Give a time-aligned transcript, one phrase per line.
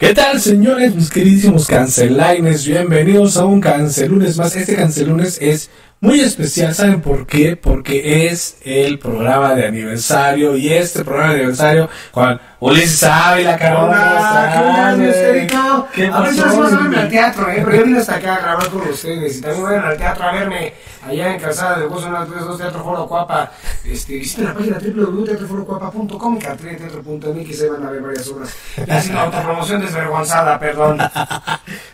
[0.00, 2.66] ¿Qué tal, señores, mis queridísimos cancelines?
[2.66, 4.56] Bienvenidos a un cancelunes más.
[4.56, 5.68] Este cancelunes es
[6.00, 7.54] muy especial, ¿saben por qué?
[7.54, 13.88] Porque es el programa de aniversario y este programa de aniversario con Ulises Ávila, carona.
[13.88, 14.58] Hola, ¿qué
[14.98, 15.86] onda, Erika?
[15.94, 16.46] ¿Qué A pasó?
[16.46, 17.62] nos van al teatro, ¿eh?
[17.64, 19.38] Pero yo vine hasta acá a grabar con ustedes.
[19.38, 20.74] Y también vayan al teatro a verme
[21.08, 23.50] allá en Calzada de Gozo 932 Teatro Foro Cuapa.
[23.82, 27.62] Este, visiten la página www.teatroforocuapa.com y cartelteatro.mx.
[27.62, 28.50] Ahí van a ver varias obras.
[28.86, 31.00] Y así la autopromoción desvergonzada, perdón.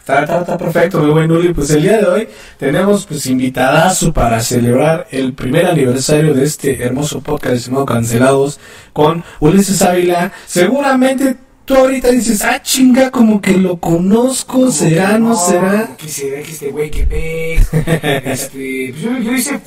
[0.00, 1.54] Está, está, está perfecto, muy buen Uli.
[1.54, 2.28] Pues el día de hoy
[2.58, 8.58] tenemos pues invitadazo para celebrar el primer aniversario de este hermoso podcast llamado Cancelados
[8.92, 10.32] con Ulises Ávila.
[10.60, 15.96] Seguramente tú ahorita dices, ah, chinga, como que lo conozco, será, no será.
[15.96, 17.68] Que será que este güey que pez.
[18.24, 19.60] Este, pues yo, yo hice,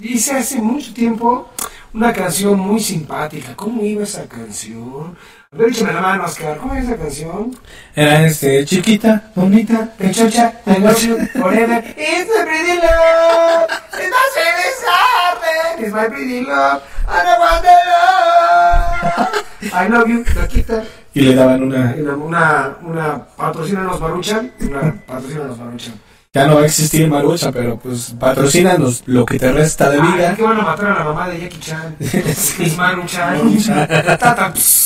[0.00, 1.48] hice hace mucho tiempo
[1.92, 3.54] una canción muy simpática.
[3.54, 5.16] ¿Cómo iba esa canción?
[5.58, 6.56] Échame la mano, Oscar.
[6.58, 7.56] ¿Cómo iba esa canción?
[7.94, 11.84] Era este, chiquita, bonita, Pechocha, I love you forever.
[11.96, 13.70] It's my pretty love.
[13.92, 16.82] It's my It's my pretty love.
[17.06, 19.72] I don't want the love.
[19.72, 20.82] I love you, Loquita.
[21.14, 24.52] y le daban una, Una, una, una patrocina nos Maruchan.
[24.60, 25.94] Una patrocina nos Maruchan.
[26.32, 30.34] ya no va a existir Marucha, pero pues patrocínanos lo que te resta de vida.
[30.34, 31.96] que van a matar a la mamá de Jackie Chan.
[32.00, 33.36] Es Maruchan.
[33.38, 33.88] Maruchan.
[34.18, 34.83] Tata, pss.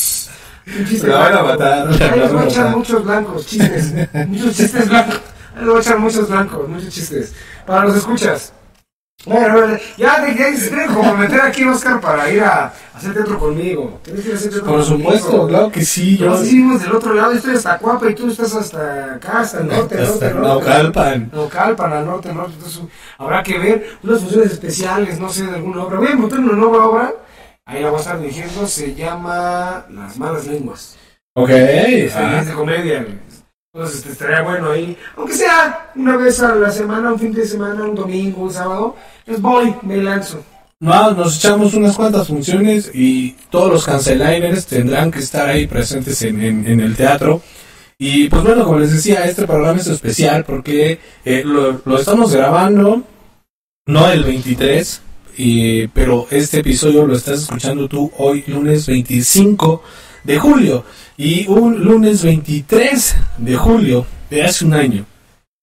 [1.02, 3.94] La van a matar, Ahí les a voy a echar muchos blancos, chistes.
[4.28, 5.20] Muchos chistes blancos.
[5.54, 7.34] Ahí les voy a echar muchos blancos, muchos chistes.
[7.66, 8.52] Para los escuchas.
[9.26, 13.98] Bueno, ya te que comprometer aquí, Oscar, para ir a hacer teatro conmigo.
[14.04, 15.10] Tienes que ir a hacer teatro Por conmigo.
[15.10, 16.40] supuesto, claro que sí, yo...
[16.40, 19.66] Vivimos del otro lado, yo estoy hasta Cuapa y tú estás hasta acá, hasta el
[19.66, 20.48] norte, Hasta norte, norte.
[20.48, 21.30] Naucalpan.
[21.32, 22.52] Naucalpan, al norte, norte.
[22.54, 22.80] Entonces
[23.18, 25.98] habrá que ver unas funciones especiales, no sé, de alguna obra.
[25.98, 27.12] Voy a montar una nueva obra,
[27.68, 30.96] ahí la voy a estar dirigiendo, se llama Las Malas Lenguas.
[31.34, 33.18] Ok, Es ah, de comedia, güey.
[33.72, 37.46] Entonces este, estaría bueno ahí, aunque sea una vez a la semana, un fin de
[37.46, 40.42] semana, un domingo, un sábado, pues voy, me lanzo.
[40.80, 46.22] No, nos echamos unas cuantas funciones y todos los canceliners tendrán que estar ahí presentes
[46.22, 47.42] en, en- en el teatro.
[47.98, 52.32] Y pues bueno, como les decía, este programa es especial porque eh, lo, lo estamos
[52.32, 53.02] grabando,
[53.86, 55.02] no el 23,
[55.94, 59.82] pero este episodio lo estás escuchando tú hoy, lunes 25
[60.24, 60.84] de julio.
[61.16, 65.06] Y un lunes 23 de julio de hace un año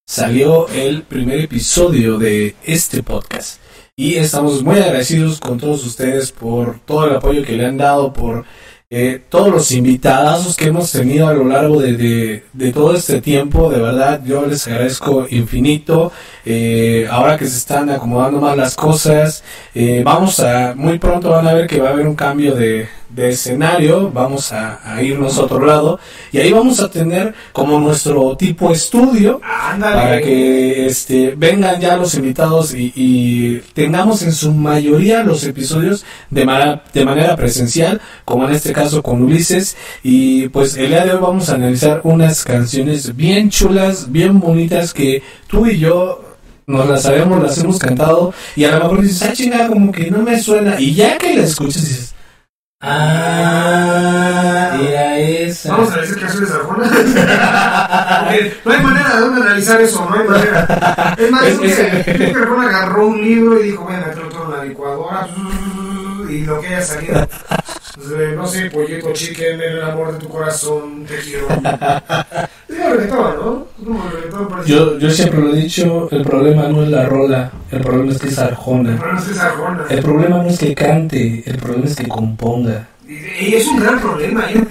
[0.07, 3.59] salió el primer episodio de este podcast.
[3.97, 8.13] Y estamos muy agradecidos con todos ustedes por todo el apoyo que le han dado,
[8.13, 8.45] por
[8.91, 13.69] eh, todos los invitadazos que hemos tenido a lo largo de todo este tiempo.
[13.69, 16.11] De verdad, yo les agradezco infinito.
[16.45, 19.43] Eh, ahora que se están acomodando más las cosas,
[19.73, 22.87] eh, vamos a, muy pronto van a ver que va a haber un cambio de,
[23.09, 24.11] de escenario.
[24.11, 25.99] Vamos a, a irnos a otro lado.
[26.31, 29.95] Y ahí vamos a tener como nuestro tipo estudio Ándale.
[29.95, 36.05] para que este vengan ya los invitados y, y tengamos en su mayoría los episodios
[36.29, 39.75] de, manera de manera presencial, como en este caso con Ulises.
[40.03, 44.93] Y pues el día de hoy vamos a analizar unas canciones bien chulas, bien bonitas
[44.93, 46.21] que tú y yo
[46.67, 50.09] nos las sabemos, las hemos cantado y a lo mejor dices, ah, chingada, como que
[50.09, 50.79] no me suena.
[50.79, 52.14] Y ya que la escuchas dices,
[52.81, 55.71] ah, era esa.
[55.71, 56.89] Vamos a decir canciones de Arjona.
[58.65, 61.15] No hay manera de uno analizar eso, no hay manera.
[61.17, 64.51] Es más, Es- que Arjona agarró un libro y dijo, voy a meterlo todo en
[64.57, 65.27] la licuadora
[66.29, 67.27] y lo que haya salido.
[68.35, 71.47] No sé, pollito chicken, el amor de tu corazón, te quiero.
[72.67, 73.67] Reggaetón, ¿no?
[73.77, 74.69] Es como reggaetón, parece.
[74.69, 78.19] Yo, yo siempre lo he dicho, el problema no es la rola, el problema es
[78.19, 78.97] que es Arjona.
[78.99, 79.85] Pero no es que es Arjona.
[79.89, 82.87] El problema no es que cante, el problema es que componga.
[83.07, 83.13] Y,
[83.45, 84.51] y es un gran problema.
[84.51, 84.61] ¿eh?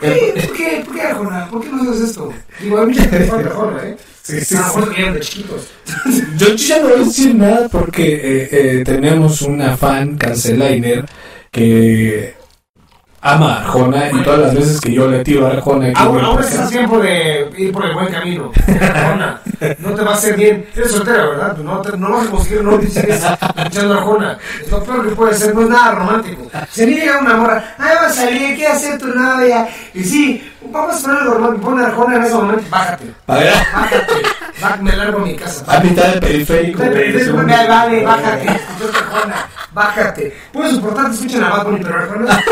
[0.00, 1.50] ¿Por qué, ¿Por qué, ¿Por qué Arjona?
[1.50, 2.32] ¿Por qué no haces esto?
[2.60, 3.96] Digo, gente que le falta Arjona, ¿eh?
[4.22, 5.68] Sí, sí, A que eran de chiquitos.
[6.36, 11.06] Yo ya no voy a decir nada porque eh, eh, tenemos una fan canceliner
[11.50, 12.34] que
[13.34, 16.40] ama a Arjona y todas las veces que yo le tiro a Arjona Aún, aún
[16.42, 18.50] estás tiempo de ir por el buen camino.
[18.80, 19.40] Arjona,
[19.78, 20.66] no te va a hacer bien.
[20.76, 21.56] Eres soltera, ¿verdad?
[21.58, 24.38] No, te- no vas a conseguir no dices escuchando a Arjona.
[24.62, 26.50] Es lo peor que puede ser, no es nada romántico.
[26.70, 29.68] Si a mí llega una morra, ay, va a salir, ¿qué hacer tu novia?
[29.94, 33.04] Y sí, vamos a poner algo romántico, pon a Arjona en ese momento, bájate.
[33.26, 34.22] A ver, Bájate.
[34.60, 35.64] Bá- me largo a mi casa.
[35.66, 36.78] a mitad del periférico.
[36.78, 40.36] Güey, vale, según- vale, bájate, escucha Arjona, bájate.
[40.52, 42.40] Puedes soportar, te escuchan a Bad Bunny, pero Arjona.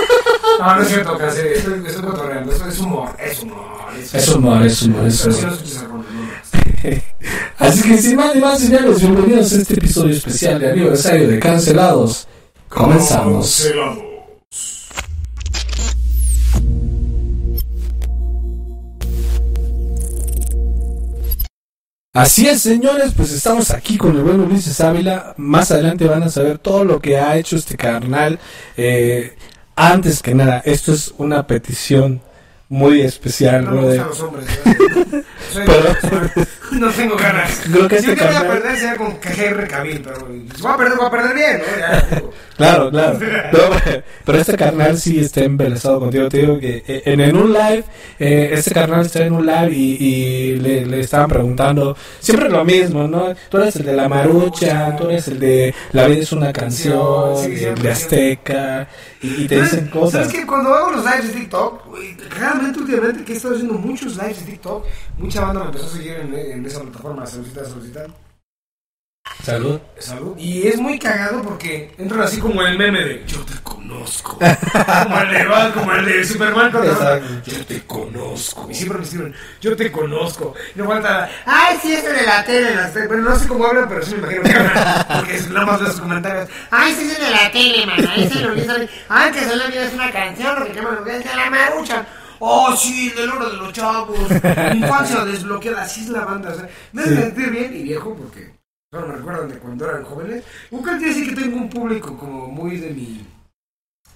[0.61, 3.64] No, no es cierto, Cáncer, estoy, estoy cotorreando, esto es humor, es humor.
[4.12, 5.58] Es humor, es humor, es Pero si no humor.
[5.58, 7.00] escuchas Arjona, no.
[7.67, 11.40] Así que sin más ni más señales, bienvenidos a este episodio especial de aniversario de
[11.40, 12.28] Cancelados.
[12.69, 13.62] Comenzamos.
[13.64, 13.99] Cancelados.
[22.14, 25.34] Así es, señores, pues estamos aquí con el buen Ulises Ávila.
[25.37, 28.38] Más adelante van a saber todo lo que ha hecho este carnal.
[28.76, 29.34] Eh,
[29.75, 32.22] antes que nada, esto es una petición
[32.69, 34.00] muy especial, No brother.
[34.06, 34.46] los hombres.
[35.55, 37.61] Pero- no tengo ganas.
[37.70, 40.16] Creo que si este día voy a carnal- perder, será con KGR Cabil, pero
[40.56, 41.78] si voy a perder, voy a perder bien, ¿no?
[41.78, 42.22] Ya.
[42.56, 43.19] Claro, claro.
[43.52, 43.58] No,
[44.25, 46.28] pero este carnal sí está embelesado contigo.
[46.28, 47.84] Te digo que eh, en, en un live,
[48.19, 52.64] eh, este carnal está en un live y, y le, le estaban preguntando siempre lo
[52.64, 53.34] mismo, ¿no?
[53.49, 57.37] Tú eres el de la marucha, tú eres el de La vida es una canción,
[57.38, 58.88] Sí, el siempre, de Azteca,
[59.22, 60.12] y, y te dicen ¿Sabes- cosas.
[60.26, 62.17] ¿Sabes que Cuando hago los lives de TikTok, güey,
[62.54, 64.84] realmente últimamente que he estado haciendo muchos lives de TikTok,
[65.18, 68.06] mucha banda me empezó a seguir en, en esa plataforma, Saludita, Saludita.
[69.42, 69.80] Salud.
[69.98, 70.36] Salud.
[70.38, 74.38] Y es muy cagado porque entran así como el meme de Yo te conozco.
[74.38, 77.20] como el de Batman, como el de Superman cuando.
[77.44, 78.70] Yo te conozco.
[78.70, 80.54] Y siempre me escriben, yo te conozco.
[80.74, 83.08] Y no falta, ay, sí, eso de la tele, las tele.
[83.08, 85.06] Pero no sé cómo hablan, pero sí me imagino que hablan.
[85.16, 86.48] Porque es nada más de sus comentarios.
[86.70, 88.06] Ay, sí, eso de la tele, man.
[88.08, 88.52] Ahí se lo.
[89.08, 92.06] Ay, que solo es una canción, lo que llaman los de la maruchan.
[92.46, 94.19] Oh, sí, del oro de los chavos.
[94.75, 95.82] Infancia desbloqueada.
[95.82, 96.50] Así es la banda.
[96.50, 97.23] O sea, me hace Sí.
[97.23, 98.55] sentir bien y viejo porque
[98.93, 100.44] no me recuerdan de cuando eran jóvenes.
[100.70, 103.26] Nunca quiere decir que tengo un público como muy de mi,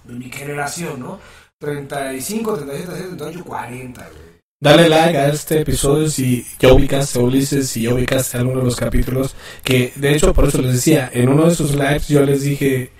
[0.03, 1.19] de mi generación, ¿no?
[1.59, 4.29] 35, 37, 38, 40, güey.
[4.61, 8.65] Dale like a este episodio si ya ubicaste a Ulises, si ya ubicaste alguno de
[8.65, 9.33] los capítulos.
[9.63, 12.91] Que de hecho, por eso les decía, en uno de esos lives yo les dije,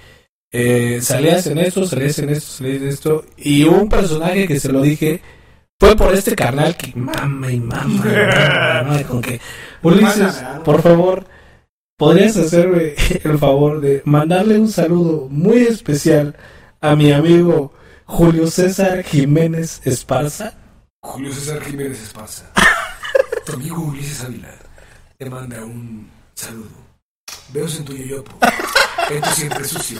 [0.51, 3.25] eh, salías en esto, salías en esto, salías en esto.
[3.37, 5.21] Y hubo un personaje que se lo dije,
[5.79, 9.39] fue por este carnal que mama y mama, mama, mama, con que
[9.81, 11.25] Ulises, por favor,
[11.97, 16.35] podrías hacerme el favor de mandarle un saludo muy especial
[16.81, 17.73] a mi amigo
[18.05, 20.53] Julio César Jiménez Esparza.
[21.01, 22.51] Julio César Jiménez Esparza.
[23.45, 24.53] tu amigo Ulises Ávila
[25.17, 26.69] te manda un saludo.
[27.51, 28.31] Veos en tu yoyopo,
[29.09, 29.99] en tu siempre sucio,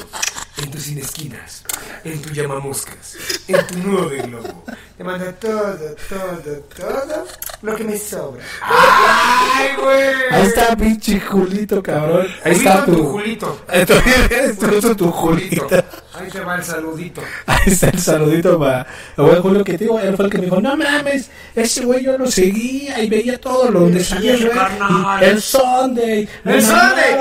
[0.62, 1.64] en tus sin esquinas,
[2.04, 3.18] en tu llamamoscas,
[3.48, 4.64] en tu nudo de globo.
[4.98, 5.78] Te manda todo,
[6.10, 7.28] todo, todo
[7.62, 8.44] lo que me sobra.
[8.62, 10.14] ¡Ay, güey!
[10.32, 12.28] Ahí está, pinche Julito, cabrón.
[12.44, 13.04] Ahí Julito, está tu tu.
[13.06, 13.62] Julito.
[13.68, 15.68] Ahí está tu Julito.
[16.20, 17.22] Ahí te va el saludito.
[17.46, 18.86] Ahí está el saludito para
[19.18, 20.00] el Julio que te digo.
[20.00, 23.40] Él fue el que me dijo: No mames, ese güey yo lo seguía y veía
[23.40, 24.36] todo lo donde salía.
[24.36, 24.50] Y
[25.22, 26.28] El Sunday.
[26.44, 27.16] ¡El Sunday!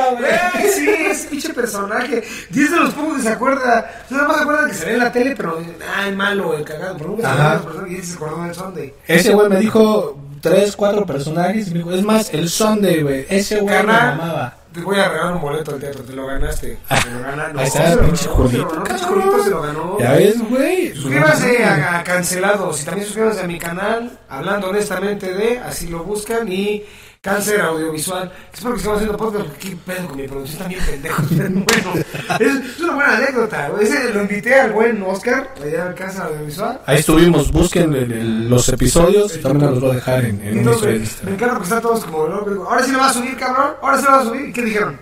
[0.74, 2.24] Sí, ese pinche personaje.
[2.50, 3.90] Diez de los pocos se acuerda.
[4.10, 5.58] Nada más se acuerdan que salía en la tele, pero.
[5.96, 6.96] Ah, el malo, el cagado.
[6.98, 8.94] Pero nunca se y ese se acordó del Sunday.
[9.06, 11.70] Ese güey me dijo tres, cuatro personajes.
[11.70, 13.26] Me dijo: Es más, el Sunday, güey.
[13.28, 14.54] Ese güey me mamaba.
[14.72, 16.78] Te voy a regalar un boleto al teatro, te lo ganaste.
[16.88, 17.58] Te lo ganaste.
[17.58, 19.98] Ahí está el pinche Julito, se lo ganó.
[19.98, 20.94] Ya ves, güey.
[20.94, 26.04] Suscríbanse a, a Cancelados y también suscríbanse a mi canal, hablando honestamente de, así lo
[26.04, 26.84] buscan, y
[27.20, 28.30] Cáncer Audiovisual.
[28.52, 30.68] Espero que estemos haciendo podcast porque qué pedo con mi producción,
[31.02, 31.92] pero Bueno,
[32.38, 33.70] es, es una buena anécdota.
[33.80, 36.80] Ese lo invité al buen Oscar, allá al Cáncer Audiovisual.
[36.86, 40.58] Ahí estuvimos, busquen el- el- los episodios y también los voy a dejar en, en
[40.58, 43.72] entonces, me encanta porque están todos como Ahora sí lo vas a subir, cabrón.
[43.82, 44.48] Ahora sí lo vas a subir.
[44.48, 45.00] ¿Y qué dijeron?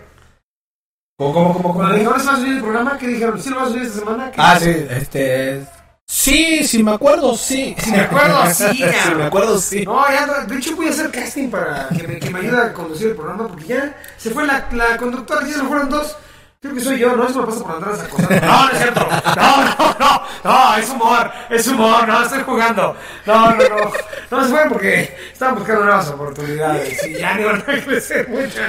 [1.19, 3.43] ¿Cómo, cómo, cómo, Cuando dije, ahora sí vas a subir el programa, ¿qué dijeron?
[3.43, 4.31] ¿Sí lo vas a subir esta semana?
[4.31, 5.67] ¿Qué Ah, sí, este.
[6.09, 7.75] Sí, sí me acuerdo, sí.
[7.79, 9.85] Si me acuerdo, sí, Sí, me acuerdo, sí.
[9.85, 12.73] No, ya, de hecho voy a hacer casting para que me, que me ayude a
[12.73, 16.17] conducir el programa porque ya se fue la, la conductora, ya se fueron dos.
[16.61, 18.47] Creo que soy yo, no, eso me pasa por atrás acosando.
[18.47, 19.09] No, no es cierto.
[19.37, 22.97] No, no, no, no, es humor, es humor, no, estoy jugando.
[23.27, 23.93] No, no, no.
[24.31, 28.61] No se fueron porque estaban buscando nuevas oportunidades y ya no van a crecer mucho.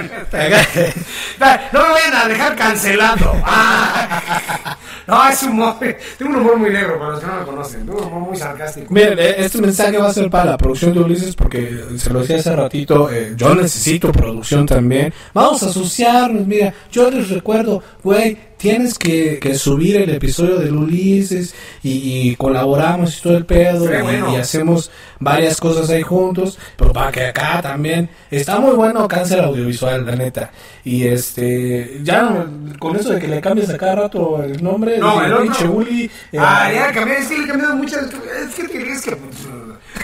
[1.72, 3.34] No me vayan a dejar cancelando.
[3.44, 4.78] Ah.
[5.08, 5.76] No, es humor.
[6.18, 7.86] Tengo un humor muy negro para los que no me conocen.
[7.86, 8.94] Tengo un humor muy sarcástico.
[8.94, 12.20] Miren, eh, este mensaje va a ser para la producción de Ulises porque se lo
[12.20, 15.14] decía hace ratito, eh, yo necesito producción también.
[15.34, 20.76] Vamos a asociarnos, mira, yo les recuerdo, güey, tienes que, que subir el episodio del
[20.76, 21.54] Ulises
[21.84, 24.34] y, y colaboramos y todo el pedo y, bueno.
[24.34, 29.42] y hacemos varias cosas ahí juntos, pero para que acá también está muy bueno cáncer
[29.42, 30.52] audiovisual, la neta.
[30.84, 32.46] Y este, ya
[32.80, 36.10] con eso de que le cambies a cada rato el nombre, No, el pinche Uli,
[36.32, 38.04] eh, Ah, ya cambié, es que le he cambiado muchas.
[38.04, 39.18] Es que es que.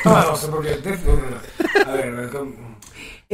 [0.06, 0.78] No, no porque.
[0.84, 1.92] no.
[1.92, 2.30] A ver,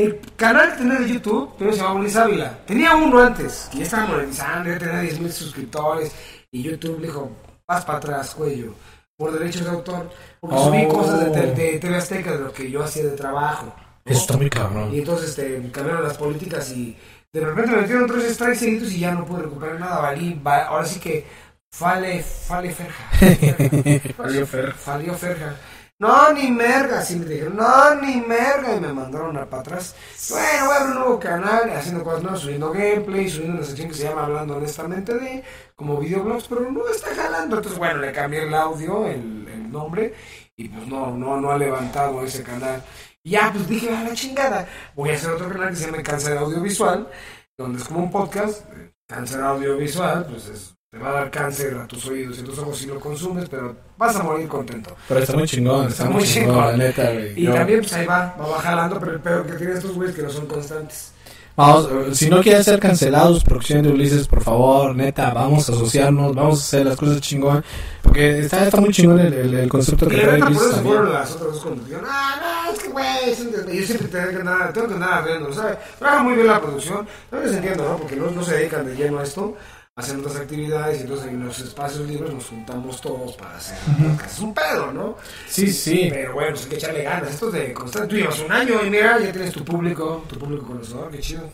[0.03, 2.57] El canal que tenía de YouTube primero se llamaba Luis Ávila.
[2.65, 6.11] Tenía uno antes, que ya estaba monetizando, ya tenía 10 mil suscriptores.
[6.51, 7.29] Y YouTube le dijo:
[7.67, 8.73] Vas para atrás, cuello.
[9.17, 10.09] Por derechos de autor.
[10.39, 10.93] Porque subí Oh.
[10.93, 13.65] cosas de, te- de TV Azteca de lo que yo hacía de trabajo.
[13.65, 13.89] ¿no?
[14.11, 14.93] Eso está muy cabrón.
[14.93, 16.95] Y entonces este, cambiaron las políticas y
[17.33, 19.99] de repente me metieron tres strikes seguidos y ya no pude recuperar nada.
[19.99, 21.27] Valí, va- ahora sí que
[21.71, 23.03] fale, fale ferja.
[24.17, 24.71] Valió fer.
[24.73, 25.55] Falió ferja.
[25.99, 29.93] No, ni merga, así me dijeron, no, ni merga, y me mandaron a para atrás.
[30.29, 33.89] Bueno, voy a abrir un nuevo canal, haciendo cosas nuevas, subiendo gameplay, subiendo una sección
[33.89, 35.43] que se llama Hablando Honestamente de,
[35.75, 37.57] como videoblogs, pero no está jalando.
[37.57, 40.13] Entonces, bueno, le cambié el audio, el, nombre,
[40.55, 42.81] y pues no, no, no ha levantado ese canal.
[43.21, 46.01] Y ya, pues dije, a la chingada, voy a hacer otro canal que se llama
[46.01, 47.09] Cáncer Audiovisual,
[47.57, 51.77] donde es como un podcast, eh, Cáncer Audiovisual, pues es te va a dar cáncer
[51.77, 54.95] a tus oídos y a tus ojos si lo consumes, pero vas a morir contento.
[55.07, 57.13] Pero está muy chingón, está, muy chingón, la neta.
[57.13, 60.15] Y Yo- también, pues ahí va, va bajando, pero el peor que tienen estos güeyes
[60.15, 61.11] que no son constantes.
[61.55, 66.33] Vamos, si no quieren ser cancelados, producción de Ulises, por favor, neta, vamos a asociarnos,
[66.33, 67.63] vamos a hacer las cosas chingón.
[68.01, 70.81] Porque está, está muy chingón el, el, el concepto que trae neta, por Ulises eso
[70.81, 73.77] fueron las otras dos cuando dijeron, ah, no, es que güey, es un desmadre".
[73.77, 75.77] yo siempre tengo que andar, tengo que andar ¿sabes?
[75.99, 77.97] Trabaja muy bien la producción, no les entiendo, ¿no?
[77.97, 79.55] Porque no, no se dedican de lleno a esto,
[79.99, 83.77] hacen otras actividades y entonces en los espacios libres nos juntamos todos para hacer.
[84.25, 85.17] Es un pedo, ¿no?
[85.47, 86.07] Sí, sí.
[86.09, 87.31] Pero bueno, hay que echarle ganas.
[87.31, 88.07] Esto es de constante.
[88.07, 91.49] Tú llevas un año y mira, ya tienes tu público, tu público conocedor, qué chido.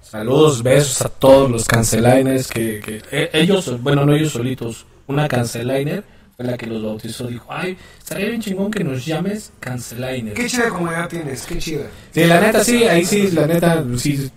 [0.00, 5.28] Saludos, besos a todos los canceliners que, que eh, ellos, bueno, no ellos solitos, una
[5.28, 6.02] canceliner
[6.36, 10.32] fue la que los bautizó, dijo, ay, estaría bien chingón que nos llames canceliner.
[10.32, 11.86] Qué chida comunidad tienes, qué chida.
[12.10, 14.30] Sí, la neta sí, ahí sí, la neta sí,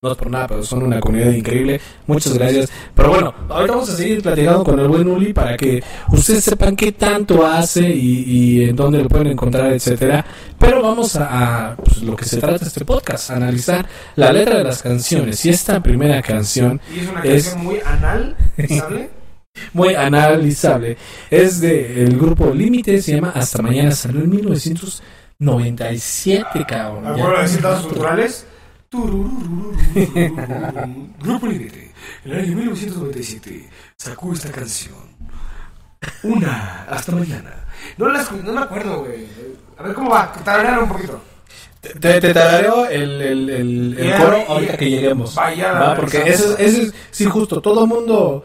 [0.00, 1.80] no es por nada, pero son una comunidad increíble.
[2.06, 2.70] Muchas gracias.
[2.94, 6.76] Pero bueno, ahorita vamos a seguir platicando con el buen Uli para que ustedes sepan
[6.76, 10.24] qué tanto hace y, y en dónde lo pueden encontrar, etcétera.
[10.56, 14.64] Pero vamos a, a, pues, lo que se trata este podcast, analizar la letra de
[14.64, 15.44] las canciones.
[15.44, 18.36] Y esta primera canción Y es una Es- canción muy anal,
[18.68, 19.10] ¿sabe?
[19.72, 20.96] muy analizable.
[21.28, 27.02] Es de el grupo Límite, se llama Hasta Mañana, salió en 1997, cabrón.
[27.02, 28.46] ¿Me Ya acuerdo de culturales?
[31.20, 31.92] Grupo Límite,
[32.24, 34.96] en el año 1997, sacó esta canción.
[36.22, 37.66] Una, hasta mañana.
[37.98, 39.26] No, la no me acuerdo, güey.
[39.76, 41.20] A ver cómo va, tararear un poquito.
[41.80, 45.34] Te, te tarareo el, el, el, coro ahorita que lleguemos.
[45.34, 45.94] Vaya, ¿va?
[45.94, 48.44] Porque eso, es- eso es, sí, justo, todo el mundo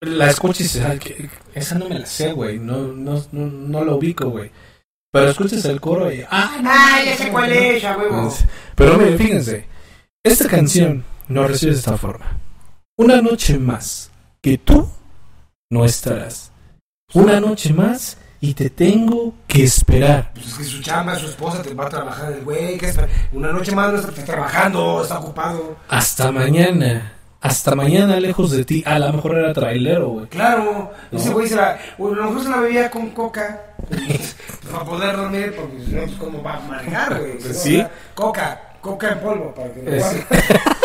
[0.00, 3.46] la escucha y dice, "Ay, que- esa no me la sé, güey, no, no, no,
[3.46, 4.50] no lo ubico, güey.
[5.10, 8.34] Pero escuchas el coro y, ah, no, Ah, ya sé cuál es, ya huevo.
[8.74, 9.66] Pero miren, fíjense,
[10.22, 12.38] esta canción nos recibe de esta forma.
[12.96, 14.10] Una noche más
[14.42, 14.88] que tú
[15.70, 16.52] no estarás.
[17.14, 20.32] Una noche más y te tengo que esperar.
[20.34, 22.76] Pues es que su chamba, su esposa te va a trabajar el güey.
[22.76, 22.92] que
[23.32, 25.76] Una noche más no está trabajando, está ocupado.
[25.88, 27.17] Hasta mañana.
[27.40, 28.82] Hasta mañana lejos de ti.
[28.84, 30.26] A lo mejor era trailero, güey.
[30.26, 31.70] Claro, ese güey se la.
[31.70, 33.62] a lo mejor se la bebía con coca.
[34.72, 37.38] para poder dormir, porque si no, pues, ¿cómo va a manejar, güey?
[37.38, 37.84] Pues sí.
[38.14, 40.04] Coca, coca en polvo, para que lo.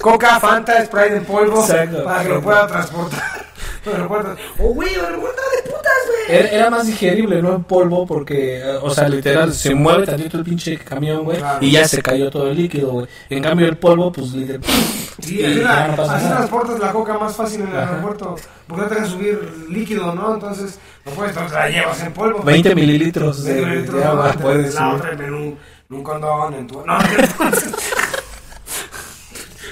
[0.00, 2.04] Coca, Fanta, Sprite en polvo, Exacto.
[2.04, 3.46] para que lo pueda transportar.
[4.58, 6.38] Oh, güey, a lo mejor estaba de putas, güey.
[6.38, 10.38] Era, era más digerible, no en polvo, porque, eh, o sea, literal, se mueve tantito
[10.38, 11.58] el pinche camión, güey, Claro.
[11.64, 13.06] y ya se cayó todo el líquido, güey.
[13.30, 14.62] En cambio, el polvo, pues, literal.
[15.20, 17.90] Sí, y así, la- no así transportas la coca más fácil en el Ajá.
[17.90, 18.36] aeropuerto.
[18.66, 20.34] Porque no te dejan subir líquido, ¿no?
[20.34, 22.42] Entonces, no puedes, entonces la llevas en polvo.
[22.42, 24.94] 20 mililitros de, 20 de litros agua, de puedes La subir.
[25.10, 26.80] otra en un, en un condón, en tu...
[26.86, 26.98] No,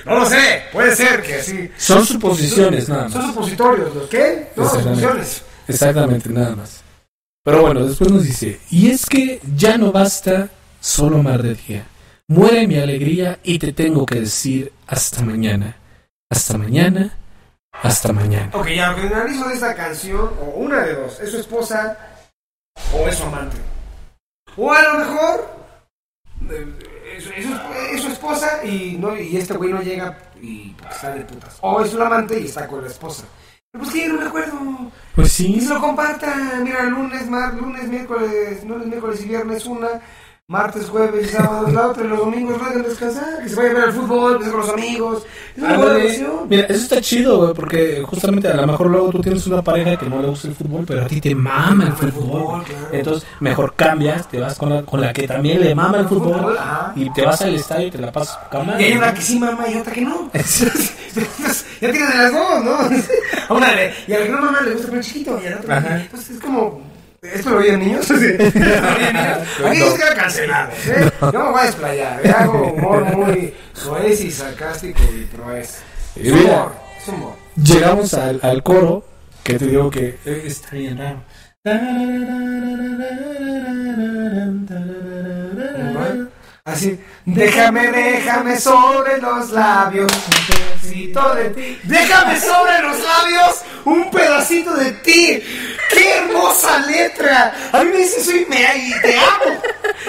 [0.04, 1.70] no lo sé, puede ser que sí.
[1.76, 3.34] Son suposiciones, nada Son más.
[3.34, 4.48] supositorios, ¿los qué?
[4.56, 5.42] No, suposiciones.
[5.68, 6.82] Exactamente, nada más.
[7.44, 10.48] Pero bueno, después nos dice, y es que ya no basta
[10.80, 11.86] solo amar de día.
[12.28, 15.76] Muere mi alegría y te tengo que decir hasta mañana.
[16.30, 17.18] Hasta mañana,
[17.72, 18.50] hasta mañana.
[18.54, 21.96] Ok, ya, que analizo de esta canción, o una de dos, es su esposa
[22.94, 23.56] o es su amante.
[24.56, 25.56] O a lo mejor
[26.50, 26.66] eh,
[27.16, 31.12] es, es su- es su esposa y, no, y este güey no llega y está
[31.14, 31.58] de putas.
[31.60, 33.24] O es su amante y está con la esposa.
[33.70, 34.58] Pero pues que no me acuerdo.
[35.14, 36.34] Pues Y sí, se lo comparta.
[36.62, 39.88] Mira, lunes, mar, lunes, miércoles, lunes, miércoles y viernes una.
[40.52, 42.04] Martes, jueves y sábados la otra.
[42.04, 43.42] Y los domingos pueden descansar.
[43.42, 45.22] Que se vaya a ver al fútbol, que con los amigos.
[45.56, 46.04] Es una buena.
[46.48, 49.96] Mira, eso está chido, güey, porque justamente a lo mejor luego tú tienes una pareja
[49.96, 52.64] que no le gusta el fútbol, pero a ti te mama el El fútbol.
[52.64, 52.86] claro.
[52.92, 56.54] Entonces, mejor cambias, te vas con la, con la que también le mama el fútbol
[56.96, 59.38] y te vas al estadio y te la pasas poca Y hay una que sí
[59.38, 60.30] mama y otra que no.
[61.80, 62.74] ya tienes de las dos, ¿no?
[63.48, 65.54] A una le, y a la que no mama le gusta el chiquito y al
[65.54, 65.72] otro.
[65.72, 66.00] Ajá.
[66.02, 66.91] Entonces es como.
[67.22, 68.04] ¿Esto lo oyen niños?
[68.08, 68.14] Sí.
[68.36, 69.94] ¿Esto lo niños?
[69.94, 70.72] Queda cancelado.
[70.88, 71.10] ¿eh?
[71.20, 72.26] Yo me voy a desplayar.
[72.26, 72.30] ¿eh?
[72.36, 75.78] Hago humor muy soez y sarcástico y proez.
[76.16, 76.74] Es humor.
[77.00, 77.36] Es humor.
[77.54, 79.04] Llegamos al, al coro,
[79.44, 81.22] que te digo que está bien raro.
[86.64, 91.80] Así, déjame, déjame sobre los labios un pedacito de ti.
[91.82, 95.42] Déjame sobre los labios un pedacito de ti.
[95.90, 97.52] ¡Qué hermosa letra!
[97.72, 99.62] A mí me dice soy mea y te amo.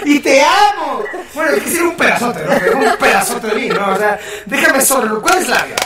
[0.06, 1.04] Y te amo.
[1.34, 2.80] Bueno, es que ser un pedazote, ¿no?
[2.80, 3.92] Un pedazote de mí, ¿no?
[3.92, 5.22] O sea, déjame solo.
[5.24, 5.80] ¿Cuáles labios?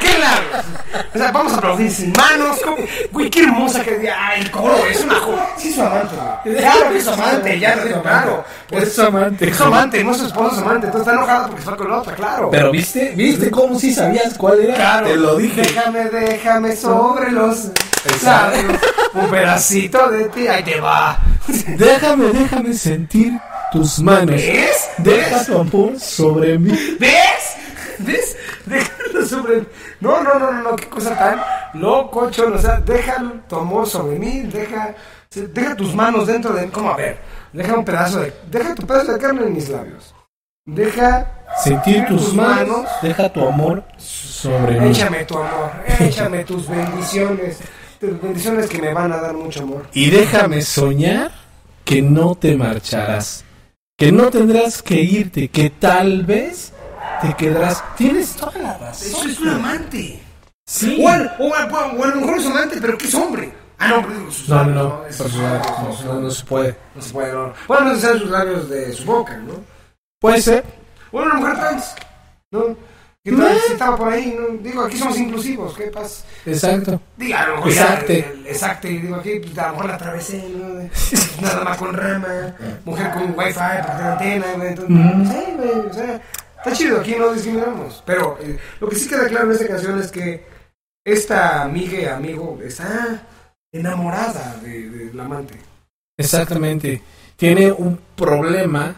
[0.00, 0.64] ¿Qué labios?
[1.14, 2.58] O sea, vamos a aplaudir sin manos.
[2.64, 2.78] ¿cómo?
[3.12, 5.44] Güey, qué hermosa que Ay, el coro, es una joven.
[5.56, 6.16] Sí, su amante.
[6.56, 8.44] Claro que es su amante, ya lo digo, claro.
[8.70, 9.51] Es su amante.
[9.52, 10.86] Es su amante, no es su esposo, es su amante.
[10.86, 12.50] Entonces está enojado porque está con la otra, claro.
[12.50, 14.74] Pero viste, viste cómo sí sabías cuál era.
[14.74, 15.60] Claro, Te lo dije.
[15.60, 17.70] Déjame, déjame sobre los
[18.24, 18.64] labios.
[19.14, 21.18] Un pedacito de ti, ahí te va.
[21.76, 23.32] Déjame, déjame sentir
[23.72, 24.36] tus manos.
[24.36, 24.88] ¿Ves?
[24.98, 25.46] Deja ¿Ves?
[25.46, 26.96] tu amor sobre mí.
[26.98, 27.56] ¿Ves?
[27.98, 28.36] ¿Ves?
[28.64, 29.66] Déjalo sobre.
[30.00, 32.54] No, no, no, no, no, qué cosa tan locochón.
[32.54, 34.94] O sea, deja tu amor sobre mí, deja.
[35.34, 36.68] Deja tus manos dentro de.
[36.70, 36.90] ¿Cómo?
[36.90, 37.18] A ver,
[37.52, 38.32] deja un pedazo de.
[38.50, 40.14] Deja tu pedazo de carne en mis labios.
[40.64, 41.32] Deja.
[41.62, 42.68] Sentir tus tus manos.
[42.68, 42.90] manos.
[43.02, 44.90] Deja tu amor sobre mí.
[44.90, 47.58] Échame tu amor, échame tus bendiciones.
[48.00, 49.86] Tus bendiciones que me van a dar mucho amor.
[49.92, 51.30] Y déjame soñar
[51.84, 53.44] que no te marcharás.
[53.96, 55.48] Que no tendrás que irte.
[55.48, 56.72] Que tal vez
[57.20, 57.82] te quedarás.
[57.96, 59.30] Tienes toda la Eso razón.
[59.30, 60.20] es un amante.
[60.66, 61.02] Sí.
[61.04, 63.52] O a lo mejor es amante, pero que es hombre.
[63.84, 65.06] Ah, no, sus No, no, labios, no.
[65.06, 66.76] Es Por sus labios, no, no, no se puede.
[66.94, 67.52] No se puede, no.
[67.66, 69.54] Bueno, no sean sus labios de su boca, ¿no?
[70.20, 70.64] Puede ser.
[71.10, 71.94] Bueno, una mujer trans,
[72.52, 72.76] ¿no?
[73.24, 74.36] ¿Qué tal si estaba por ahí?
[74.36, 74.56] ¿no?
[74.58, 76.24] Digo, aquí somos inclusivos, ¿qué pasa?
[76.44, 77.00] Exacto.
[77.16, 78.20] Diga, a lo mejor Exacte.
[78.20, 80.88] ya, el- exacte, y digo, aquí pues, a lo mejor la atravesé, ¿no?
[81.40, 85.24] Nada más con rama, mujer con wifi, para antena, güey, entonces, Ujú.
[85.32, 86.20] sí, güey, o sea,
[86.56, 88.02] está chido, aquí no discriminamos.
[88.04, 90.44] Pero eh, lo que sí queda claro en esta canción es que
[91.04, 93.22] esta amiga y amigo está
[93.72, 95.54] enamorada de- del amante.
[96.16, 97.02] Exactamente.
[97.36, 98.94] Tiene un problema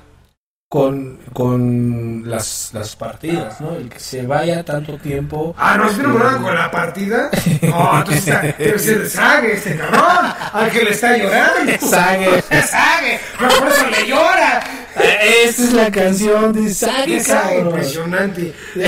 [0.69, 3.77] con, con las, las partidas, ¿no?
[3.77, 5.55] El que se vaya tanto tiempo.
[5.57, 7.31] Ah, ¿no se enamorada con la partida?
[7.63, 11.73] No, entonces está, debe ser de Sague este cabrón, al que le está llorando.
[11.87, 12.43] Sague.
[12.69, 14.63] Sague, pero por eso le llora.
[14.97, 17.23] Esta es la canción de Sague,
[17.61, 18.53] impresionante.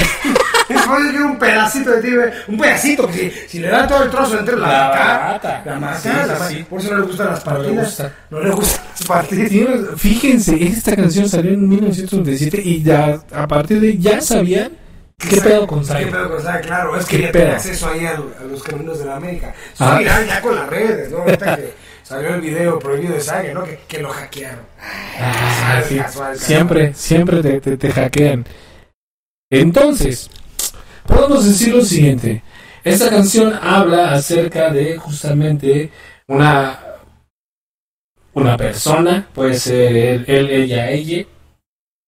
[0.68, 3.88] Es como que un pedacito de ti, güey, un pedacito, que si, si le dan
[3.88, 6.48] todo el trozo entre la, La mata, la mata, Sí, la sí, mata.
[6.48, 6.66] sí.
[6.68, 8.12] Por eso no le gustan las No le partidas.
[8.31, 9.50] No le gustan las partidas.
[9.96, 14.72] Fíjense, esta canción salió en 1997 y ya a partir de ya sabían
[15.18, 16.42] qué pedo con ¿Qué pedo con?
[16.62, 19.55] Claro, es ¿Qué que ya tiene acceso ahí a, los caminos de la América.
[19.79, 20.00] Ah.
[20.02, 21.18] ya con las redes, ¿no?
[21.18, 23.64] Ahorita que salió el video prohibido de Sague, ¿no?
[23.64, 24.61] Que, que lo hackearon.
[25.18, 25.96] Ah, sí.
[25.96, 26.38] Casual, casual.
[26.38, 28.44] Siempre, siempre te, te- te hackean.
[29.50, 30.29] Entonces,
[31.07, 32.42] podemos decir lo siguiente.
[32.85, 35.90] Esta canción habla acerca de justamente
[36.29, 36.79] una,
[38.35, 41.25] una persona, puede ser él, él, ella, ella,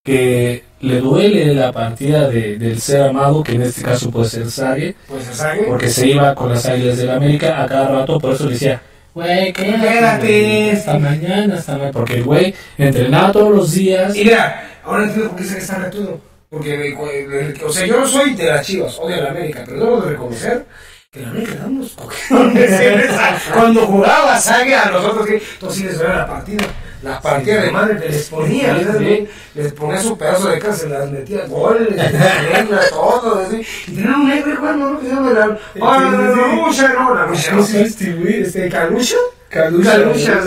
[0.05, 4.51] que le duele la partida de- del ser amado, que en este caso puede ser
[4.51, 8.45] Sage, Pues porque se iba con las águilas del América a cada rato, por eso
[8.47, 8.81] le decía,
[9.15, 14.15] güey, quédate, hasta mañana, hasta mañana, porque el güey entrenaba todos los días.
[14.15, 16.21] Y mira, ahora entiendo por qué Sague está retudo.
[16.51, 20.01] Porque, eh, o sea, yo soy de las chivas, odio a la América, pero debo
[20.01, 20.65] de reconocer
[21.11, 21.97] que la América da unos
[22.31, 26.65] en esa- Cuando jugaba Sague a nosotros, que entonces sí les veía la partida.
[27.03, 29.29] La partida de madre que les ponía, Sí, sí.
[29.55, 33.65] les ponía su pedazo de casa, se las metía goles, piernas, todo, así.
[33.87, 34.99] y tenían un negro jugando, ¿no?
[35.01, 35.59] Que se llama la.
[35.81, 37.83] Ah, la Lucha, no, la Lucha, no sé.
[37.83, 39.15] Este, ¿Calucha?
[39.49, 39.93] Calucha.
[39.93, 40.41] Calucha,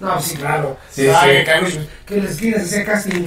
[0.00, 0.76] No, sí, claro.
[0.90, 1.44] Sí, sí.
[1.46, 1.78] Calucha.
[2.04, 3.24] ¿Qué les quieren hacer casting?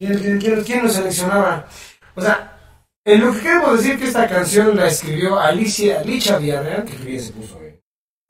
[0.00, 1.66] ¿Quién, quién, quién, quién nos seleccionaba?
[2.14, 2.56] O sea,
[3.04, 7.20] en lo que queremos decir que esta canción la escribió Alicia, Licha Villarreal, que bien
[7.20, 7.78] se puso, eh.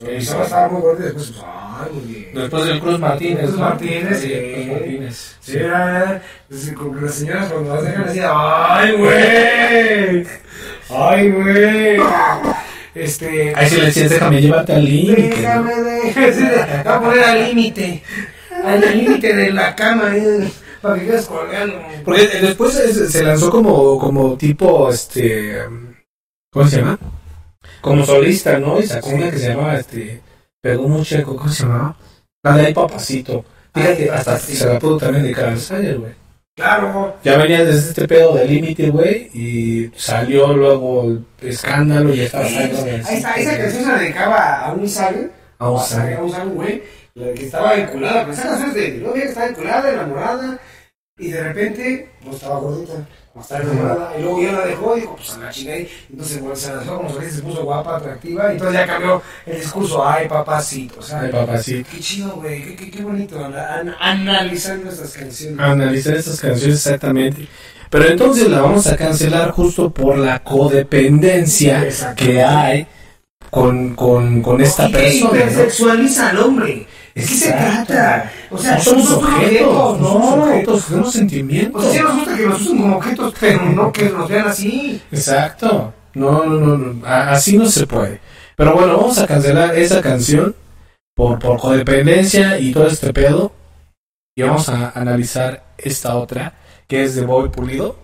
[0.01, 2.33] Empezaba a estar muy y después, pues, ay, muy bien.
[2.33, 3.45] Después del Cruz Martínez.
[3.45, 3.57] Cruz.
[3.57, 4.53] Martínez, Sí, sí.
[4.53, 5.37] Cruz Martínez.
[5.39, 6.21] Sí, era,
[6.75, 10.27] como que las señoras cuando las dejan decían, ¡ay, güey!
[10.89, 11.99] ¡Ay, güey!
[12.95, 13.53] Este.
[13.55, 15.21] Ahí sí le decías, déjame llevarte al límite.
[15.21, 16.33] Déjame, déjame.
[16.33, 16.43] sí,
[16.83, 18.03] Voy a poner al límite.
[18.65, 21.75] Al límite de la cama, eh, para que quedes colgando.
[22.03, 25.57] Porque después se lanzó como, como tipo, este,
[26.51, 26.99] ¿cómo se llama?
[27.81, 28.79] Como solista, ¿no?
[28.79, 30.21] Y sacó una que se llamaba, este,
[30.61, 31.95] pegó mucho, ¿cómo se llamaba?
[32.43, 33.45] La de ahí papacito.
[33.73, 36.13] Fíjate, hasta se la pudo también al Sayer, güey.
[36.55, 37.15] Claro.
[37.23, 42.45] Ya venía desde este pedo del límite, güey, y salió luego el escándalo y estaba
[42.45, 42.71] Ahí
[43.09, 45.29] está, esa canción se la dedicaba a un Sague.
[45.59, 46.15] A un a Sague.
[46.15, 46.83] A un güey.
[47.15, 48.21] La Que estaba vinculada.
[48.21, 50.59] Pero esa canción es de novia que estaba vinculada, enamorada.
[51.19, 52.93] Y de repente, pues estaba gordita.
[53.33, 54.13] como Estaba enamorada.
[54.17, 55.57] Y luego ya la dejó y dijo, pues a la.
[55.57, 58.49] Y Entonces, bueno, se lanzó como solista, se puso guapa, atractiva.
[58.49, 60.07] Y entonces ya cambió el discurso.
[60.07, 60.99] Ay, papacito.
[60.99, 61.89] O sea, Ay, papacito.
[61.91, 62.63] Qué chido, güey.
[62.63, 63.43] Qué, qué, qué bonito.
[63.43, 65.59] ana- an- analizando estas canciones.
[65.59, 67.47] analizar estas canciones exactamente.
[67.89, 72.87] Pero entonces la vamos a cancelar justo por la codependencia que hay
[73.49, 75.29] con, con, con esta Y que persona.
[75.31, 75.35] ¿no?
[75.37, 76.87] hipersexualiza al hombre.
[77.13, 78.31] Es que se trata.
[78.49, 81.85] O sea, no somos nosotros objetos, no somos objetos, tenemos sentimientos.
[81.85, 84.47] O sea, sí nos gusta que nos usen como objetos, pero no que nos vean
[84.47, 85.01] así.
[85.11, 85.93] Exacto.
[86.13, 88.19] No, no, no, no, así no se puede.
[88.55, 90.55] Pero bueno, vamos a cancelar esa canción
[91.15, 93.51] por, por codependencia y todo este pedo.
[94.35, 96.53] Y vamos a analizar esta otra,
[96.87, 97.97] que es de Bobby Pulido.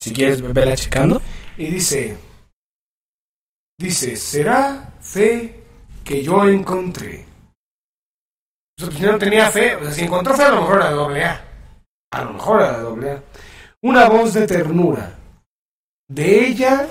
[0.00, 1.20] Si quieres, verla checando.
[1.58, 2.16] Y dice,
[3.78, 5.62] dice, será fe
[6.04, 7.29] que yo encontré.
[8.80, 11.44] Pues, no tenía fe, o sea, si encontró fe a lo mejor de doble A.
[12.12, 13.22] A lo mejor A.
[13.82, 15.14] Una voz de ternura.
[16.08, 16.86] De ella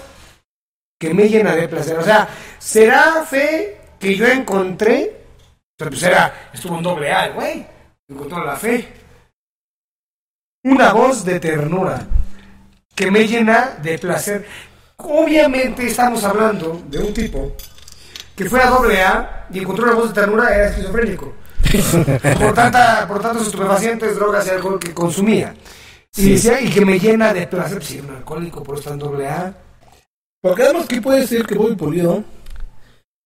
[1.00, 1.98] que me llena de placer.
[1.98, 5.16] O sea, será fe que yo encontré.
[5.78, 7.66] Pues era, estuvo en doble A, güey.
[8.08, 8.88] Encontró la fe.
[10.64, 12.06] Una voz de ternura
[12.94, 14.46] que me llena de placer.
[14.98, 17.56] Obviamente estamos hablando de un tipo
[18.36, 21.34] que fue a doble A y encontró una voz de ternura, era esquizofrénico.
[22.40, 25.54] por, tanta, por tantos estupefacientes, drogas y alcohol que consumía.
[26.16, 26.32] Y Sí.
[26.32, 29.28] decía, y que me llena de placer, pues un alcohólico, por eso está en doble
[29.28, 29.54] A.
[30.42, 32.24] Porque además que puede ser que Bobby Pulido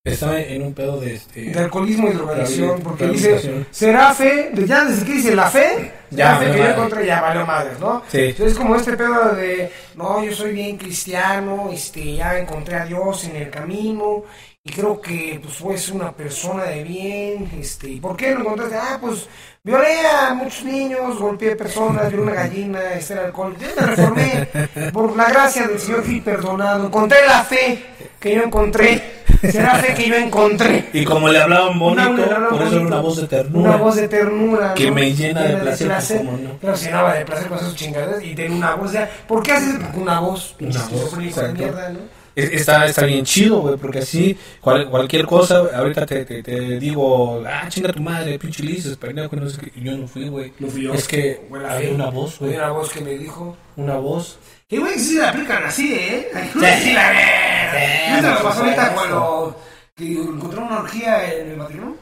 [0.04, 1.41] está en un pedo de este...
[1.52, 5.93] De alcoholismo y drogadicción, porque dice, será fe, de- ya desde que dice la fe,
[6.10, 8.04] Ya, la fe que yo encontré ya valió madres, ¿no?
[8.12, 8.17] Sí.
[8.19, 12.86] Entonces es como este pedo de, no, yo soy bien cristiano, este, ya encontré a
[12.86, 14.24] Dios en el camino
[14.65, 18.76] y creo que pues una persona de bien, este, ¿y por qué lo encontraste?
[18.78, 19.28] Ah, pues
[19.62, 24.49] violé a muchos niños, golpeé personas, violé una gallina, este era alcohol, yo me reformé,
[24.93, 27.84] por la gracia del Señor fui perdonado, encontré la fe
[28.21, 30.86] que yo encontré, será fe que yo encontré.
[30.93, 33.69] Y como le hablaban bonito, Una- una- una por eso era una voz de ternura.
[33.71, 34.73] Una voz de ternura.
[34.76, 34.95] Que ¿no?
[34.95, 36.58] me llena de placer, pues, cómo no.
[36.62, 38.93] Pero se llenaba de placer con esas chingaderas y tiene una voz.
[38.93, 39.10] ya.
[39.28, 40.56] ¿Por qué haces una voz.
[40.62, 41.54] Una voz, esquizofrénico de exacto.
[41.63, 42.22] mierda, ¿no?
[42.36, 46.80] Es- Está, está bien chido, güey, porque así cual- cualquier cosa, ahorita te, te, te
[46.80, 49.72] digo, ah, chinga tu madre, pinche lices, pendejo, no sé qué.
[49.80, 50.52] Y Yo no fui, güey.
[50.60, 50.93] No fui yo.
[50.93, 52.54] Es que la había una voz, güey.
[52.56, 53.56] Había una voz que me dijo.
[53.76, 54.38] Una voz.
[54.67, 56.28] Que güey, sí se la aplican así, ¿eh?
[56.34, 56.60] Sí.
[56.82, 58.13] Sí, la verdad.
[58.13, 59.60] ¿Viste lo pasó ahorita cuando
[60.00, 61.98] encontró una orgía en el matrimonio?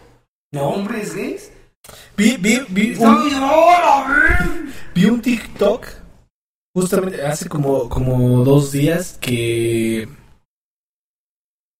[0.54, 0.70] No.
[0.70, 1.52] ¿Hombres gays?
[2.16, 5.88] Vi, vi, vi, un, vi un TikTok
[6.74, 10.08] justamente hace como, como dos días que...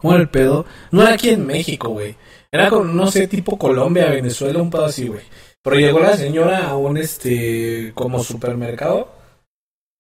[0.02, 0.66] ¿Cómo era el pedo?
[0.92, 2.16] No era aquí en México, güey.
[2.52, 5.22] Era con, no sé, tipo Colombia, Venezuela, un pedo así, güey.
[5.62, 9.12] Pero llegó la señora a un, este, como supermercado.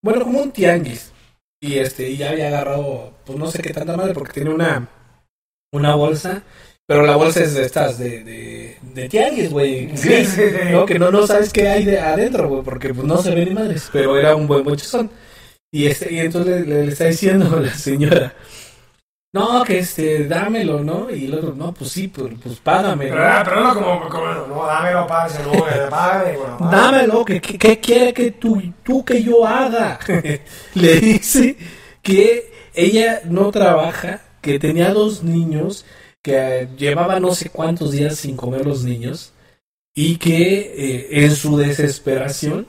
[0.03, 1.11] Bueno, como un tianguis.
[1.61, 4.89] Y este, y ya había agarrado, pues no sé qué tanta madre, porque tiene una,
[5.71, 6.41] una bolsa.
[6.87, 9.95] Pero la bolsa es de estas, de, de, de tianguis, güey.
[9.95, 10.41] Sí, sí.
[10.71, 13.45] No, que no, no sabes qué hay de adentro, güey, porque pues no se ve
[13.45, 13.89] ni madres.
[13.93, 15.11] Pero era un buen bochezón.
[15.71, 18.33] Y este, y entonces le, le está diciendo a la señora,
[19.33, 21.09] no, que este, dámelo, ¿no?
[21.09, 23.43] Y el otro, no, pues sí, pues, pues págame, Pero, ¿no?
[23.45, 26.77] pero no como, como, no, dámelo, págame, no, págame, bueno, págame.
[26.77, 29.99] Dámelo, que, que, que quiere que tú, tú que yo haga.
[30.73, 31.55] le dice
[32.01, 35.85] que ella no trabaja, que tenía dos niños,
[36.21, 39.33] que eh, llevaba no sé cuántos días sin comer los niños,
[39.93, 42.67] y que eh, en su desesperación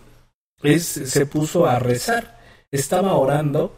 [0.63, 2.41] es, se puso a rezar.
[2.71, 3.77] Estaba orando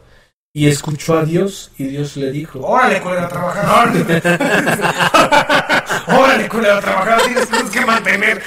[0.55, 3.91] y escuchó a Dios y Dios le dijo, Órale, culero, a trabajar.
[6.07, 7.21] Órale, culero, a trabajar.
[7.23, 8.41] Tienes cosas que mantener.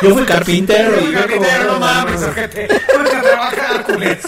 [0.00, 1.12] yo fui carpintero yo como...
[1.12, 2.68] Carpintero, no mames, ojete.
[2.94, 4.20] Ponte a trabajar, culero.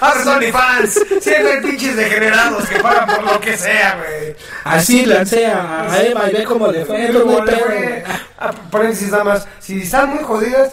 [0.00, 0.92] Haces OnlyFans.
[1.20, 4.34] Siempre hay pinches degenerados que pagan por lo que sea, güey.
[4.64, 8.02] Así lancé a, Eva y ve cómo le fue.
[8.38, 9.46] Ah, Paréntesis nada más.
[9.58, 10.72] Si están muy jodidas,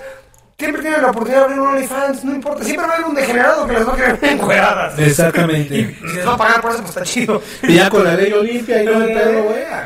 [0.63, 2.23] siempre tienen la oportunidad de abrir un OnlyFans.
[2.23, 2.63] No importa.
[2.63, 4.99] Siempre va a haber un degenerado que las va a querer encueradas.
[4.99, 5.97] Y Exactamente.
[5.99, 7.41] si les va a pagar por eso, pues está chido.
[7.63, 9.63] Y ya con la ley Olimpia y no hay pedo, güey.
[9.71, 9.86] Ah.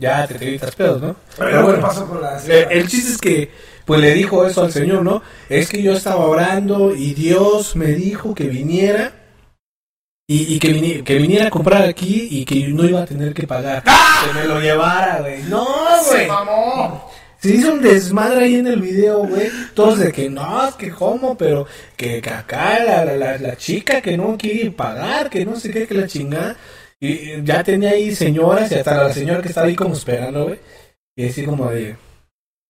[0.00, 1.16] Ya te evitas pedos, ¿no?
[1.38, 3.50] Pero bueno, pasó con la Eh, el chiste es que,
[3.84, 5.22] pues le dijo eso al Señor, ¿no?
[5.48, 9.12] Es que yo estaba orando y Dios me dijo que viniera
[10.26, 13.32] y, y que, vini- que viniera a comprar aquí y que no iba a tener
[13.34, 13.82] que pagar.
[13.84, 15.42] Que me lo llevara, güey.
[15.44, 15.66] No,
[16.02, 16.26] Se güey.
[16.28, 17.10] mamó.
[17.42, 19.48] Se hizo un desmadre ahí en el video, güey.
[19.74, 24.00] Todos de que no, que cómo, pero que, que acá la, la, la, la chica
[24.00, 26.56] que no quiere pagar, que no sé qué, que la chingada.
[27.00, 30.60] Y ya tenía ahí señoras y hasta la señora que estaba ahí como esperando, güey.
[31.16, 31.96] Y así como de,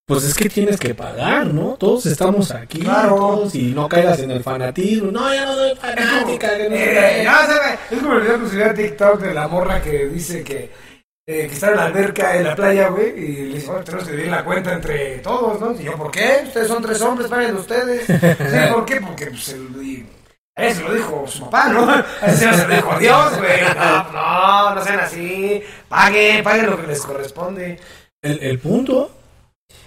[0.06, 1.76] pues es que tienes que pagar, ¿no?
[1.78, 3.14] Todos estamos aquí, Claro.
[3.16, 5.10] todos, y no caigas en el fanatismo.
[5.12, 7.26] No, ya no soy fanática, que no sé Eh,
[7.90, 10.70] es como el video que subió a TikTok de la morra que dice que,
[11.32, 14.04] eh, que está en la alberca en la playa, güey, y le dice, bueno, tenemos
[14.04, 15.72] que dividir la cuenta entre todos, ¿no?
[15.80, 16.42] Y yo, ¿por qué?
[16.44, 18.06] Ustedes son tres hombres, paguen ustedes.
[18.06, 19.00] Sí, ¿por qué?
[19.00, 20.06] Porque, pues, el, y
[20.54, 22.04] Eso lo dijo su papá, ¿no?
[22.26, 23.60] Eso se lo dijo Dios, güey.
[23.74, 25.62] No, no, no sean así.
[25.88, 27.78] Paguen, paguen lo que les corresponde.
[28.20, 29.10] El, el punto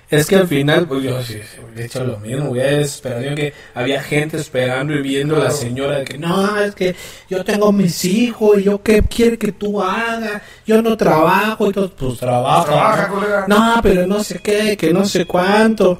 [0.09, 1.39] es que al final, pues yo sí,
[1.75, 5.51] he hecho lo mismo, voy a desesperación que había gente esperando y viendo a la
[5.51, 6.95] señora de que no, es que
[7.29, 11.73] yo tengo mis hijos y yo qué quiere que tú hagas, yo no trabajo y
[11.73, 12.65] todo, pues trabaja.
[12.65, 13.13] Trabaja, ¿no?
[13.15, 13.45] colega.
[13.47, 15.99] No, pero no sé qué, que no sé cuánto.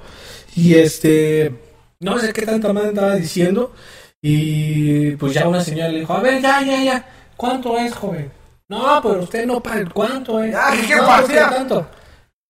[0.56, 1.52] Y este,
[2.00, 3.74] no sé qué tanta madre estaba diciendo.
[4.22, 8.32] Y pues ya una señora le dijo, a ver, ya, ya, ya, ¿cuánto es, joven?
[8.68, 10.52] No, pero usted no paga, ¿cuánto es?
[10.52, 11.88] Ya, ¿qué no, ¿qué tanto?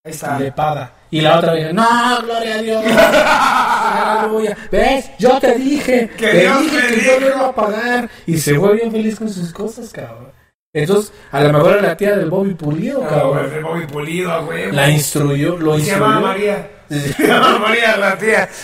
[0.04, 0.40] Ahí está.
[0.40, 0.94] le paga.
[1.12, 1.86] Y la otra dice, no,
[2.24, 2.84] gloria a Dios.
[2.86, 4.58] Aleluya.
[4.72, 5.06] ¿Ves?
[5.20, 6.10] Yo te dije.
[6.18, 8.10] Que te Dios dije que yo iba a pagar.
[8.26, 10.32] Y se fue bien feliz con sus cosas, cabrón.
[10.74, 13.50] Entonces, a lo mejor era la tía del Bobby Pulido, No, cabrón.
[13.50, 14.72] güey, Bobby Pulido, güey.
[14.74, 16.52] La instruyó, lo Se llamaba instruyó.
[16.52, 16.70] María.
[17.18, 18.50] Se llamaba María la tía.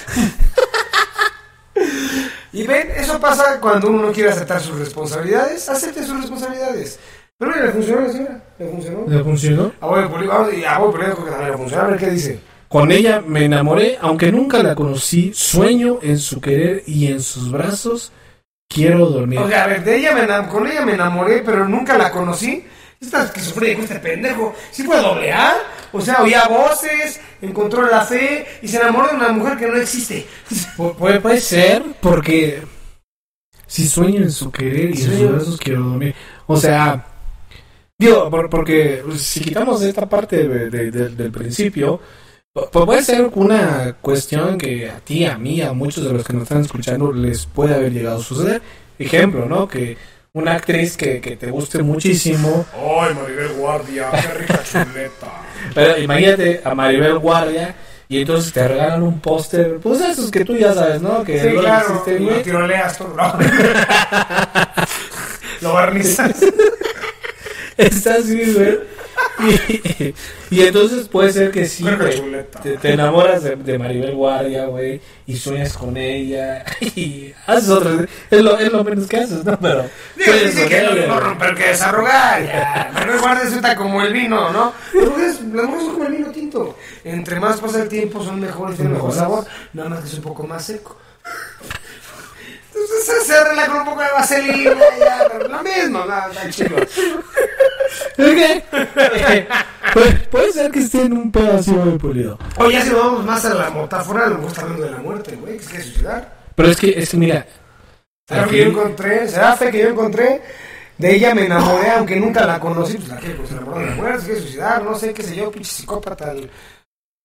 [2.53, 5.69] Y ven, eso pasa cuando uno no quiere aceptar sus responsabilidades.
[5.69, 6.99] Acepte sus responsabilidades.
[7.41, 8.43] Pero mira, le funcionó la señora.
[8.59, 9.05] Le funcionó.
[9.07, 9.71] ¿Le funcionó?
[9.81, 11.83] A Bobby Pulido, vamos, y a Pulido creo que también le funcionó.
[11.83, 12.39] A ver qué dice.
[12.67, 15.31] Con ella me enamoré, aunque nunca la conocí.
[15.33, 18.11] Sueño en su querer y en sus brazos.
[18.69, 19.39] Quiero dormir.
[19.39, 22.63] O sea, a ver, de ella me con ella me enamoré, pero nunca la conocí.
[23.01, 24.53] Esta esquizofrenia con este pendejo.
[24.69, 25.55] Sí fue doble A.
[25.91, 29.77] O sea, oía voces, encontró la fe y se enamoró de una mujer que no
[29.77, 30.27] existe.
[30.77, 32.61] Pu- Puede, puede ser porque
[33.65, 36.13] si sueño en su querer y en sus brazos quiero dormir.
[36.45, 37.07] O sea,
[38.05, 41.99] digo, por- porque si quitamos esta parte de- de- de- del principio,
[42.53, 46.23] pu- pu- puede ser una cuestión que a ti, a mí, a muchos de los
[46.25, 48.61] que nos están escuchando les puede haber llegado a suceder.
[48.99, 49.67] Ejemplo, ¿no?
[49.67, 49.97] Que
[50.33, 55.41] una actriz que, que te guste muchísimo, Ay, Maribel Guardia, qué rica chuleta.
[55.73, 57.75] pero imagínate a Maribel Guardia.
[58.09, 61.23] Y entonces te regalan un póster, pues esos que tú ya sabes, ¿no?
[61.23, 63.33] Que Sí, no claro, existen, y lo tiroleas todo, ¿no?
[65.61, 66.35] lo barnizas.
[67.81, 68.79] Está así, güey.
[69.39, 70.13] Y,
[70.51, 72.45] y entonces puede ser que sí, güey.
[72.61, 75.01] Te, te enamoras de, de Maribel Guardia, güey.
[75.27, 76.63] Y sueñas con ella.
[76.95, 78.05] Y haces otra.
[78.29, 79.57] Es lo, es lo menos que haces, ¿no?
[79.59, 79.85] Pero.
[80.15, 82.45] Digo, dice que romper que desarrugar.
[82.45, 82.91] Ya.
[82.93, 84.73] Maribel Guardia resulta como el vino, ¿no?
[84.93, 86.77] Mujeres, las mujeres son como el vino tinto.
[87.03, 89.45] Entre más pasa el tiempo, son mejores, tienen mejor sabor.
[89.73, 90.97] Nada más que es un poco más seco.
[92.87, 96.77] Se- se con un poco de vaselina, ya, pero lo mismo, nada, tan chido.
[96.77, 98.63] Ok.
[99.93, 102.37] Puede, puede ser que esté en un pedacito de pulido.
[102.57, 105.57] Oye, si vamos más a la metáfora, lo mejor está hablando de la muerte, güey,
[105.57, 106.33] que se quiere suicidar.
[106.55, 107.45] Pero es que, es que mira.
[108.27, 110.41] Será que yo encontré, será fe que yo encontré.
[110.97, 112.95] De ella me enamoré, aunque nunca la conocí.
[112.97, 115.23] Pues la que pues, se enamoró de la muerte, se quiere suicidar, no sé, qué
[115.23, 116.33] sé yo, pinche psicópata.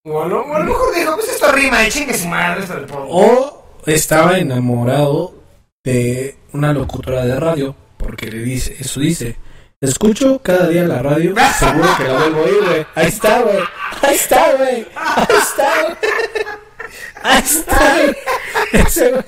[0.05, 2.63] O a, lo, o a lo mejor dijo, pues esto rima, de chingue su madre,
[2.63, 3.07] esto del polvo.
[3.11, 5.35] O estaba enamorado
[5.87, 7.75] de una locutora de radio.
[7.97, 9.37] Porque le dice, eso dice.
[9.81, 12.87] Escucho cada día la radio, seguro que la vuelvo a oír, güey.
[12.95, 13.59] Ahí está, güey.
[14.03, 14.87] Ahí está, güey.
[14.97, 15.97] Ahí está, güey.
[17.23, 18.17] Ahí está, güey.
[18.73, 19.25] Ese, güey.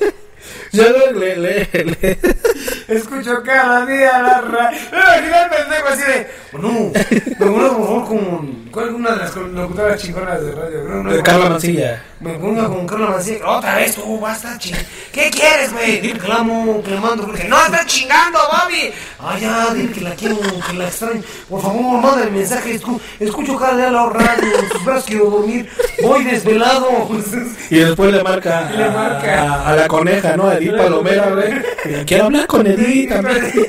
[0.73, 2.19] Yo lo- le, le, le-
[2.89, 4.79] Escucho cada día la radio.
[4.93, 9.17] Me imaginé el pendejo así de, "Oh, no, me favor con, ¿cuál es una de
[9.17, 10.85] las locutoras chingonas de radio?
[10.85, 12.03] No, no, de Carla Mancilla.
[12.21, 13.49] Me pongo con Carla Mancilla.
[13.49, 14.75] Otra vez tú, basta, ching.
[15.13, 16.01] ¿Qué quieres, güey?
[16.01, 17.25] Dile que la amo, que la mando.
[17.25, 18.91] Porque no, está chingando, Bobby.
[19.21, 21.23] Ah, ya, dile que la quiero, que la extraño.
[21.49, 22.81] Por favor, manda el mensaje.
[22.81, 24.59] Escu- escucho cada día la radio.
[24.59, 25.71] En sus brazos quiero dormir.
[26.03, 26.89] Voy desvelado.
[27.71, 29.43] Y después le marca, Le marca.
[29.55, 30.49] A, a la coneja, ¿no?
[30.49, 32.05] A Edith Palomera, güey.
[32.07, 33.53] Quiero hablar con Edith también.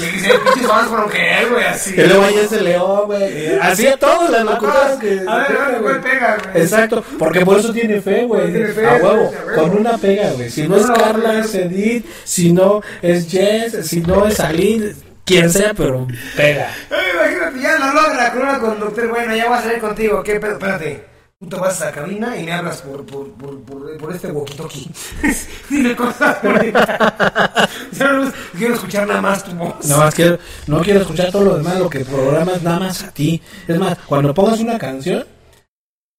[0.00, 1.94] Me dice, pinches fans con que, güey, así.
[1.96, 3.58] Y luego ella se leó, güey.
[3.60, 5.20] Así a todas las locutoras que.
[5.26, 6.62] A ver, a ver, ¿cuál pega, güey?
[6.62, 8.50] Exacto, porque por eso tiene fe, güey.
[8.50, 10.50] Tiene fe, A huevo, con una pega, güey.
[10.50, 12.06] Si no es Carla, es Edith.
[12.24, 16.70] Si no es Jess, si no es Aline, quien sea, pero pega.
[16.88, 19.08] Imagínate, ya lo logra con una conductora.
[19.08, 20.22] Bueno, ya voy a salir contigo.
[20.22, 20.52] ¿Qué pedo?
[20.52, 21.04] Espérate.
[21.40, 24.28] Tú te vas a la cabina y me hablas por, por, por, por, por este
[24.30, 24.90] walkie-talkie.
[25.70, 26.36] Dile cosas
[27.98, 29.86] no quiero escuchar nada más tu voz.
[29.86, 33.10] Nada más quiero, no quiero escuchar todo lo demás, lo que programas nada más a
[33.10, 33.40] ti.
[33.66, 35.24] Es más, cuando pongas una canción,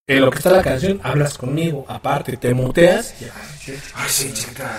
[0.08, 1.84] en lo que está la canción, hablas conmigo.
[1.88, 3.14] Aparte, te muteas.
[3.22, 3.26] y-
[3.94, 4.76] Ay, sí, chica.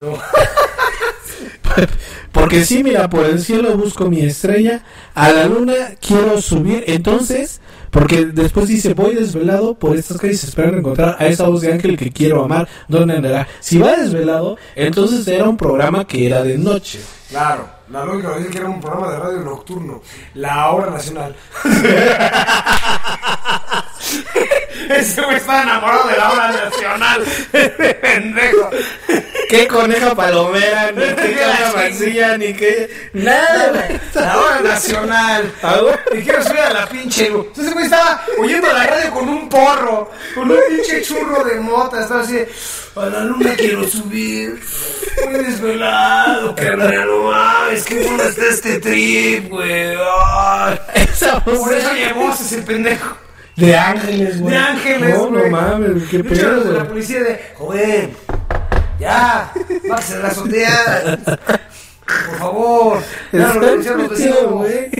[0.00, 0.18] no, no.
[2.32, 4.82] Porque sí, mira, por el cielo busco mi estrella,
[5.14, 6.84] a la luna quiero subir.
[6.86, 11.72] Entonces, porque después dice, voy desvelado por estas calles esperando encontrar a esa voz de
[11.72, 12.68] ángel que quiero amar.
[12.88, 13.48] ¿Dónde andará?
[13.60, 17.00] Si va desvelado, entonces era un programa que era de noche.
[17.28, 20.02] Claro, la lógica dice que era un programa de radio nocturno.
[20.34, 21.34] La hora nacional.
[24.88, 27.24] Ese güey está enamorado de la hora nacional.
[28.00, 28.70] Pendejo.
[29.48, 33.10] qué coneja palomera, ni qué cabra mancilla, ni qué.
[33.12, 34.00] Nada, güey.
[34.14, 35.52] La hora nacional.
[36.12, 37.26] Y quiero subir a la pinche.
[37.26, 42.02] Entonces, güey, estaba oyendo la radio con un porro, con un pinche churro de mota.
[42.02, 42.48] Estaba así, de,
[42.96, 44.60] a la luna quiero subir.
[45.24, 49.96] Muy desvelado, carnal, no mames, qué bueno está este trip, güey.
[51.44, 53.16] Por eso llevó ese pendejo.
[53.58, 54.52] De ángeles, güey.
[54.54, 55.50] De ángeles, No, no güey.
[55.50, 56.88] mames, qué pedo, de la güey.
[56.88, 58.10] policía de, joven,
[59.00, 59.52] ya,
[59.88, 61.18] bájese de la azotea.
[62.06, 62.98] Por favor,
[63.32, 64.52] ya lo denunciaron los Exacto, vecinos.
[64.52, 64.90] güey.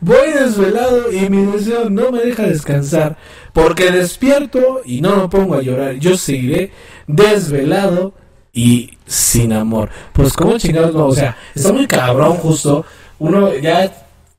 [0.00, 3.16] Voy desvelado y mi deseo no me deja descansar.
[3.52, 5.94] Porque despierto y no me pongo a llorar.
[5.96, 6.72] Yo seguiré
[7.06, 8.14] desvelado
[8.52, 9.90] y sin amor.
[10.12, 12.84] Pues como chingados no, o sea, está muy cabrón justo.
[13.18, 13.84] Uno ya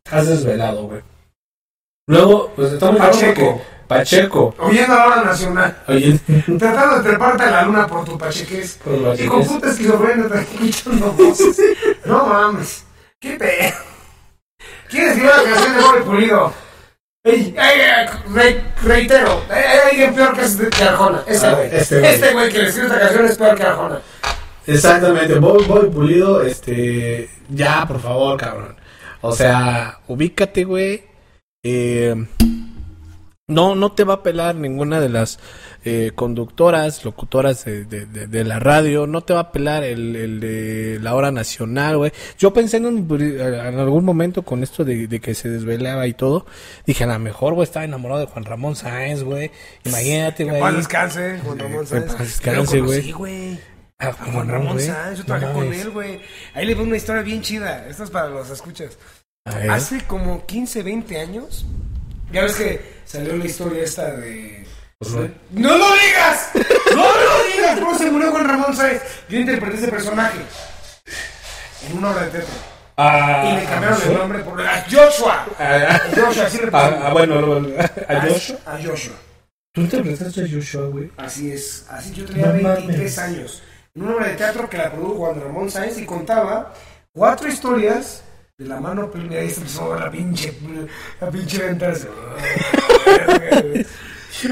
[0.04, 1.02] estás desvelado, güey.
[2.08, 3.62] Luego, pues está muy Pacheco.
[3.88, 4.56] Pacheco.
[4.60, 5.78] Oyendo la hora nacional.
[5.88, 6.20] Oye,
[6.60, 8.80] Tratando de treparte a la luna por tu pacheques.
[8.84, 9.26] Por pacheques.
[9.26, 11.58] Y con puta esquizofrenia te escuchando voces.
[12.06, 12.86] No mames.
[13.20, 13.74] Qué pedo.
[14.90, 16.54] ¿Quieres que la canción de Bobby Pulido?
[17.26, 21.24] Ey, ey, ey, re- reitero, hay alguien peor que, este- que Arjona.
[21.26, 21.70] Este Ah, güey.
[21.74, 22.14] este güey.
[22.14, 24.02] Este güey que le escribe esta canción es peor que Arjona.
[24.68, 28.76] Exactamente, Bobby, Bobby Pulido, este, ya, por favor, cabrón.
[29.22, 31.04] O sea, ubícate, güey.
[31.64, 32.14] Eh,
[33.48, 35.38] no, no te va a pelar ninguna de las
[35.86, 39.06] eh, conductoras, locutoras de, de- de- de la radio.
[39.06, 42.12] No te va a pelar el, el de la hora nacional, güey.
[42.38, 46.14] Yo pensé en, un- en algún momento con esto de, de que se desvelaba y
[46.14, 46.46] todo.
[46.86, 49.52] Dije, a lo mejor, güey, estaba enamorado de Juan Ramón Sáenz, güey.
[49.84, 50.60] Imagínate, güey.
[50.62, 52.18] paz descanse, Juan Ramón Sáenz.
[52.18, 53.60] descanse, güey.
[54.00, 54.86] Ah, A Juan Ramón güey.
[54.88, 55.82] Sáenz, yo No trabajé con mames.
[55.82, 56.22] él, güey.
[56.54, 57.88] Ahí le veo una historia bien chida.
[57.88, 58.98] Esto es para los escuchas.
[59.46, 61.66] Hace como 15, 20 años.
[62.32, 64.66] Ya ves que salió la historia esta de.
[64.98, 65.30] Pues no.
[65.52, 66.50] ¡No lo digas!
[66.96, 67.80] ¡No lo digas!
[67.80, 69.02] ¿Cómo se murió Juan Ramón Sáenz?
[69.28, 70.40] Yo interpreté ese personaje
[71.90, 72.54] en una obra de teatro.
[72.96, 75.46] Ah, Y le cambiaron el nombre por a Joshua.
[75.60, 77.36] Ah, Joshua, así ah, ah, bueno,
[78.08, 78.58] a Joshua.
[78.66, 79.16] A Joshua.
[79.74, 81.12] ¿Tú interpretaste a Joshua, güey?
[81.18, 83.18] Así es, así yo tenía No 23 mames.
[83.20, 83.64] años.
[83.96, 86.74] En una obra de teatro que la produjo Juan Ramón Sáenz y contaba
[87.12, 88.24] cuatro historias
[88.64, 89.40] de la mano peluda.
[89.40, 90.54] Ahí se empezó la pinche,
[91.20, 91.98] la pinche ventana.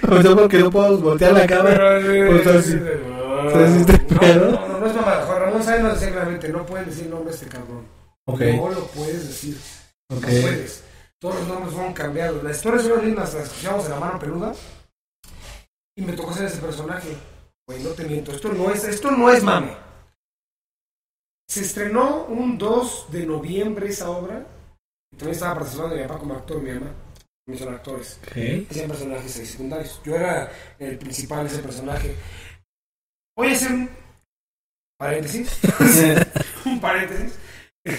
[0.07, 1.99] O sea, porque no puedo voltear la cámara.
[1.99, 5.25] Pues No, no, no, no es mamada.
[5.25, 7.87] Juan Ramón Sáenz nos decía claramente, no pueden decir nombre de este cabrón.
[8.25, 8.41] Ok.
[8.41, 9.57] No lo puedes decir.
[10.09, 10.21] Ok.
[10.21, 10.83] No puedes.
[11.19, 12.43] Todos los nombres fueron cambiados.
[12.43, 14.53] Las historias fueron lindas, las escuchamos en la mano peluda.
[15.97, 17.17] Y me tocó ser ese personaje.
[17.67, 18.31] Güey, no te miento.
[18.31, 19.75] Esto no es, esto no es mame.
[21.51, 24.47] Se estrenó un 2 de noviembre esa obra.
[25.09, 26.93] También estaba participando mi papá como actor, mi mamá.
[27.45, 28.19] Mis son actores.
[28.23, 28.71] Ok.
[28.71, 30.01] Hacían personajes secundarios.
[30.05, 32.15] Yo era el principal de ese personaje.
[33.35, 33.89] Voy a hacer un
[34.97, 35.59] paréntesis.
[36.65, 37.33] un paréntesis.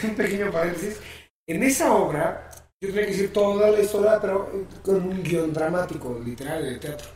[0.02, 0.98] Un pequeño paréntesis.
[1.46, 6.18] En esa obra, yo tenía que decir toda la historia, pero con un guion dramático,
[6.24, 7.10] literal, de teatro.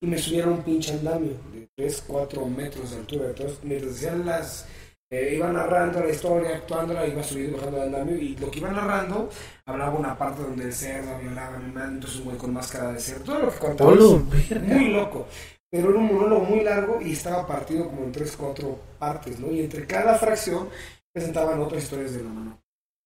[0.00, 3.30] Y me subieron un pinche andamio de 3, 4 metros de altura.
[3.30, 4.68] Entonces, mientras decían las.
[5.16, 8.16] Eh, iba narrando la historia, actuándola, iba subiendo y bajando el andamio.
[8.16, 9.30] Y lo que iba narrando,
[9.66, 12.92] hablaba una parte donde el cerdo violaba a mi madre, entonces un güey con máscara
[12.92, 13.24] de cerdo.
[13.24, 13.92] Todo lo que contaba.
[13.92, 15.26] Es muy loco.
[15.70, 19.50] Pero era un monólogo muy largo y estaba partido como en 3, 4 partes, ¿no?
[19.50, 20.68] Y entre cada fracción
[21.12, 22.58] presentaban otras historias de la mano.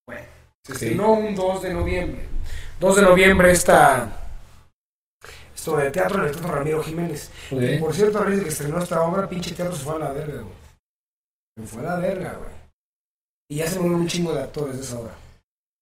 [0.07, 0.21] Bueno,
[0.63, 0.85] se Sí.
[0.85, 2.21] estrenó un 2 de noviembre.
[2.79, 4.15] 2 de noviembre esta
[5.55, 7.29] esto de teatro en el Teatro Ramiro Jiménez.
[7.51, 10.11] Y por cierto, ahora desde que estrenó esta obra, pinche teatro se fue a la
[10.13, 10.58] verga, güey.
[11.65, 12.51] Fue la verga, güey.
[13.51, 15.13] Y ya se murieron un chingo de actores de esa obra.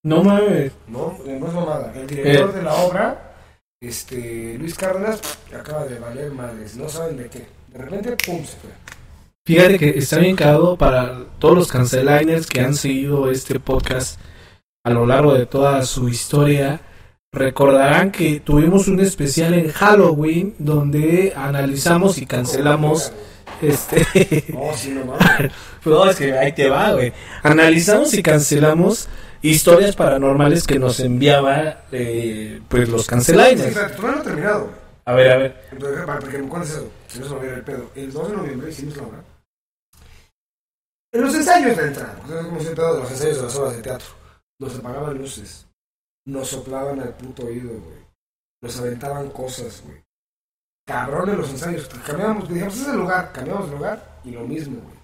[0.04, 0.72] No mames.
[0.88, 1.94] No, no es mamada.
[1.96, 2.58] El director Eh.
[2.58, 3.34] de la obra,
[3.82, 5.22] este, Luis Cárdenas,
[5.54, 6.76] acaba de valer madres.
[6.78, 7.46] No saben de qué.
[7.68, 8.70] De repente, pum, se fue.
[9.46, 14.20] Fíjate que está bien cagado para todos los canceliners que han seguido este podcast
[14.84, 16.82] a lo largo de toda su historia.
[17.34, 23.12] Recordarán que tuvimos un especial en Halloween donde analizamos y cancelamos
[23.62, 25.52] este No, sí, no mames.
[25.86, 27.14] No, es que ahí te va, güey.
[27.44, 29.08] Analizamos y cancelamos
[29.42, 33.62] historias paranormales que nos enviaba eh, pues los Sí, canceliners.
[33.62, 34.76] espérate, todavía no he terminado, güey.
[35.06, 35.64] A ver, a ver.
[35.72, 37.92] Entonces, para que me cuentes eso, si no se me olvida el pedo.
[37.96, 39.24] El 2 de noviembre hicimos la obra.
[41.14, 43.82] En los ensayos de entrada, como el pedo de los ensayos de las obras de
[43.82, 44.08] teatro,
[44.60, 45.66] nos apagaban luces,
[46.26, 48.06] nos soplaban al puto oído, güey.
[48.62, 50.02] Nos aventaban cosas, güey.
[50.88, 51.90] Cabrón en los ensayos.
[52.06, 54.96] Cambiamos, dijimos, ese es el lugar, cambiamos de lugar y lo mismo, güey.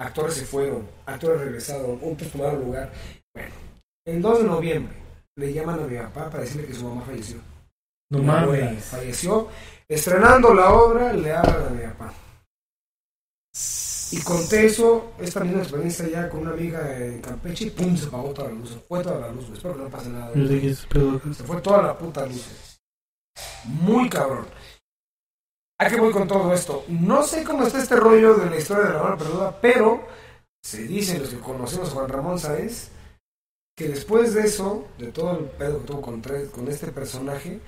[0.00, 2.92] Actores se fueron, actores regresaron, otros tomaron lugar.
[3.32, 3.54] Bueno,
[4.04, 4.96] el 2 de noviembre
[5.36, 7.38] le llaman a mi papá para decirle que su mamá falleció.
[8.10, 8.84] No mames.
[8.84, 9.48] Falleció.
[9.88, 12.12] Estrenando la obra, le hablan a mi papá.
[14.10, 18.06] Y conté eso, esta misma experiencia ya con una amiga en Campeche y pum, se
[18.06, 18.70] apagó toda la luz.
[18.70, 19.56] Se fue toda la luz, güey.
[19.56, 20.32] Espero que no pase nada.
[20.32, 22.80] Se fue toda la puta luz.
[23.64, 24.46] Muy cabrón.
[25.80, 26.84] ¿A qué voy con todo esto?
[26.88, 30.04] No sé cómo está este rollo de la historia de la mano perduda, pero
[30.60, 32.90] se dice los que conocemos a Juan Ramón Sáez
[33.76, 37.60] que después de eso, de todo el pedo que tuvo con, con este personaje,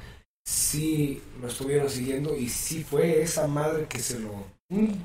[0.44, 4.32] sí lo estuvieron siguiendo y sí fue esa madre que se lo.
[4.70, 5.04] Un,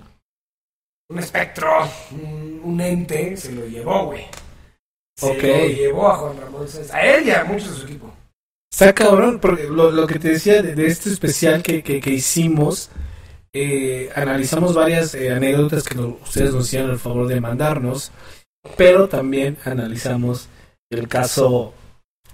[1.08, 1.70] un espectro,
[2.10, 4.26] un, un ente, se lo llevó, güey.
[5.16, 8.12] Se lo llevó a Juan Ramón Sáez, a él y a muchos de su equipo.
[8.76, 12.10] Está cabrón, porque lo, lo que te decía de, de este especial que, que, que
[12.10, 12.90] hicimos,
[13.54, 18.12] eh, analizamos varias eh, anécdotas que nos- ustedes nos hicieron el favor de mandarnos,
[18.76, 20.50] pero también analizamos
[20.90, 21.74] el caso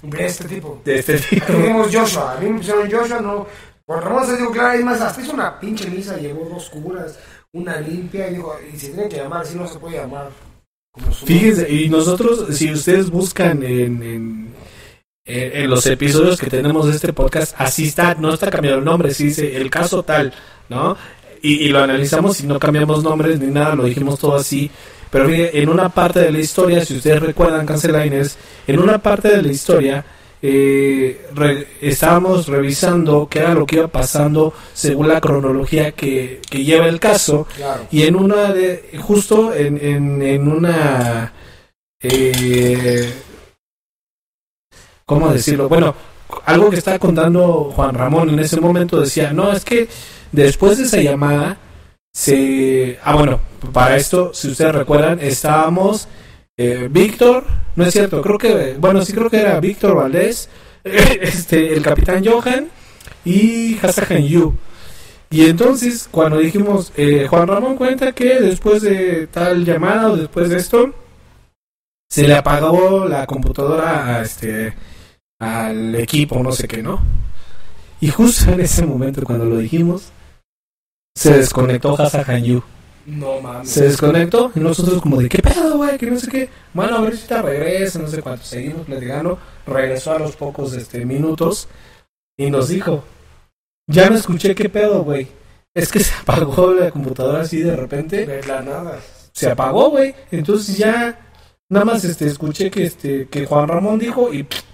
[0.02, 0.82] De este tipo.
[0.84, 1.46] de este tipo.
[1.46, 3.46] Tenemos Joshua, a mí me pusieron Joshua, no.
[3.86, 7.20] Juan Ramón se dijo, claro, es más, hasta hizo una pinche misa, llevó dos curas,
[7.54, 10.30] una limpia, y dijo, y se tiene que llamar, si no se puede llamar.
[10.92, 14.56] Como su Fíjense, y nosotros, si ustedes buscan en, en,
[15.32, 18.86] en- en los episodios que tenemos de este podcast, así está, no está cambiado el
[18.86, 20.34] nombre, sí dice el caso tal,
[20.70, 20.98] ¿no?
[21.42, 24.70] Y, y lo analizamos y no cambiamos nombres ni nada, lo dijimos todo así.
[25.10, 29.30] Pero fíjense, en una parte de la historia, si ustedes recuerdan Canceliners, en una parte
[29.30, 30.06] de la historia
[30.44, 36.64] eh, re- estábamos revisando qué era lo que iba pasando según la cronología que, que
[36.64, 37.46] lleva el caso.
[37.56, 37.86] Claro.
[37.92, 41.32] Y en una de, justo en, en, en una,
[42.02, 43.14] eh,
[45.06, 45.70] ¿cómo decirlo?
[45.70, 45.96] Bueno,
[46.46, 49.88] algo que estaba contando Juan Ramón en ese momento decía, no, es que
[50.32, 51.58] después de esa llamada,
[52.14, 53.40] se, ah, bueno,
[53.72, 56.08] para esto, si ustedes recuerdan, estábamos,
[56.58, 57.46] eh, Víctor,
[57.76, 60.50] no es cierto, creo que, bueno, sí creo que era Víctor Valdés,
[60.84, 62.70] este, el capitán Johan
[63.26, 64.54] y Hasahan Yu.
[65.30, 70.50] Y entonces, cuando dijimos, eh, Juan Ramón cuenta que después de tal llamada o después
[70.50, 70.94] de esto,
[72.10, 74.74] se le apagó la computadora a este,
[75.42, 77.02] al equipo, no sé qué, ¿no?
[78.00, 80.12] Y justo en ese momento, cuando lo dijimos,
[81.16, 82.64] se desconectó Hasahan Yu.
[83.08, 83.70] No mames.
[83.70, 85.98] Se desconectó y nosotros como de, ¿qué pedo, güey?
[85.98, 86.50] Que no sé qué.
[86.74, 88.46] Bueno, a ver si te regresa, no sé cuánto.
[88.46, 89.40] Seguimos platicando.
[89.66, 91.68] Regresó a los pocos este, minutos
[92.38, 93.04] y nos dijo,
[93.88, 95.28] ya no escuché qué pedo, güey.
[95.74, 98.28] Es que se apagó la computadora así de repente.
[98.28, 99.00] De la nada.
[99.32, 100.14] Se apagó, güey.
[100.30, 101.20] Entonces ya
[101.70, 104.71] nada más este, escuché que, este, que Juan Ramón dijo y pff,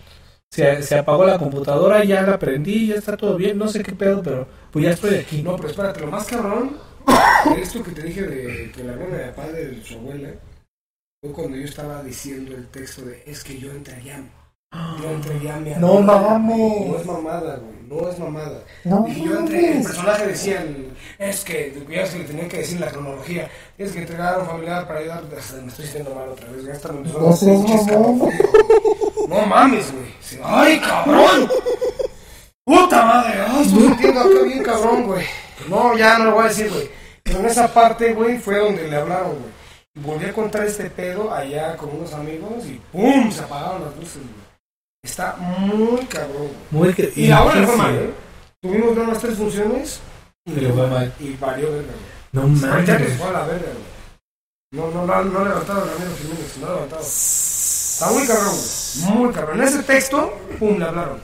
[0.49, 3.57] se, apagó la computadora, ya la prendí, ya está todo bien.
[3.57, 5.43] No sé qué pedo, pero pues ya estoy aquí.
[5.43, 6.77] No, pero espérate, lo más cabrón,
[7.57, 10.29] esto que te dije de que la hermana de padre de su abuela,
[11.21, 14.23] fue cuando yo estaba diciendo el texto de, es que yo entré allá.
[14.71, 16.17] Yo mi No abuela".
[16.17, 16.87] mames.
[16.87, 18.59] No es mamada, güey, no es mamada.
[18.83, 22.57] No y yo entré, el personaje decía, el- es que, ya se le tenía que
[22.57, 26.29] decir la cronología, es que entregar a un familiar para ayudar, me estoy sintiendo mal
[26.29, 27.21] otra vez, ya está me empezó a.
[29.29, 30.41] No mames, güey.
[30.43, 31.49] ¡Ay, cabrón!
[32.65, 33.41] ¡Puta madre!
[33.47, 35.25] ¡Ay, estoy sintiendo acá bien cabrón, güey!
[35.69, 36.89] No, ya no lo voy a decir, güey.
[37.23, 39.57] Pero en esa parte, güey, fue donde le hablaron, güey.
[40.05, 43.31] Volví a contar este pedo allá con unos amigos y ¡pum!
[43.31, 44.36] Se apagaron las luces, güey.
[45.07, 46.49] Está muy cabrón.
[46.69, 48.13] Muy que- Y ahora le fue mal, ¿eh?
[48.61, 49.99] Tuvimos nada más tres funciones
[50.45, 51.13] y, le fue mal.
[51.19, 51.93] y valió verga.
[52.33, 53.17] No Ahorita que se mames.
[53.21, 53.67] fue a la verga.
[54.73, 57.05] No, no, no, no levantaron a Ramiro Jiménez, no levantaron.
[57.05, 58.55] Está muy cabrón.
[59.15, 59.61] Muy cabrón.
[59.61, 61.19] En ese texto, pum, le hablaron.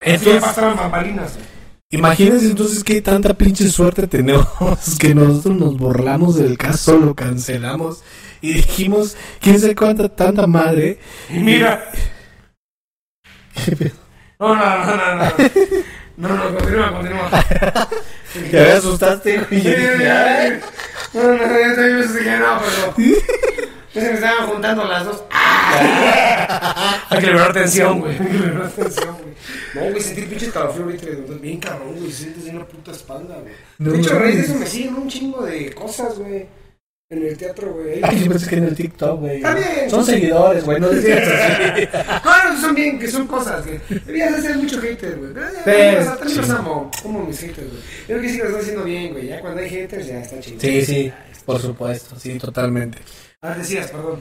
[0.00, 1.46] Entonces, Entonces, pasaron bambalinas, güey.
[1.90, 4.46] imagínense entonces qué tanta pinche suerte tenemos
[5.00, 8.02] que nosotros nos burlamos del caso, lo cancelamos
[8.40, 11.00] y dijimos, quién sabe cuánta tanta madre.
[11.30, 11.90] Y mira.
[14.38, 15.32] No, no, no, no, no.
[16.16, 17.30] No, no, continúa, continúa.
[18.50, 19.60] Te me asustaste, güey.
[19.62, 20.60] Sí, dije, "Ay".
[21.12, 22.94] No, no, yo también dije, no, pero.
[23.94, 25.22] Ya se me estaban juntando las dos.
[27.10, 28.12] Hay que liberar tensión, güey.
[28.12, 29.34] Hay que liberar tensión, güey.
[29.74, 31.06] No, güey, sentí pinche escalofrío ahorita.
[31.40, 32.10] Bien cabrón, güey.
[32.12, 33.54] Sientes en una puta espalda, güey.
[33.78, 36.46] No de hecho, a raíz de eso me siguen un chingo de cosas, güey.
[37.14, 38.00] En el teatro, güey.
[38.02, 39.36] Ay, yo pensé que en el TikTok, güey.
[39.36, 39.90] Está bien.
[39.90, 41.86] Son seguidores, güey, no decías así.
[42.22, 43.78] Claro, son bien, que son cosas, güey.
[44.06, 45.32] Debías hacer mucho hater, güey.
[45.32, 45.46] Pero
[46.04, 46.90] ya, también los- amo.
[47.02, 47.82] Como mis haters, güey.
[48.06, 49.26] Creo que sí lo estoy haciendo bien, güey.
[49.28, 50.60] Ya cuando hay haters, ya está chido.
[50.60, 51.12] Sí, sí,
[51.44, 52.98] por supuesto, sí, totalmente.
[53.42, 54.20] Ah, decías, perdón.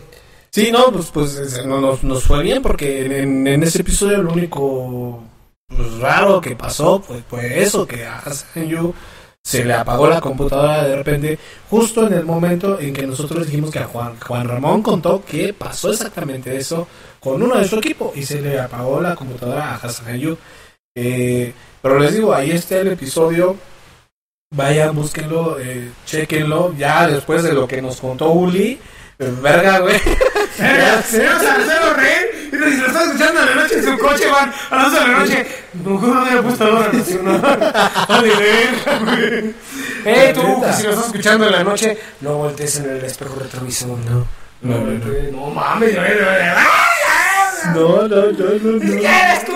[0.51, 4.21] Sí, no, pues, pues es- no- nos, nos fue bien porque en, en ese episodio
[4.21, 5.23] lo único
[5.67, 8.93] pues, raro que pasó pues, fue eso, que a Hassan Yu
[9.43, 11.39] se le apagó la computadora de repente,
[11.69, 15.53] justo en el momento en que nosotros dijimos que a Juan, Juan Ramón contó que
[15.53, 16.87] pasó exactamente eso
[17.19, 20.37] con uno de su equipo y se le apagó la computadora a Hassan Yu.
[20.95, 23.57] Eh, pero les digo, ahí está el episodio
[24.55, 26.75] Vayan, búsquenlo, eh, chequenlo.
[26.77, 28.79] Ya después de lo que nos contó Uli,
[29.17, 29.97] eh, verga, güey.
[30.57, 34.75] Señor Salcedo Rey, y si lo están escuchando la noche en su coche, van a
[34.75, 35.47] las 12 de la noche.
[35.73, 37.41] Mejor no había puesto la nacional.
[38.09, 39.55] Vale, verga, güey.
[40.05, 43.35] Eh, tú, que si lo estás escuchando en la noche, no voltees en el espejo
[43.39, 44.27] retrovisor, no.
[44.61, 45.31] No, no, no.
[45.31, 47.02] No mames, güey, güey, ¡ay!
[47.73, 48.79] No, no, no, no.
[48.79, 49.53] ¿Qué eres tú?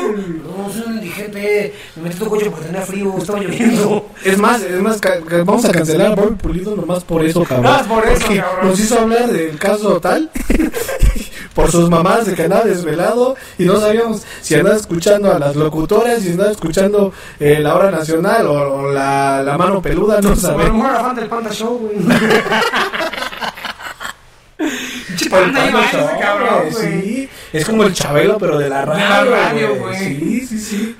[0.58, 1.74] No, soy un indigente.
[1.96, 4.06] Me metí tu coche porque tenía frío, estaba lloviendo.
[4.24, 5.00] Es más, es más,
[5.46, 7.64] vamos a cancelar a Bobby Pulido nomás por eso, cabrón.
[7.64, 8.68] Nomás por eso, Porque cabrón.
[8.70, 10.30] Nos hizo hablar del caso tal,
[11.54, 15.56] por sus mamás de que andaba desvelado y no sabíamos si andaba escuchando a las
[15.56, 20.30] locutoras, si andaba escuchando eh, la hora nacional o, o la, la mano peluda, no
[20.30, 20.84] A lo sabemos.
[20.84, 21.98] mejor fan del Panda Show, güey.
[25.18, 27.02] Show, cabrón, güey.
[27.02, 29.08] Sí, es como el Chabelo, pero de la radio.
[29.08, 29.98] la radio, güey.
[29.98, 30.98] Sí, sí, sí.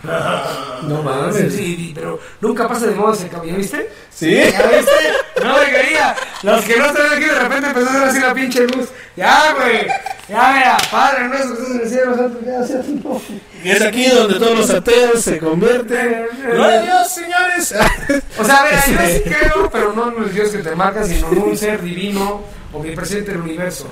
[0.84, 1.54] No mames.
[1.54, 3.90] sí, pero nunca pasa de moda ese cabrón, ¿ya viste?
[4.10, 4.32] Sí.
[4.32, 5.44] ¿Ya viste?
[5.44, 6.16] No me creía.
[6.44, 8.90] Los que no están aquí de repente empezó a hacer la pinche luz.
[9.18, 9.88] Ya, güey.
[10.30, 13.42] Ya, mira, padre nuestro que estás en el cielo, santo, ya, sea tu nombre.
[13.64, 16.28] Y es aquí donde todos los ateos se convierten.
[16.44, 17.76] ¡Gloria a Dios, señores!
[18.38, 21.04] O sea, a ver, yo sí creo, pero no en el Dios que te marca,
[21.04, 23.88] sino en un ser divino omnipresente del universo.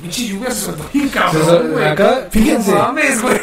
[0.00, 1.84] Pinche lluvia se soltó bien cabrón, güey.
[1.84, 2.70] acá, fíjense.
[2.72, 3.40] No mames, güey.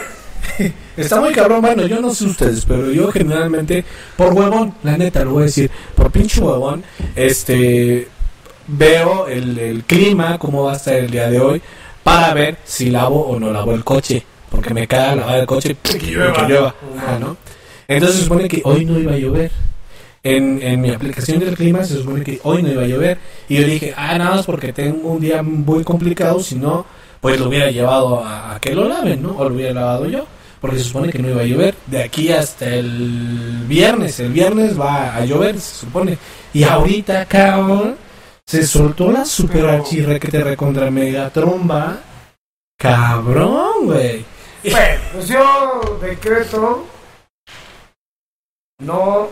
[0.98, 3.86] Está muy cabrón, bueno, yo no sé ustedes, pero yo generalmente,
[4.18, 6.84] por huevón, la neta, lo voy a decir, por pinche huevón,
[7.16, 8.08] este,
[8.68, 11.62] veo el, el clima, cómo va a estar el día de hoy,
[12.04, 15.76] para ver si lavo o no lavo el coche, porque me caga lavar el coche,
[15.82, 16.48] Que que llueva.
[16.48, 16.76] llueva,
[17.20, 17.38] ¿no?
[17.88, 19.52] Entonces se supone que hoy no iba a llover.
[20.26, 23.18] En, en mi aplicación del clima se supone que hoy no iba a llover.
[23.50, 26.86] Y yo dije, ah, nada más porque tengo un día muy complicado, si no,
[27.20, 29.36] pues lo hubiera llevado a, a que lo laven, ¿no?
[29.38, 30.26] O lo hubiera lavado yo.
[30.62, 31.76] Porque se supone que no iba a llover.
[31.88, 34.18] De aquí hasta el viernes.
[34.22, 36.18] El viernes va a llover, se supone.
[36.54, 37.96] Y ahorita, cabrón,
[38.48, 41.98] se soltó la super archirre que te recontra mega tromba.
[42.78, 44.26] Cabrón, güey.
[44.64, 46.86] Bueno, pues yo decreto.
[48.82, 49.30] No.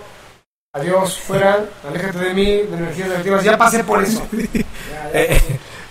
[0.74, 1.66] Adiós, fuera.
[1.88, 3.43] Aléjate de mí, de energías negativas.
[3.43, 4.26] Ya pasé por eso.
[4.32, 5.12] Ya, ya.
[5.14, 5.41] Eh,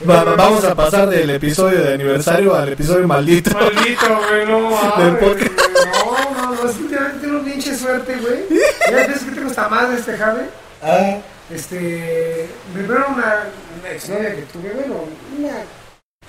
[0.08, 3.50] Va- va- vamos a pasar del episodio de aniversario al episodio maldito.
[3.52, 4.70] Maldito, güey, no
[5.04, 5.52] Del podcast.
[5.60, 8.44] No, no, no, es que últimamente tengo pinche suerte, güey.
[8.90, 10.48] Ya ves que tengo esta madre, este jade.
[10.82, 11.18] Ah,
[11.52, 12.48] Este.
[12.72, 13.44] Primero una,
[13.80, 14.94] una exnovia que tuve, bueno,
[15.38, 15.54] una.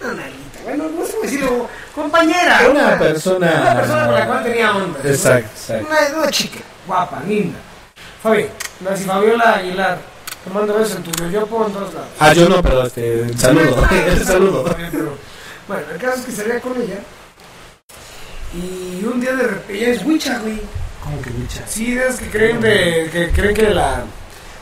[0.02, 2.62] Una nalguita, bueno, no sé decirlo, compañera.
[2.72, 3.52] una persona.
[3.62, 5.00] Una persona con la cual tenía onda.
[5.04, 5.88] Exacto, exacto.
[5.88, 7.60] Una, una chica, guapa, linda.
[8.24, 8.48] Fabi,
[8.96, 9.98] si Fabiola Aguilar.
[10.44, 12.10] Te mando besos en tu yoyopo en todos lados.
[12.20, 13.38] Ah, yo no, pero este.
[13.38, 13.88] Saludo.
[13.92, 14.64] El saludo.
[14.92, 15.16] Pero-
[15.68, 16.98] Bueno, el caso es que salía con ella.
[18.56, 19.74] Y un día de repente.
[19.78, 20.60] Ella es Wicha, güey.
[21.04, 21.62] ¿Cómo que bicha?
[21.68, 23.10] Sí, es que creen de.
[23.12, 24.04] que creen que la.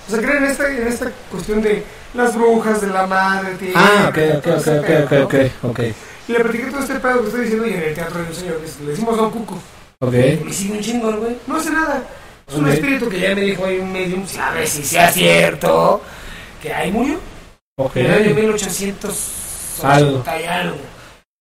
[0.10, 1.84] O sea, creen en esta, en esta cuestión de
[2.16, 3.74] las brujas, de la madre, tío.
[3.76, 5.36] Ah, ok, ok, ok, ese ok, pedo, ok, ok,
[5.70, 5.80] ok.
[6.28, 8.34] Y le platiqué todo este pedo que estoy diciendo y en el teatro de un
[8.34, 9.60] señor que le decimos Don Cuco.
[10.00, 10.14] Ok.
[10.14, 11.38] Me sigue un chingo, güey.
[11.46, 12.04] No hace nada.
[12.48, 12.74] Es un Ok.
[12.74, 16.02] espíritu que ya me dijo ahí un medium, ver si sea cierto,
[16.62, 17.20] que ahí murió.
[17.78, 17.98] Ok.
[17.98, 20.78] En el año 1880 y algo.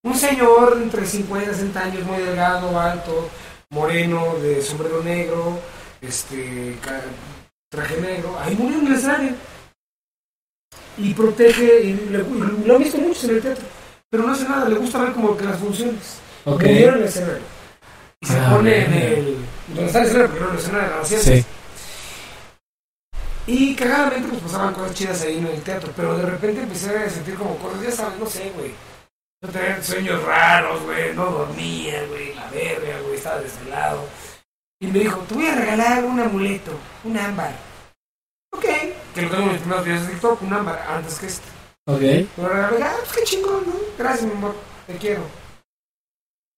[0.03, 3.29] Un señor entre 50 y 60 años, muy delgado, alto,
[3.71, 5.59] moreno, de sombrero negro,
[6.01, 6.77] este,
[7.69, 8.37] traje negro.
[8.39, 9.33] Ahí murió en escenario.
[10.97, 13.65] Y protege, y le- y lo han visto muchos en el teatro.
[14.09, 16.17] Pero no hace nada, le gusta ver como que las funciones.
[16.45, 16.61] Ok.
[16.63, 17.41] Murió en el escenario.
[18.21, 19.37] Y se Ah, pone en el.
[19.67, 21.45] Donde está el escenario, pero no en el escenario, en la Sí.
[23.47, 27.09] y cagadamente pues pasaban cosas chidas ahí en el teatro, pero de repente empecé a
[27.09, 28.71] sentir como cosas, ya sabes, no sé, güey.
[29.41, 34.03] Yo tenía sueños raros, güey, no dormía, güey, la verga, güey, estaba desvelado.
[34.81, 36.71] Y me dijo, te voy a regalar un amuleto,
[37.03, 37.53] un ámbar.
[38.51, 38.65] Ok.
[39.13, 41.47] Que lo tengo en mis primeros videos de TikTok, un ámbar, antes que este.
[41.85, 42.01] Ok.
[42.01, 43.73] Me lo regalé, ah, pues qué chingón, ¿no?
[43.97, 44.55] Gracias, mi amor,
[44.87, 45.23] te quiero.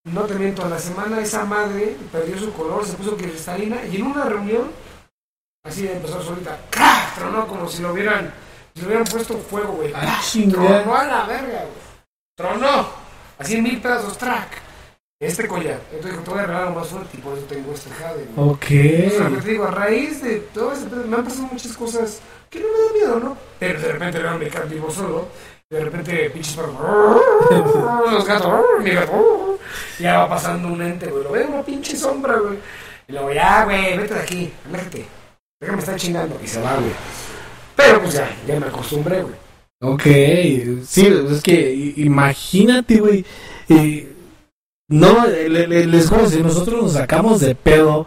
[0.04, 3.98] No te miento, a la semana esa madre perdió su color, se puso cristalina y
[3.98, 4.72] en una reunión,
[5.64, 7.16] así empezó solita, ¡crack!
[7.16, 8.34] Tronó como si lo hubieran,
[8.74, 9.94] si le hubieran puesto fuego, güey.
[9.96, 10.20] Ah.
[10.52, 11.82] Tronó a la verga, güey.
[12.36, 12.88] Tronó.
[13.38, 14.71] Así en mil pedazos, track.
[15.22, 15.80] Este collar.
[15.94, 18.50] Entonces te voy a regalar lo más fuerte y por eso tengo este jade, güey.
[18.50, 18.66] Ok.
[18.72, 20.74] Entonces, que te digo, a raíz de todo
[21.08, 22.20] me han pasado muchas cosas
[22.50, 23.38] que no me dan miedo, ¿no?
[23.60, 25.28] Pero de repente veo a mi cat vivo solo,
[25.70, 26.74] de repente pinches perros,
[28.12, 29.60] los gatos, mi gato,
[30.00, 32.58] ya va pasando un ente, güey, lo veo una pinche sombra, güey.
[33.08, 35.06] Y luego, ya, güey, vete de aquí, aléjate,
[35.62, 36.92] déjame estar chingando, y se va, güey.
[37.76, 39.36] Pero pues ya, ya me acostumbré, güey.
[39.84, 40.04] Ok,
[40.86, 43.24] sí, es que imagínate, güey.
[43.70, 44.11] eh,
[44.92, 48.06] no, le- le- les a decir, nosotros nos sacamos de pedo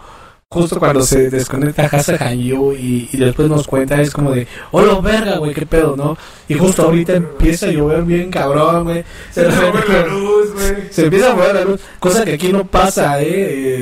[0.48, 5.00] justo cuando se desconecta Hasa Hanyu y, y después nos cuenta, es como de, hola
[5.00, 6.16] verga, güey, qué pedo, ¿no?
[6.46, 9.04] Y justo ahorita empieza a llover bien cabrón, güey.
[9.32, 10.74] Se repente, mover la luz, güey.
[10.90, 13.26] se empieza a mover la luz, cosa que aquí no pasa, eh.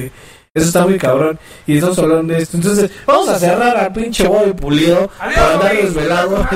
[0.06, 0.10] eh,
[0.54, 1.38] Eso está muy cabrón.
[1.66, 2.56] Y estamos hablando de esto.
[2.56, 6.48] Entonces, vamos a cerrar al pinche Bobby Pulido Adiós, para andar desvelado.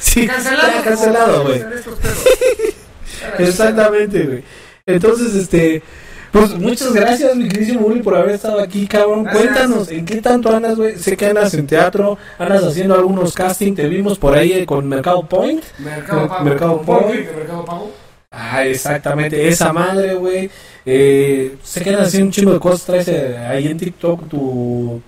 [0.00, 0.68] Sí, Cancelado.
[0.76, 1.60] ya cancelado, güey.
[3.38, 4.44] Exactamente, güey.
[4.86, 5.82] Entonces, este.
[6.30, 9.22] Pues muchas gracias, mi queridísimo Uli, por haber estado aquí, cabrón.
[9.22, 9.44] Gracias.
[9.44, 10.98] Cuéntanos, ¿en qué tanto andas, güey?
[10.98, 15.26] Sé que andas en teatro, andas haciendo algunos castings, te vimos por ahí con Mercado
[15.26, 15.62] Point.
[15.78, 16.44] Mercado Pago.
[16.44, 17.92] Mercado de Mercado Pago.
[18.32, 20.50] Ah, exactamente, esa madre, güey.
[20.84, 25.00] Eh, sé que andas haciendo un chingo de cosas, traes eh, ahí en TikTok tu,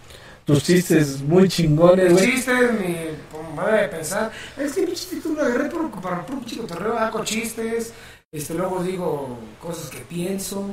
[0.45, 2.25] tus chistes muy chingones, güey.
[2.25, 2.97] chiste es mi
[3.57, 4.31] manera de pensar.
[4.57, 7.93] Es que mi chiste lo agarré por, para por un chico torreo, hago chistes,
[8.33, 10.69] este, luego digo cosas que pienso,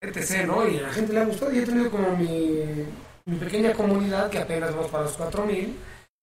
[0.00, 0.66] etc, ¿no?
[0.68, 2.60] Y a la gente le ha gustado y he tenido como mi,
[3.26, 5.76] mi pequeña comunidad que apenas vamos para los 4000,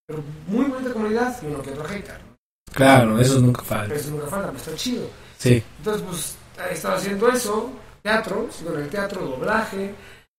[0.07, 2.19] pero muy bonita comunidad y uno que otro hater.
[2.23, 2.31] ¿no?
[2.73, 3.95] Claro, eso nunca Pero falta.
[3.95, 5.07] eso nunca falta, pues está chido.
[5.37, 5.63] Sí.
[5.79, 6.35] Entonces, pues
[6.69, 7.71] he estado haciendo eso,
[8.01, 9.93] teatro, sigo en el teatro, doblaje,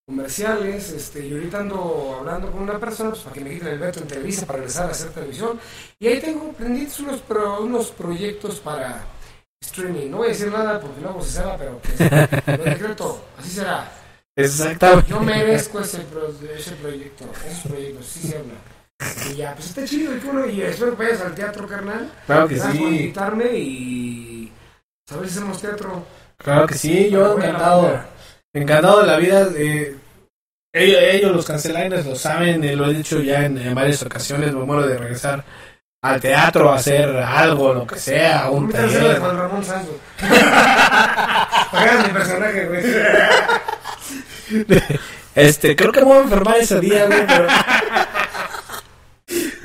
[0.06, 3.78] comerciales, este, y ahorita ando hablando con una persona pues, para que me quiten el
[3.78, 5.58] veto en Televisa para regresar a hacer televisión.
[5.98, 9.04] Y ahí tengo pendientes unos, pro- unos proyectos para
[9.62, 10.10] streaming.
[10.10, 13.90] No voy a decir nada porque luego se sabe, pero pues, lo decreto, así será.
[14.36, 15.10] Exactamente.
[15.10, 18.54] Yo merezco ese, pro- ese proyecto, esos proyectos, sí se habla.
[19.30, 22.10] Y ya, pues está chido y bueno, y espero que vayas al teatro, carnal.
[22.26, 22.94] Claro que Gracias por sí.
[22.96, 24.52] invitarme y
[25.10, 26.04] a si hacemos teatro.
[26.38, 28.00] Claro que sí, yo encantado.
[28.54, 29.48] Encantado de la vida.
[29.56, 29.96] eh,
[30.74, 34.54] ellos, ellos, los canceliners, lo saben, eh, lo he dicho ya en, en varias ocasiones.
[34.54, 35.44] Me muero de regresar
[36.02, 39.20] al teatro a hacer algo, lo que sea, un Un tercero de taller.
[39.20, 39.94] Juan Ramón Santos.
[41.72, 42.82] Hagas mi personaje, güey.
[45.34, 47.46] Este, creo que me voy a enfermar ese día, güey, pero.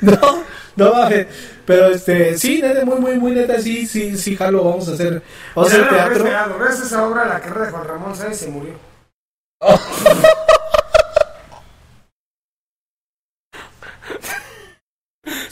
[0.00, 0.42] no,
[0.76, 1.26] no mames.
[1.66, 5.22] Pero este, sí, neta, muy, muy, muy neta, sí, sí, sí, jalo, vamos a hacer,
[5.54, 6.24] vamos a hacer teatro.
[6.58, 8.72] Gracias a esa obra, la carrera de Juan Ramón Sáenz se murió.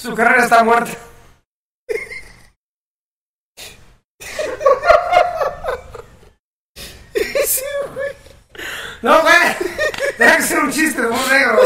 [0.07, 0.93] Su carrera está muerta.
[9.03, 9.35] No, güey.
[10.17, 11.59] Deja que ser un chiste de un negro.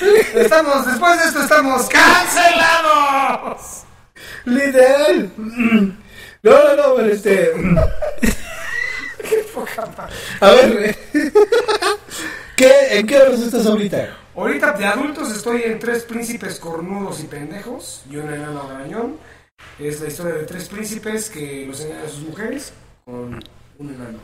[0.00, 0.26] güey.
[0.34, 3.82] Estamos, después de esto estamos cancelados.
[4.46, 5.30] Literal.
[6.42, 7.52] No, no, no, pero este.
[9.54, 10.16] Poca madre.
[10.40, 10.96] A ver,
[12.56, 14.25] ¿qué, ¿en qué horas estás ahorita?
[14.36, 19.16] Ahorita de adultos estoy en Tres Príncipes Cornudos y Pendejos y un enano grañón.
[19.78, 22.74] Es la historia de tres príncipes que los engañan a sus mujeres
[23.06, 23.42] con
[23.78, 24.18] un enano.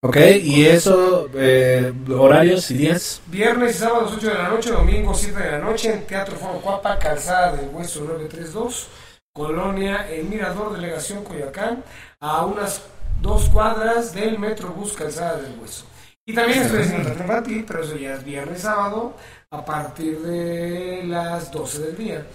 [0.00, 3.22] Ok, y eso, eh, horarios y días.
[3.28, 6.60] Viernes y sábados 8 de la noche, domingo 7 de la noche en Teatro Foro
[6.60, 8.88] Cuapa, Calzada del Hueso 932,
[9.32, 11.84] Colonia El Mirador, Delegación Coyoacán,
[12.18, 12.82] a unas
[13.20, 15.84] dos cuadras del Metrobús Calzada del Hueso.
[16.24, 19.16] Y también estoy haciendo teatro infantil, pero eso ya es viernes sábado,
[19.50, 22.26] a partir de las 12 del día.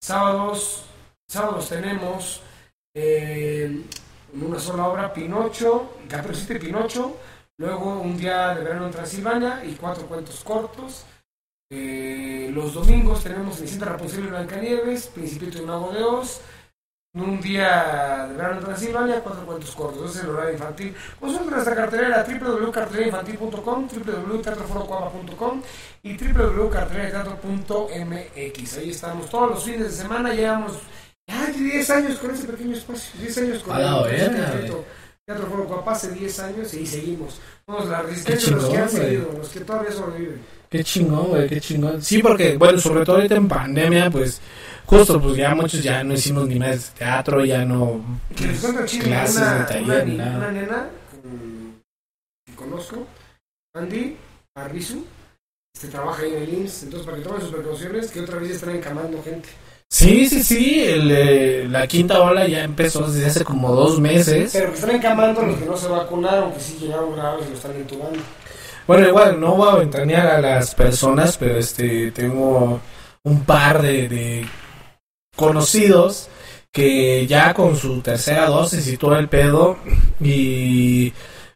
[0.00, 0.84] Sábados,
[1.28, 2.42] sábados tenemos
[2.92, 3.84] eh,
[4.34, 7.18] en una sola obra Pinocho, Caperucita y Pinocho,
[7.58, 11.04] luego un día de verano en Transilvania y cuatro cuentos cortos.
[11.70, 16.40] Eh, los domingos tenemos Cenicienta Rapunzel y Blancanieves, Principito y Mago de Oz,
[17.16, 20.10] un día de verano en Transilvania, cuatro cuentos cortos.
[20.10, 20.94] Ese es el horario infantil.
[21.18, 25.62] Consulta nuestra cartelera www.cartelerainfantil.com, www.teatroforocuapa.com
[26.02, 28.78] y www.cartelerateatro.mx.
[28.78, 30.34] Ahí estamos todos los fines de semana.
[30.34, 30.72] Llevamos
[31.26, 33.18] ya 10 años con ese pequeño espacio.
[33.20, 34.84] 10 años con el Teatro,
[35.24, 37.40] Teatro Foro Cuapa hace 10 años y seguimos.
[37.64, 40.42] Somos la resistencia de los que han chingón, seguido, los que todavía sobreviven.
[40.68, 42.02] Qué chingón, güey, qué chingón.
[42.02, 44.40] Sí, porque, bueno, sobre todo ahorita en pandemia, pues,
[44.86, 48.00] justo, pues ya muchos ya no hicimos ni más teatro, ya no.
[48.34, 50.36] Chino, clases una, de una, taller, ni nada.
[50.36, 50.86] una nena
[52.44, 53.06] que conozco,
[53.74, 54.16] Andy
[54.54, 55.04] Arrizu,
[55.74, 58.50] este, trabaja ahí en el IMSS, entonces para que tomen sus precauciones, que otra vez
[58.52, 59.48] están encamando gente.
[59.88, 64.50] Sí, sí, sí, el, eh, la quinta ola ya empezó desde hace como dos meses.
[64.52, 67.56] Pero que están encamando los que no se vacunaron, que sí llegaron graves y lo
[67.56, 68.18] están intubando.
[68.86, 72.80] Bueno, igual, no voy a ventanear a las personas, pero este, tengo
[73.24, 74.46] un par de, de
[75.36, 76.28] conocidos
[76.72, 79.78] que ya con su tercera dosis y todo el pedo,
[80.20, 81.12] y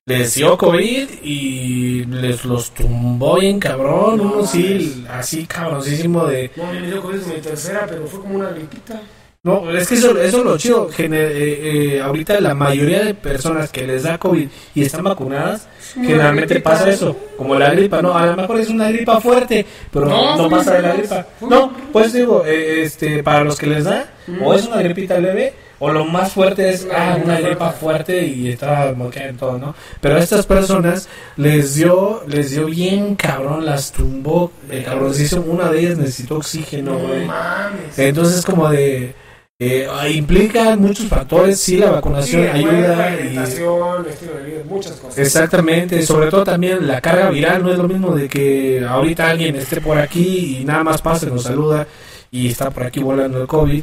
[0.07, 6.51] les dio COVID y les los tumbó bien cabrón, No uno sí, así cabroncísimo de...
[6.57, 9.03] No, me dio COVID mi tercera, pero fue como una gripita.
[9.43, 10.91] No, es que eso, eso es lo chido.
[10.91, 15.67] Gener- eh, eh, ahorita la mayoría de personas que les da COVID y están vacunadas,
[15.95, 18.03] generalmente pasa eso, como la gripa.
[18.03, 21.27] No, a lo mejor es una gripa fuerte, pero No, pasa de la gripa.
[21.41, 24.13] No, pues digo, eh, este, para los que les da,
[24.45, 28.23] o es una gripita leve, o lo más fuerte es Una ah, una gripa fuerte.
[28.27, 29.75] y está moqueando todo, ¿no?
[30.03, 35.45] Pero a estas personas les dio, les dio bien cabrón, las tumbó, eh, cabroncísimo.
[35.47, 37.25] Una de ellas necesitó oxígeno, güey.
[37.25, 37.99] mames.
[37.99, 39.15] Entonces como de
[39.61, 44.93] eh, implica muchos factores, sí la vacunación Sí, ayuda y alimentación, estilo de vida, muchas
[44.93, 45.19] cosas.
[45.19, 49.57] exactamente, sobre todo también la carga viral, no es lo mismo de que ahorita alguien
[49.57, 51.87] esté por aquí y nada más pase, nos saluda
[52.31, 53.83] y está por aquí volando el COVID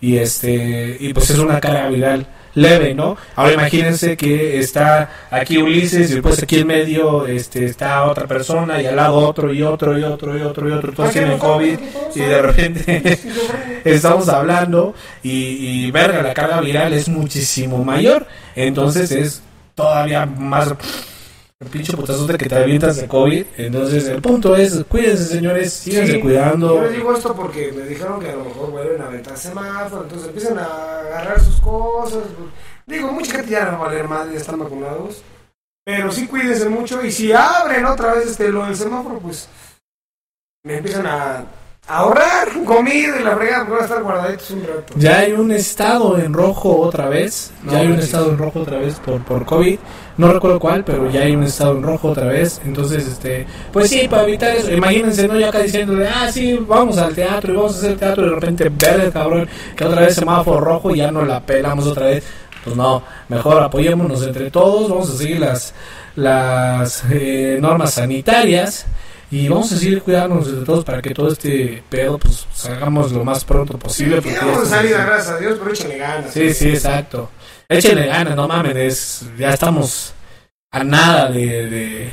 [0.00, 2.26] y este y pues es una carga viral
[2.58, 3.16] leve, ¿no?
[3.36, 8.80] Ahora imagínense que está aquí Ulises y después aquí en medio este está otra persona
[8.82, 11.78] y al lado otro y otro y otro y otro y otro, todos tienen COVID
[12.14, 13.18] y de repente
[13.84, 19.42] estamos hablando y, y verga, la carga viral es muchísimo mayor, entonces es
[19.74, 20.74] todavía más
[21.66, 26.20] pinche putazote que te avientas de COVID, entonces el punto es, cuídense señores, síganse Sí,
[26.20, 26.76] cuidando.
[26.76, 30.04] Yo les digo esto porque me dijeron que a lo mejor vuelven a aventar semáforo,
[30.04, 32.22] entonces empiezan a agarrar sus cosas.
[32.86, 35.22] Digo, mucha gente ya no va a valer madre, ya están vacunados.
[35.84, 39.48] Pero sí cuídense mucho y si abren otra vez este lo del semáforo, pues
[40.62, 41.44] me empiezan a,
[41.88, 44.94] ahorrar comida y la fregada, porque van a estar guardaditos un rato.
[44.96, 47.50] Ya hay un estado en rojo otra vez.
[47.64, 49.78] No ya hay un estado en rojo otra vez por, por COVID.
[50.18, 52.60] No recuerdo cuál, pero ya hay un estado en rojo otra vez.
[52.66, 54.70] Entonces, este, pues sí, para evitar eso.
[54.72, 55.38] Imagínense, ¿no?
[55.38, 58.26] Ya acá diciéndole, ah, sí, vamos al teatro y vamos a hacer teatro.
[58.26, 61.86] Y de repente, verde, cabrón, que otra vez semáforo rojo y ya no la pelamos
[61.86, 62.24] otra vez.
[62.64, 64.90] Pues no, mejor apoyémonos entre todos.
[64.90, 65.72] Vamos a seguir las,
[66.16, 68.86] las eh, normas sanitarias.
[69.30, 73.24] Y vamos a seguir cuidándonos entre todos para que todo este pedo, pues, salgamos lo
[73.24, 74.16] más pronto posible.
[74.16, 76.32] porque ya Quedamos de estamos- salida, gracias a Dios, pero échenle ganas.
[76.32, 77.28] Sí, sí, exacto.
[77.68, 80.14] Échenle ganas, no mames, es- ya estamos
[80.70, 82.10] a nada de, de,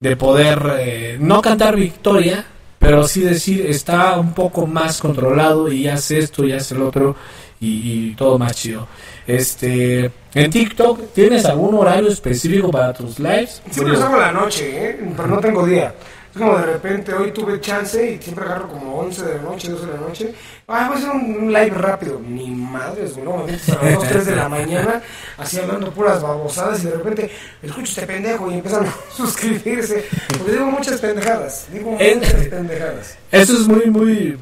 [0.00, 2.44] de poder eh, no cantar victoria,
[2.80, 7.14] pero sí decir está un poco más controlado y hace esto, ya hace el otro
[7.60, 8.88] y, y todo más chido.
[9.26, 13.62] Este, en TikTok, ¿tienes algún horario específico para tus lives?
[13.70, 14.98] Siempre los hago la noche, ¿eh?
[15.16, 15.94] pero no tengo día.
[16.34, 19.68] Es como de repente hoy tuve chance y siempre agarro como 11 de la noche,
[19.70, 20.34] 12 de la noche.
[20.68, 22.20] Ah, voy a hacer un, live rápido.
[22.20, 25.00] Ni madres, güey, no, a las 2, 3 de la mañana,
[25.38, 27.30] así hablando puras babosadas y de repente
[27.62, 30.04] escucho este pendejo y empiezan a suscribirse.
[30.36, 33.18] Porque digo muchas pendejadas, digo muchas pendejadas.
[33.32, 34.38] Eso es muy, muy,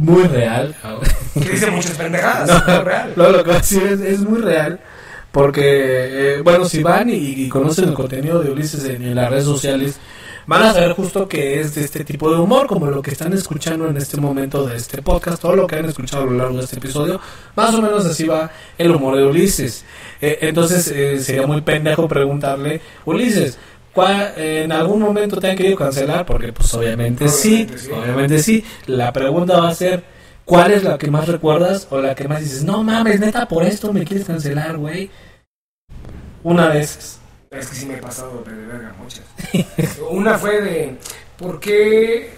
[0.00, 0.74] muy real.
[1.34, 3.12] Que dicen muchas pendejadas, No, no, real.
[3.14, 4.80] no, lo que decir es, es muy real.
[5.30, 9.30] Porque, eh, bueno, si van y, y conocen el contenido de Ulises en, en las
[9.30, 10.00] redes sociales,
[10.50, 13.32] van a saber justo que es de este tipo de humor, como lo que están
[13.32, 16.58] escuchando en este momento de este podcast, todo lo que han escuchado a lo largo
[16.58, 17.20] de este episodio,
[17.54, 19.84] más o menos así va el humor de Ulises.
[20.20, 23.58] Eh, entonces, eh, sería muy pendejo preguntarle, Ulises,
[23.94, 26.26] ¿cuál- ¿en algún momento te han querido cancelar?
[26.26, 27.90] Porque, pues, obviamente sí, Obviamente sí.
[27.92, 28.64] obviamente sí.
[28.86, 30.02] La pregunta va a ser,
[30.44, 33.62] ¿cuál es la que más recuerdas o la que más dices, no mames, neta, por
[33.62, 35.10] esto me quieres cancelar, güey?
[36.42, 37.19] Una de esas.
[37.50, 39.24] Es que sí me he pasado de verga muchas.
[40.10, 40.96] Una fue de
[41.36, 42.32] ¿por qué,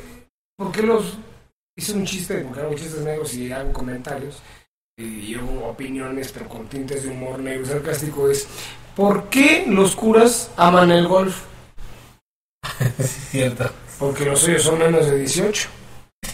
[0.57, 1.19] por qué los
[1.77, 4.43] hice un chiste, porque hago chistes negros y hago comentarios
[4.97, 8.47] y hago opiniones pero con tintes de humor negro y sarcástico es
[8.95, 11.43] ¿por qué los curas aman el golf?
[13.31, 13.71] Cierto.
[13.99, 15.69] Porque los suyos son menos de 18.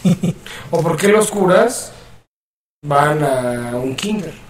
[0.70, 1.92] ¿O por qué los curas
[2.84, 4.47] van a un kinder?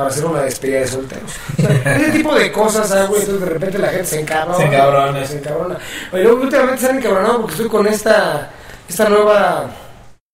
[0.00, 1.30] Para hacer una despedida de solteros.
[1.58, 4.56] O sea, ese tipo de cosas hago y entonces de repente la gente se encabrona.
[4.56, 5.26] Se encabrona.
[5.26, 5.78] Se encabrona.
[6.10, 8.50] Oye, luego últimamente se han encabronado porque estoy con esta,
[8.88, 9.70] esta nueva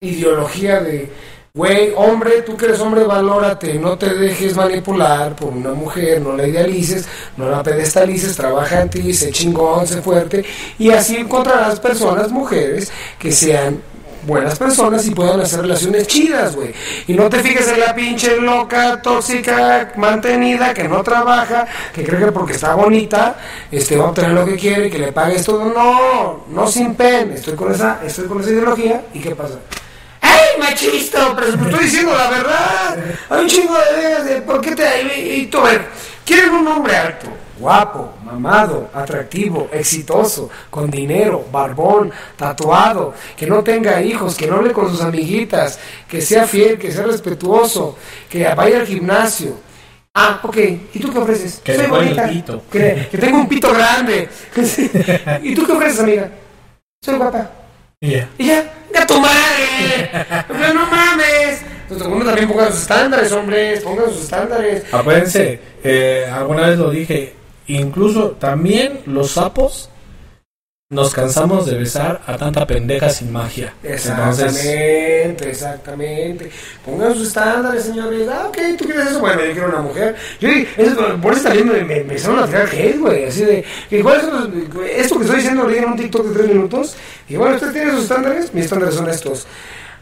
[0.01, 1.11] ideología de,
[1.53, 6.37] güey, hombre, tú que eres hombre, valórate, no te dejes manipular por una mujer, no
[6.37, 10.45] la idealices, no la pedestalices, trabaja en ti, sé chingón, sé fuerte,
[10.79, 13.83] y así encontrarás personas, mujeres, que sean
[14.27, 16.75] buenas personas y puedan hacer relaciones chidas, güey.
[17.07, 22.19] Y no te fijes en la pinche loca, tóxica, mantenida, que no trabaja, que cree
[22.19, 23.37] que porque está bonita,
[23.71, 25.65] este va a obtener lo que quiere, que le pagues todo.
[25.65, 27.33] No, no sin pen.
[27.33, 29.03] Estoy con esa, estoy con esa ideología.
[29.15, 29.55] ¿Y qué pasa?
[30.21, 31.19] ¡Ay, machisto!
[31.37, 32.97] Pero estoy diciendo la verdad.
[33.31, 35.03] Hay un chingo de ideas de por qué te...
[35.03, 35.87] Y, y tú, a ver,
[36.25, 37.46] ¿quieren un hombre alto?
[37.59, 44.73] Guapo, mamado, atractivo, exitoso, con dinero, barbón, tatuado, que no tenga hijos, que no hable
[44.73, 45.79] con sus amiguitas,
[46.09, 47.97] que sea fiel, que sea respetuoso,
[48.29, 49.57] que vaya al gimnasio.
[50.15, 50.57] Ah, ok.
[50.95, 51.61] ¿Y tú qué ofreces?
[51.63, 52.29] Que Soy bonita.
[52.29, 52.63] pito.
[52.71, 54.29] Que, que tengo un pito grande.
[55.43, 56.31] ¿Y tú qué ofreces, amiga?
[57.03, 57.51] Soy guapa.
[58.01, 58.29] Ya.
[58.39, 60.11] Y ya, ¡ya tu madre!
[60.49, 61.63] Pero no mames.
[61.83, 64.83] Entonces, uno también pongan sus estándares, hombres, pongan sus estándares.
[64.93, 67.35] Acuérdense, eh, alguna vez lo dije,
[67.69, 69.91] incluso también los sapos
[70.89, 73.75] nos cansamos de besar a tanta pendeja sin magia.
[73.83, 76.51] Entonces, Exactamente, exactamente.
[76.85, 78.29] Pongan sus estándares, señores.
[78.29, 79.19] Ah, ok, tú quieres eso.
[79.19, 80.15] Bueno, yo quiero una mujer.
[80.39, 83.25] Yo, eso, por eso también me, me, me empezaron a tirar hate, güey.
[83.25, 84.49] Así de, igual eso,
[84.85, 86.97] esto que estoy diciendo dije en un TikTok de tres minutos.
[87.29, 88.55] Y bueno, usted tiene sus estándares.
[88.55, 89.45] Mis estándares son estos: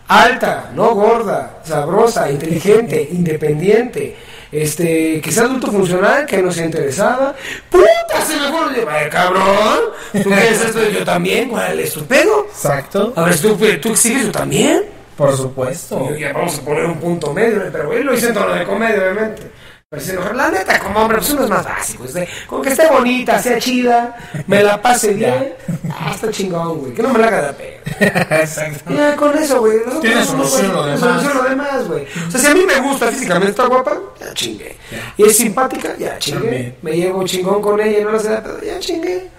[0.06, 4.16] alta, no gorda, sabrosa, inteligente, independiente.
[4.54, 7.34] Este, que sea adulto funcional, que no sea interesada.
[7.70, 8.24] ¡Puta!
[8.24, 8.86] Se me fueron de.
[8.88, 9.80] "Ay, cabrón!
[10.12, 10.88] ¿Tú qué es esto?
[10.90, 11.48] Yo también.
[11.48, 12.46] ¿Cuál es tu pedo?
[12.48, 14.82] exacto, A ver, ¿tú, tú exiges tú también?
[15.16, 16.08] por supuesto.
[16.16, 18.64] Y ya vamos a poner un punto medio, pero él lo hizo en tono de
[18.64, 19.42] comedia, obviamente.
[19.88, 22.04] Pero si no, la neta, como hombre, pues uno es más básico.
[22.04, 25.54] de, con que esté bonita, sea chida, me la pase bien.
[25.90, 26.94] ah, está chingón, güey.
[26.94, 27.73] Que no me la haga de.
[27.86, 28.94] Exacto.
[28.94, 29.78] Ya, con eso, güey.
[29.78, 31.00] nosotros Tiene somos- solución lo tiene demás.
[31.22, 32.06] solución lo demás, güey.
[32.28, 34.76] O sea, si a mí me gusta físicamente, está guapa, ya chingué.
[35.16, 36.40] Y es simpática, ya chingué.
[36.40, 36.76] También.
[36.82, 39.30] Me llevo chingón con ella y no la sé ya chingué.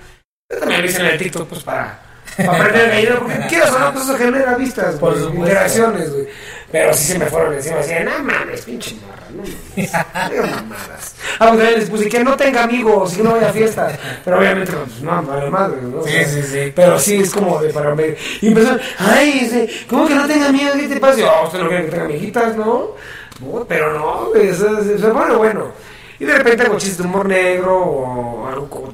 [0.52, 2.00] Yo también lo hice en el TikTok, pues para,
[2.38, 5.42] para aprender gallina, porque quieras o no, pues eso genera vistas, Por güey, supuesto.
[5.48, 6.28] interacciones, güey.
[6.76, 11.16] Pero sí se me fueron encima, así, de, no mames, pinche morra, no mames, mamadas.
[11.40, 13.98] Ah, pues también les puse que no tenga amigos y que no vaya a fiestas.
[14.26, 16.04] Pero obviamente, pues no, vale madre, ¿no?
[16.04, 16.74] Sí, sí, sí.
[16.76, 18.18] Pero sí es como de para ver.
[18.42, 20.74] Y empezó, ay, ese, ¿cómo que no tenga amigos?
[20.76, 21.18] ¿Qué te pasa?
[21.18, 22.90] Y yo, "Ah, usted no quiere que tenga amiguitas, ¿no?
[23.40, 24.34] No, pero no, o
[25.00, 25.72] sea, bueno, bueno.
[26.20, 28.92] Y de repente hago chistes de humor negro o algo.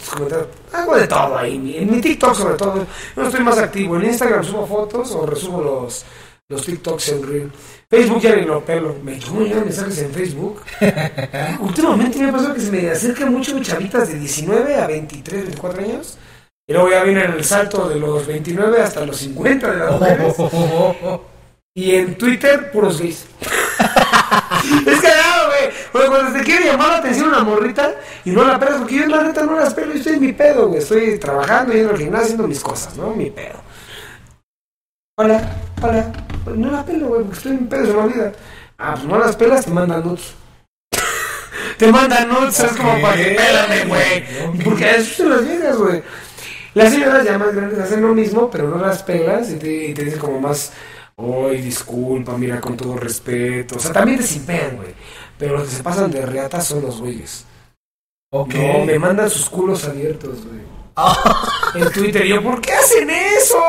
[0.73, 1.77] Hago de todo ahí.
[1.77, 2.75] En mi TikTok, sobre todo.
[3.15, 3.95] Yo no estoy más activo.
[3.97, 6.03] En Instagram subo fotos o resubo los,
[6.51, 7.51] los TikToks en Reel.
[7.89, 8.95] Facebook ya ni lo pelo.
[9.03, 10.61] Me cómo llegan mensajes en Facebook.
[11.59, 15.83] Últimamente me ha pasado que se me acercan mucho chavitas de 19 a 23, 24
[15.83, 16.17] años.
[16.67, 20.35] Y luego ya viene el salto de los 29 hasta los 50 de las mujeres.
[21.73, 23.25] Y en Twitter, puros gays.
[23.79, 25.73] es cagado, güey.
[25.91, 27.95] Porque cuando te quiere llamar la atención una morrita
[28.25, 30.33] y no la pelas, porque yo la neta no las pelo, yo estoy en mi
[30.33, 30.81] pedo, güey.
[30.81, 33.13] Estoy trabajando, yendo al gimnasio, haciendo mis cosas, ¿no?
[33.15, 33.70] Mi pedo.
[35.23, 35.39] Hola,
[35.83, 36.11] hola.
[36.43, 38.31] Pues no la pelo, güey, porque estoy en pedo, se me olvida.
[38.79, 40.33] Ah, pues no las pelas, te mandan nudes.
[41.77, 44.63] te mandan nudes, es como para que pélame, güey.
[44.63, 46.01] Porque a eso se las llegas, güey.
[46.73, 49.93] Las señoras ya más grandes hacen lo mismo, pero no las pelas y te, y
[49.93, 50.73] te dicen como más,
[51.15, 53.75] Ay, disculpa, mira, con todo respeto.
[53.75, 54.95] O sea, también te simpean, güey.
[55.37, 57.45] Pero los que se pasan de reatas son los güeyes.
[58.31, 58.55] Ok.
[58.55, 60.61] No, me mandan sus culos abiertos, güey.
[61.75, 63.63] En Twitter, yo, ¿por qué hacen eso?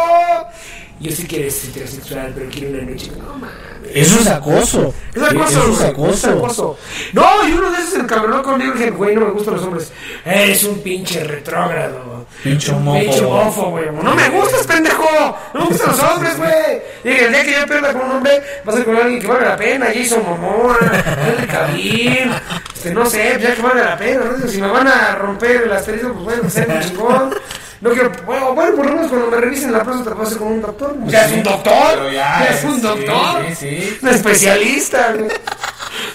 [1.03, 3.11] Yo sí quiero ser heterosexual, pero quiero una noche.
[3.18, 3.50] No, mames.
[3.92, 4.94] Eso es acoso.
[5.14, 6.12] Es acoso, Eso es acoso.
[6.12, 6.78] es acoso.
[7.12, 9.64] No, y uno de esos se encabronó conmigo y dije, güey, no me gustan los
[9.64, 9.92] hombres.
[10.24, 12.26] Eres un pinche retrógrado.
[12.42, 13.28] Pinche homófobo.
[13.28, 13.86] Homófobo, güey.
[14.03, 15.36] No me gustas, pendejo.
[15.53, 16.82] No me gustan los hombres, güey.
[17.05, 19.26] Dije, el día que yo pierda con un hombre, va a ser con alguien que
[19.26, 19.86] valga la pena.
[19.92, 20.78] Jason Momoa,
[21.26, 22.30] Henry Cavill.
[22.74, 24.20] Este, no sé, ya que valga la pena.
[24.38, 24.48] ¿no?
[24.48, 27.34] Si me van a romper el asterisco, pues bueno, ser un chingón.
[27.82, 30.62] No quiero, bueno, bueno, por lo menos cuando me revisen la próstata pase con un
[30.62, 30.94] doctor.
[31.06, 32.12] Ya es un doctor.
[32.12, 33.44] Ya, es un sí, doctor.
[33.48, 33.98] sí, sí.
[34.00, 35.14] Un especialista.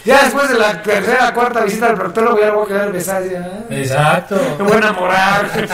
[0.05, 3.25] Ya después de la tercera, cuarta visita al proctólogo, ya le voy a quedar besada.
[3.25, 3.65] Ya.
[3.77, 4.39] Exacto.
[4.59, 5.67] Me voy a enamorar.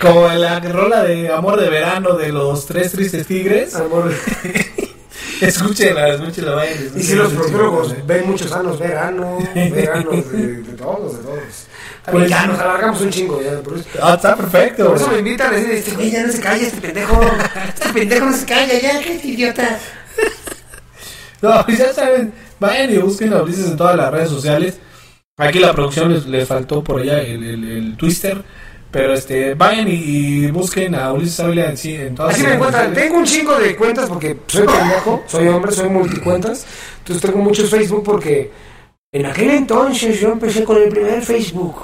[0.00, 3.74] Como la rola de Amor de Verano de los Tres Tristes Tigres.
[3.74, 4.12] Amor.
[5.48, 6.78] Escúchenla, escúchenla, vayan.
[6.96, 11.38] Y si los proctólogos ven muchos años, verano, veranos de, de todos, de todos.
[12.10, 13.60] Pues- ya nos alargamos un chingo, ya.
[13.60, 14.86] Por eso, Ah, está perfecto.
[14.86, 17.20] por eso me invitan a decir, este güey ya no se calla, este pendejo.
[17.68, 19.78] Este pendejo no se calla, ya, qué idiota.
[21.42, 24.76] No, pues ya saben, vayan y busquen a Ulises en todas las redes sociales.
[25.36, 28.44] Aquí la producción les, les faltó por allá el, el, el twister.
[28.92, 32.54] Pero este, vayan y, y busquen a Ulises Ávila en, sí, en todas Así me
[32.54, 32.92] encuentran.
[32.92, 36.66] Tengo un chingo de cuentas porque soy pendejo, soy hombre, soy multicuentas.
[36.98, 38.50] Entonces tengo muchos Facebook porque
[39.10, 41.76] en aquel entonces yo empecé con el primer Facebook.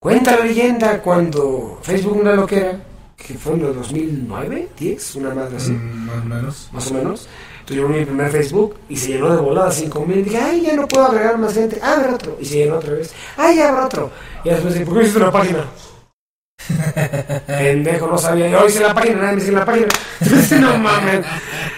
[0.00, 2.76] Cuenta la leyenda cuando Facebook una loquera,
[3.16, 6.68] que fue en el 2009, 10, una madre así, Mm, más o menos.
[6.72, 7.28] más o menos.
[7.60, 10.24] Entonces yo abrí mi primer Facebook y se llenó de volada 5 mil.
[10.24, 11.78] Dije, ay, ya no puedo agregar más gente.
[11.80, 12.36] Abre otro.
[12.40, 13.12] Y se llenó otra vez.
[13.36, 14.10] Ay, abre otro.
[14.44, 15.64] Y después dije, ¿por qué hiciste una página?
[17.46, 18.48] Pendejo, no sabía.
[18.48, 19.88] Yo hice la página, nadie me hizo la página.
[20.60, 21.24] No mames.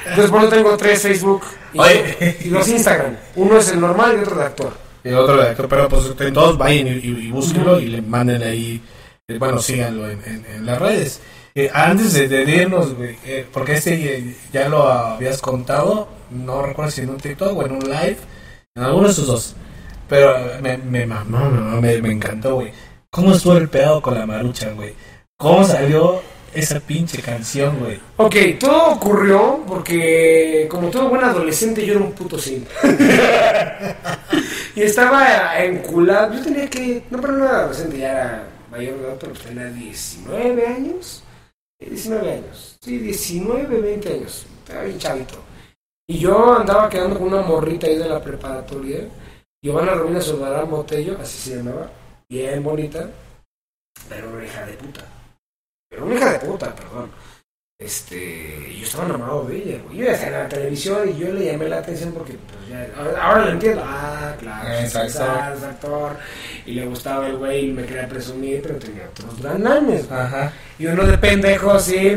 [0.06, 2.36] Entonces, por eso tengo tres Facebook y, Oye.
[2.44, 3.16] y dos Instagram.
[3.36, 4.72] Uno es el normal y otro de actor.
[5.04, 8.42] Y otro de actor, pero pues todos vayan y, y, y búsquenlo y le manden
[8.42, 8.82] ahí,
[9.28, 11.20] eh, bueno, síganlo en, en, en las redes.
[11.54, 16.62] Eh, antes de, de irnos, güey, eh, porque este eh, ya lo habías contado, no
[16.62, 18.16] recuerdo si en un TikTok o en un live,
[18.74, 19.54] en alguno de esos dos,
[20.08, 21.48] pero eh, me, me, mamó,
[21.80, 22.72] me, me encantó, güey.
[23.14, 24.92] ¿Cómo estuvo el pedo con la marucha, güey?
[25.36, 26.20] ¿Cómo salió
[26.52, 28.00] esa pinche canción, güey.
[28.16, 32.68] Ok, todo ocurrió porque, como todo buen adolescente, yo era un puto simp.
[34.74, 36.34] y estaba enculado.
[36.34, 37.04] Yo tenía que.
[37.08, 41.22] No, pero no era adolescente, ya era mayor de edad, pero tenía 19 años.
[41.78, 42.78] 19 años.
[42.80, 44.46] Sí, 19, 20 años.
[44.64, 45.34] Estaba bien chavito.
[46.08, 49.08] Y yo andaba quedando con una morrita ahí de la preparatoria.
[49.62, 51.88] Giovanna Romina Solvarán Botello, así se llamaba.
[52.34, 53.08] Bien bonita.
[54.08, 55.02] Pero una hija de puta.
[55.88, 57.12] Pero una hija de puta, perdón.
[57.78, 59.98] Este, yo estaba enamorado de ella, güey.
[59.98, 62.88] Yo ya estaba en la televisión y yo le llamé la atención porque, pues ya,
[63.22, 63.82] ahora, lo entiendo.
[63.84, 66.16] Ah, claro, Es actor.
[66.66, 70.02] Y le gustaba el güey y me quería presumir, pero tenía otros güey.
[70.10, 70.52] Ajá.
[70.76, 72.16] Y uno de pendejo así.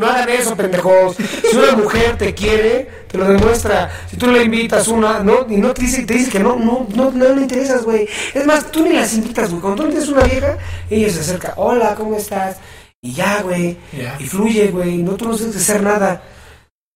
[0.00, 1.16] No hagan eso, pendejos.
[1.16, 3.90] Si una mujer te quiere, te lo demuestra.
[4.08, 6.86] Si tú le invitas una, no, y no te dice, te dice que no, no,
[6.94, 8.08] no, no le interesas, güey.
[8.32, 9.60] Es más, tú ni las invitas, güey.
[9.60, 10.58] Cuando tú a una vieja,
[10.88, 12.58] ella se acerca, hola, ¿cómo estás?
[13.02, 13.76] Y ya, güey.
[14.18, 14.98] Y fluye, güey.
[14.98, 16.22] No, tú no tienes que hacer nada.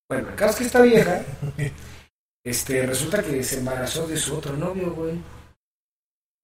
[0.08, 1.22] Bueno, el caso es que esta vieja,
[2.44, 5.18] este, resulta que se embarazó de su otro novio, güey.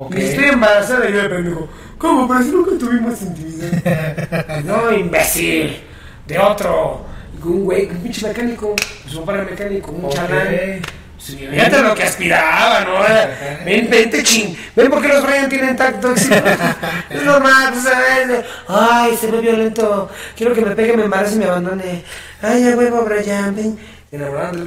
[0.01, 0.17] Ok.
[0.17, 1.69] Y estoy embarazada y yo de pendejo.
[1.99, 2.27] ¿Cómo?
[2.27, 4.63] Pero si nunca tuvimos intimidad.
[4.65, 5.81] no, imbécil.
[6.27, 7.10] De otro.
[7.43, 8.77] Un güey, un pinche mecánico.
[9.09, 10.15] Su papá era mecánico, un Ok.
[10.15, 10.81] chalán.
[11.19, 13.65] Sí, fíjate lo que aspiraba, ¿no?
[13.65, 14.57] Ven, vente, ching.
[14.75, 16.15] Ven porque los Brian tienen tacto.
[17.11, 18.45] Es normal, pues, ¿sabes?
[18.69, 20.09] Ay, se ve violento.
[20.35, 22.03] Quiero que me pegue, me embarace y me abandone.
[22.41, 23.79] Ay, ya huevo, Brian, ven.
[24.11, 24.19] De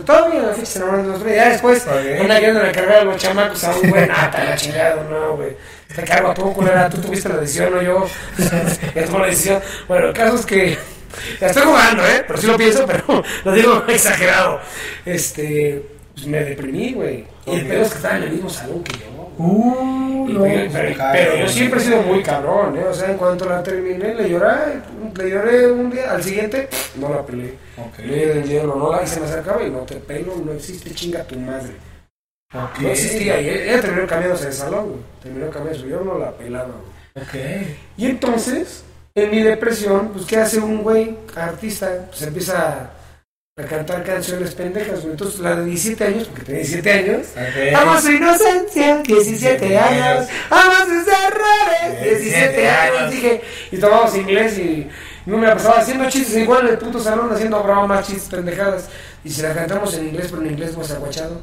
[0.05, 1.35] Todavía la fecha se enamoraron de los Brian.
[1.37, 2.21] Ya después, Ok.
[2.21, 4.07] anda queriendo cargar a los chamacos a un güey.
[4.07, 5.57] Nata, la chingada, no, güey.
[5.93, 6.89] Te cargo a tu culera.
[6.89, 8.07] Tú tuviste la decisión, no yo.
[8.95, 9.59] ya tomó la decisión.
[9.87, 10.77] Bueno, el caso es que.
[11.39, 12.23] Estoy jugando, ¿eh?
[12.27, 14.59] Pero sí lo pienso, pero lo digo exagerado.
[15.05, 15.85] Este.
[16.13, 17.25] Pues me deprimí, güey.
[17.47, 19.05] Y el pedo es que estaba en el mismo salón que yo.
[19.35, 21.11] Uh, no, pero, pero- cabrón.
[21.11, 22.83] pero yo siempre he sido muy cabrón, ¿eh?
[22.83, 24.79] O sea, en cuanto la terminé, le lloré,
[25.15, 27.55] le lloré un día, al siguiente, no la peleé.
[27.77, 27.97] Ok.
[28.05, 30.91] Le di el hielo, no la se me acercaba y no te pelo, no existe,
[30.93, 31.73] chinga tu madre.
[32.79, 34.99] No existía, y ella terminó cambiándose de salón, güey.
[35.23, 36.69] Terminó cambiándose, yo no la pelaba,
[37.15, 37.25] güey.
[37.25, 37.67] Ok.
[37.97, 38.83] Y entonces,
[39.15, 42.07] en mi depresión, pues, ¿qué hace un güey artista?
[42.09, 42.91] Pues empieza
[43.55, 45.11] a cantar canciones pendejas, güey.
[45.11, 47.75] Entonces, la de 17 años, porque tenía 17 años, Ok.
[47.75, 50.27] Amo su inocencia, 17 años.
[50.49, 53.11] Amo sus errores, 17 años.
[53.11, 53.41] Dije,
[53.71, 54.89] y tomamos inglés y
[55.27, 58.89] no me la pasaba haciendo chistes igual en el puto salón, haciendo bromas, chistes, pendejadas.
[59.23, 61.39] Y si la cantamos en inglés, pero en inglés más aguachado.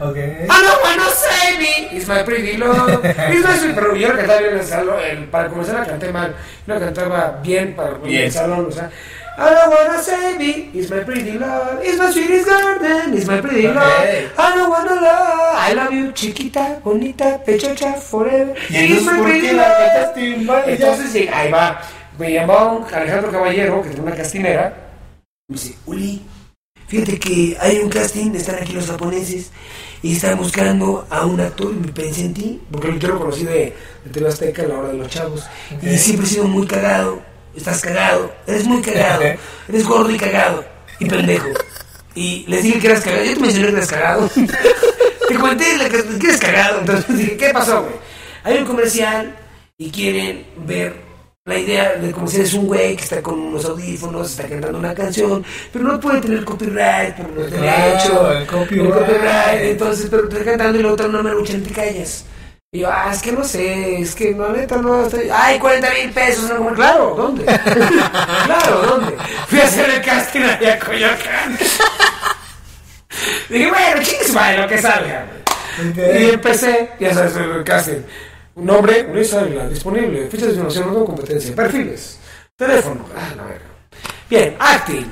[0.00, 0.16] Ok.
[0.16, 3.04] I don't wanna save me, it's my pretty love.
[3.04, 5.86] It's my sweet- Pero yo la cantaba bien en el salón, el- para comenzar la
[5.86, 6.34] canté mal.
[6.66, 8.22] Yo la cantaba bien para en Bien.
[8.24, 8.90] el salón, o sea.
[9.40, 11.80] I don't wanna save me, it's my pretty love.
[11.84, 13.74] It's my sweetest garden, it's my pretty Ok.
[13.74, 14.04] love.
[14.36, 18.54] I don't wanna love, I love you, chiquita, bonita, pechocha, forever.
[18.70, 20.66] ¿Y It's my por pretty love.
[20.66, 21.80] Entonces llega- ahí va.
[22.18, 24.74] Me un Alejandro Caballero, que tiene una castinera.
[25.48, 26.20] Me dice, Uli,
[26.88, 29.52] fíjate que hay un casting, están aquí los japoneses
[30.02, 33.44] y están buscando a un actor y me pensé en ti, porque yo lo conocí
[33.44, 33.74] de,
[34.04, 35.44] de TV Azteca en la hora de los chavos.
[35.82, 37.20] Y siempre he sido muy cagado,
[37.56, 39.22] estás cagado, eres muy cagado,
[39.68, 40.64] eres gordo y cagado
[40.98, 41.48] y pendejo.
[42.14, 44.30] Y les dije que eras cagado, yo te mencioné que eras cagado.
[45.28, 45.64] te comenté
[46.20, 47.94] que eres cagado, entonces dije, ¿qué pasó, güey?
[48.44, 49.36] Hay un comercial
[49.76, 51.07] y quieren ver
[51.48, 54.78] la idea de como si eres un güey que está con unos audífonos, está cantando
[54.78, 55.42] una canción,
[55.72, 58.36] pero no puede tener copyright por los Claro, derechos.
[58.36, 59.60] el copyright.
[59.62, 62.26] Entonces, pero te está cantando y la otra no me lucha te callas.
[62.70, 65.30] Y yo, ah, es que no sé, es que no, neta, no estoy.
[65.32, 67.44] Ay, 40 mil pesos, no, claro, ¿dónde?
[68.44, 69.16] claro, ¿dónde?
[69.46, 71.58] Fui a hacer el casting allá a Coyoacán.
[73.48, 75.26] Dije, bueno, chingues, madre, lo que salga.
[75.96, 78.02] Y empecé, ya sabes, el casting.
[78.58, 80.28] Nombre, Luis Ávila, disponible.
[80.28, 81.54] Ficha de información, no tengo competencia.
[81.54, 82.18] Perfiles.
[82.56, 83.04] Teléfono.
[83.16, 83.64] Ah, la verga.
[84.28, 85.06] Bien, acting.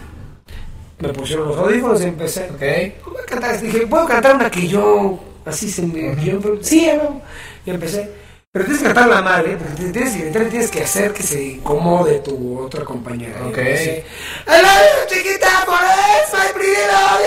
[0.98, 2.50] Me pusieron los audífonos y empecé.
[2.50, 3.04] Ok.
[3.12, 3.60] Voy a cantar.
[3.60, 6.16] Dije, ¿puedo cantar una que yo así se me.
[6.24, 7.20] yo- sí, no.
[7.64, 8.10] Y empecé.
[8.50, 11.42] Pero tienes que cantar la madre, porque tienes que gritar tienes que hacer que se
[11.42, 13.46] incomode tu otra compañera.
[13.46, 13.58] Ok.
[13.58, 14.02] I
[14.48, 17.20] love you, chiquita, por eso, my pretty love,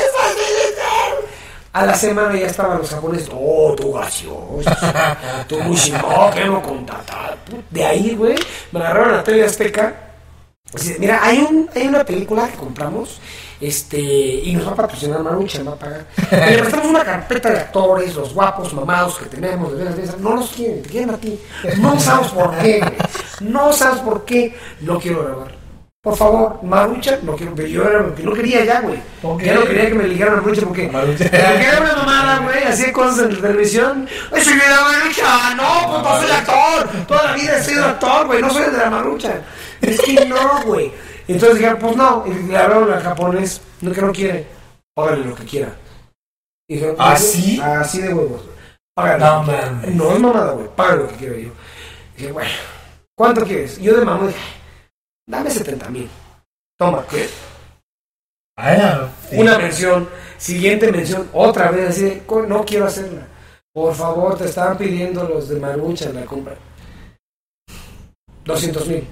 [1.80, 4.60] A la semana ya estaban los japoneses, oh, tú gracioso,
[5.48, 7.38] tú chingón, que no contratar.
[7.70, 8.36] De ahí, güey,
[8.74, 9.94] me agarraron a tele azteca.
[11.00, 13.22] Mira, hay, un, hay una película que compramos
[13.62, 16.06] este y nos va a patrocinar Marucha, nos va a pagar.
[16.50, 20.22] Le prestamos una carpeta de actores, los guapos, mamados que tenemos, de veras, de.
[20.22, 21.40] No los quieren, quieren a ti.
[21.78, 22.94] No sabes por qué, güey.
[23.40, 24.54] No sabes por qué.
[24.82, 25.60] No quiero grabar.
[26.02, 29.00] Por favor, Marucha, no quiero, yo era lo que no quería ya, güey.
[29.22, 31.26] ¿Por Ya no quería que me ligaran a Marucha porque, Marucha.
[31.26, 34.08] era una mamada, güey, hacía cosas en la televisión.
[34.32, 35.56] ¡Ay, soy de la Marucha!
[35.56, 37.06] ¡No, pues no soy actor!
[37.06, 39.42] Toda la vida he sido actor, güey, no soy de la Marucha.
[39.82, 40.92] Es que no, güey.
[41.28, 44.48] Entonces dijeron, pues no, y le hablaron al japonés, no que no quiere,
[44.96, 45.76] págale lo que quiera.
[46.68, 47.60] Y dijeron, ¿Ah, "Pues, sí?
[47.62, 48.56] Así de huevos, güey.
[48.96, 49.96] Págale No lo que mames.
[49.96, 51.50] No es mamada, güey, págale lo que quiera yo.
[52.18, 52.50] Dije, bueno,
[53.18, 53.80] ¿cuánto quieres?
[53.80, 54.40] Yo de mamá dije,
[55.30, 56.10] dame 70 mil.
[56.78, 57.30] Toma, ¿qué?
[59.40, 63.26] Una mención, siguiente mención, otra vez, así de, "Co- no quiero hacerla.
[63.72, 66.56] Por favor, te estaban pidiendo los de Marucha la compra.
[68.44, 69.08] 200 mil.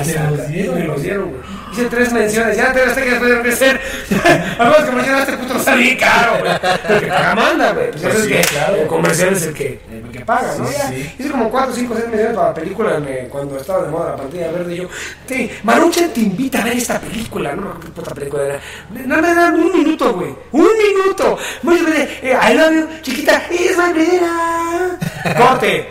[0.00, 0.74] Ah, se los dieron.
[0.78, 1.40] Me los dieron, güey.
[1.72, 3.80] Hice tres menciones, ya te vas a que de crecer.
[4.60, 7.00] Algunos comerciales este puto salí caro, güey.
[7.00, 7.90] Que paga manda, güey.
[7.90, 8.76] Pues Pues sabes sí, que claro.
[8.76, 10.68] el comercial es el que, el que paga, ¿no?
[10.68, 11.12] Sí.
[11.18, 14.16] Hice como cuatro, cinco, seis menciones para la película me- cuando estaba de moda la
[14.18, 14.72] pantalla verde.
[14.74, 14.88] Y yo,
[15.28, 17.56] sí, Marucha te invita a ver esta película.
[17.56, 18.60] No me acuerdo qué puta película era.
[19.06, 20.32] No me dan un minuto, güey.
[20.52, 21.36] Un minuto.
[21.62, 23.42] Muy bien, eh, I love you, chiquita.
[23.50, 24.96] Es primera.
[25.38, 25.88] Corte.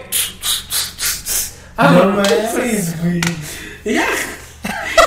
[1.78, 2.14] No
[3.02, 3.22] güey.
[3.86, 4.06] Y ya.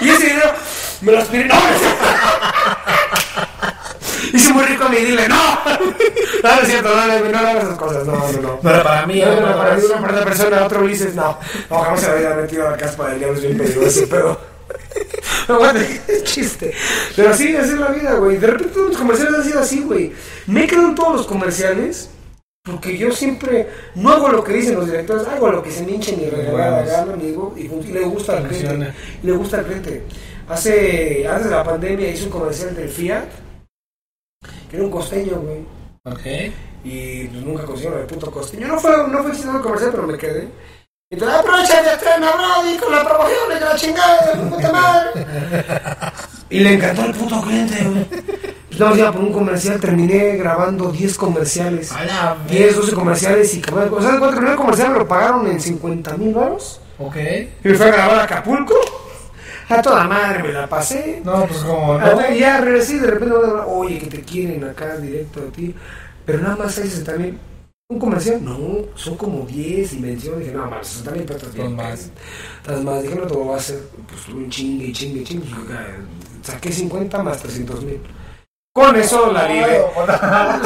[0.01, 0.53] Y ese dinero
[1.01, 1.47] me lo aspiré.
[1.47, 1.55] ¡No!
[4.33, 5.37] Hice muy rico a mí, dile, ¡no!
[6.43, 8.71] No, no es cierto, no, no, no hagas esas cosas, no, no, no.
[8.71, 11.15] Era para mí, No, era no, para para mí, una para otra persona, otro Ulises,
[11.15, 11.39] no.
[11.71, 14.39] No, jamás se había metido a la caspa del diablo, es bien peligroso, pero...
[15.49, 16.73] No, bueno, es chiste.
[17.17, 18.37] Pero sí, así es la vida, güey.
[18.37, 20.13] De repente todos los comerciales han sido así, güey.
[20.47, 22.11] Me he quedado en todos los comerciales
[22.67, 25.93] porque yo siempre no hago lo que dicen los directores, hago lo que se me
[25.93, 28.93] hinche ni regalada gana, amigo, y, y le gusta al cliente.
[29.23, 30.03] Y le gusta al cliente.
[30.49, 33.29] Hace, antes de la pandemia hice un comercial del Fiat,
[34.69, 35.65] que era un costeño, güey.
[36.05, 36.53] Ok.
[36.83, 38.67] Y pues, nunca consiguieron el puto costeño.
[38.67, 40.49] No fue, no fue el comercial, pero me quedé.
[41.09, 45.27] Entonces, aprovecha de estreno, Brody, con la promoción de la chingada, de puta madre.
[46.49, 48.07] Y le encantó el puto cliente, güey.
[48.77, 51.93] Pues nada más iba por un comercial, terminé grabando 10 comerciales.
[51.93, 55.47] A la 10, 12 comerciales y o sea, cuánto el primer comercial me lo pagaron
[55.47, 56.79] en 50 mil baros.
[56.99, 57.17] Ok.
[57.65, 58.75] Y me fui a grabar a Acapulco.
[59.71, 61.23] A toda madre me la pasé.
[61.25, 62.35] No, pues como no.
[62.35, 63.35] ya regresé y de repente
[63.67, 65.75] oye, que te quieren acá directo a ti.
[66.27, 67.39] Pero nada más hay 60 mil.
[67.89, 68.45] ¿Un comercial?
[68.45, 68.59] No,
[68.95, 69.97] son como 10 y.
[70.03, 71.49] Dije, no, más, 60 mil pesos.
[71.57, 72.11] Son más.
[72.59, 73.03] Estás más.
[73.03, 75.47] Dije, no te voy a hacer pues, un chingue, chingue, chingue.
[75.49, 75.79] Pues,
[76.43, 78.01] Saqué 50 más 300 mil.
[78.77, 79.81] Con eso la libré.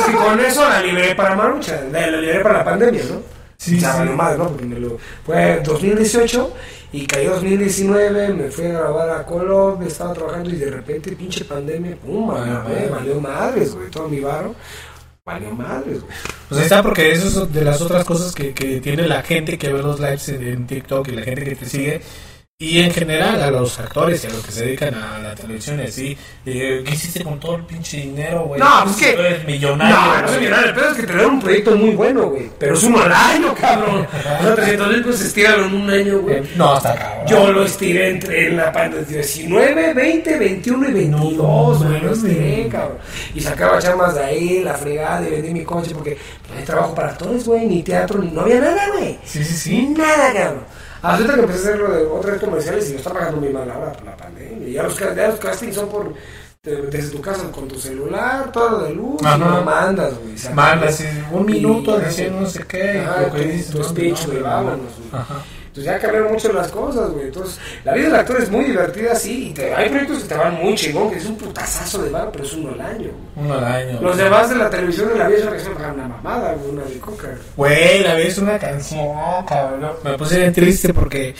[0.04, 1.80] Sí, con eso la libré para Marucha.
[1.92, 3.22] La, la libré para la pandemia, ¿no?
[3.56, 4.08] Sí, Ya, sí.
[4.08, 4.48] madre, ¿no?
[4.48, 6.52] Porque me lo, fue 2018
[6.92, 11.44] y cayó 2019, me fui a grabar a Colombia, estaba trabajando y de repente pinche
[11.44, 12.88] pandemia, pum, Ah, madre.
[12.90, 14.54] valió madres, güey, todo mi varo,
[15.24, 16.12] valió madres, güey.
[16.48, 19.56] Pues ahí está, porque eso es de las otras cosas que, que tiene la gente
[19.56, 22.02] que ve los lives en, en TikTok y la gente que te sigue.
[22.62, 25.80] Y en general a los actores y a los que se dedican a la televisión
[25.80, 26.14] así.
[26.44, 28.60] eh, ¿Qué hiciste con todo el pinche dinero, güey?
[28.60, 29.96] No, pues que- eres millonario.
[29.96, 30.38] No, no güey.
[30.40, 33.00] millonario, el pedo es que te dan un proyecto muy bueno, güey, pero es uno
[33.00, 34.06] al año, cabrón.
[34.42, 36.36] No, 300 mil pesos estíralo en un año, güey.
[36.36, 37.26] Eh, No, hasta cabrón.
[37.28, 42.12] Yo lo estiré entre en la pandemia 19, 20, 21 y 22, No, güey, lo
[42.12, 42.98] estiré, cabrón.
[43.34, 46.18] Y sacaba chamas de ahí, la fregada, y vendí mi coche porque
[46.52, 49.16] no hay trabajo para actores, güey, ni teatro, ni no había nada, güey.
[49.24, 49.94] Sí, sí, sí.
[49.96, 50.64] Nada, cabrón.
[51.02, 53.70] Ahorita que empecé a hacer lo de otras comerciales y lo está pagando muy mal
[53.70, 54.68] ahora por la pandemia.
[54.68, 56.14] Ya los, ya los castings son por
[56.62, 59.36] desde tu casa con tu celular, todo lo de luz, Ajá.
[59.36, 60.36] y lo mandas, güey.
[60.36, 60.88] se Manda acabó.
[60.90, 62.98] así, un minuto diciendo no sé qué.
[63.00, 64.84] Ajá, lo que tu- dices, tu speech, güey, no, vámonos, no.
[65.10, 65.22] güey.
[65.22, 65.34] Ajá.
[65.70, 67.26] Entonces ya cambiaron mucho las cosas, güey.
[67.26, 69.50] Entonces, la vida del actor es muy divertida, sí.
[69.50, 72.28] Y te- hay proyectos que te van muy chingón, que es un putazazo de bar,
[72.32, 73.10] pero es uno al año.
[73.36, 74.00] Uno al año.
[74.02, 76.56] Los demás de la televisión de la vida es una que se pagan una mamada,
[76.68, 77.28] una de coca.
[77.56, 79.06] Güey, la vez una canción,
[79.48, 79.92] cabrón.
[80.02, 81.34] Me puse bien triste porque.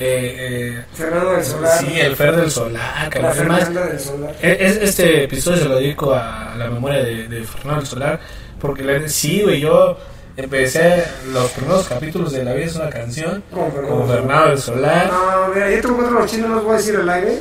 [0.00, 1.78] Eh, Fernando del eh, Solar.
[1.78, 4.34] sí, el Fer del Solar, La Fernanda del Solar.
[4.42, 8.20] e- es- este episodio se lo dedico a la memoria de, de Fernando del Solar.
[8.58, 9.96] Porque le- sí, güey, yo
[10.36, 13.96] empecé los primeros capítulos de La vida es una canción Con Fernando.
[13.98, 15.06] con Fernando del Solar.
[15.12, 17.38] No, mira, yo te encuentro los chinos, no los voy a decir al aire.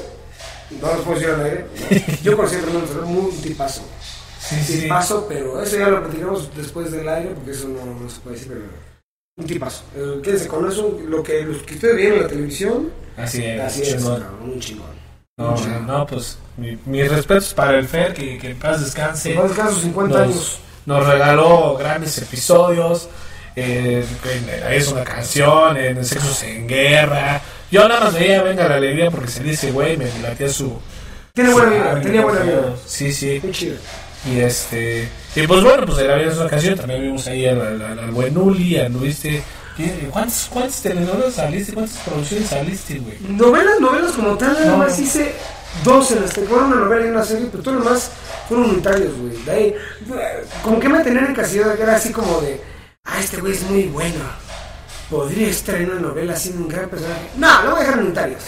[0.81, 1.65] No los puedo decir al aire.
[2.23, 3.81] Yo conocí a Fernando del Solar, muy un tipazo.
[4.39, 4.81] Sí, Un sí.
[4.81, 8.35] tipazo, pero eso ya lo platicamos después del aire, porque eso no, no se puede
[8.37, 8.65] decir, pero
[9.37, 9.83] un tipazo.
[10.23, 13.81] Quédense con eso, lo que, los que ustedes ven en la televisión, Así es, así
[13.83, 14.21] es, chingón.
[14.21, 14.93] cabrón, un chingón.
[15.37, 15.55] No,
[15.87, 19.33] no, pues mi- mis respetos para el Fer, que, que en paz descanse.
[19.35, 20.59] Más casos, 50 nos, años.
[20.85, 23.09] Nos regaló grandes episodios.
[23.55, 24.03] Eh,
[24.71, 27.39] es una canción, en Sexos en Guerra.
[27.71, 30.79] Yo nada más veía Venga la Alegría porque se dice, güey, me latía su.
[31.33, 32.73] Tiene buena vida, tenía buena vida.
[32.85, 33.39] Sí, sí.
[33.41, 33.75] Qué chido.
[34.31, 35.07] Y este.
[35.35, 36.75] Y pues bueno, pues de la vida es una canción.
[36.77, 39.43] También vimos ahí al, al- al buen Uli, anduviste
[39.75, 41.73] ¿Qué- ¿Cuántas, ¿Cuántas telenovelas saliste?
[41.73, 43.17] ¿Cuántas producciones saliste, güey?
[43.27, 44.77] Novelas, novelas como tal, nada No.
[44.77, 45.33] más hice
[45.83, 48.11] dos en las fueron una novela y una serie, pero todo lo demás
[48.47, 49.43] fueron unitarios, güey.
[49.43, 49.75] De ahí,
[50.63, 52.61] como que me tenían encasillado, que era así como de,
[53.05, 54.23] ah, este güey es muy bueno.
[55.09, 57.29] Podría estar en una novela siendo un gran personaje.
[57.37, 58.43] No, lo voy a dejar en unitarios.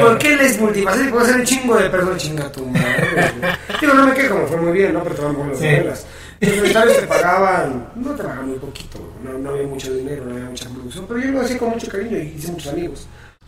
[0.00, 3.32] Porque él es multifacético, puede ser un chingo de personas, chinga tu madre.
[3.80, 5.02] Digo, no me quejo, fue muy bien, ¿no?
[5.02, 5.64] Pero con las Sí.
[5.64, 6.06] novelas.
[6.40, 10.36] Los unitarios te pagaban, no te pagaban muy poquito, no, no había mucho dinero, no
[10.36, 13.06] había mucha producción, pero yo lo hacía con mucho cariño y hice muchos amigos.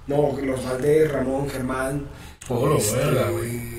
[0.08, 2.04] No, los Valdés, Ramón, Germán.
[2.50, 3.70] Lo este, verga, güey.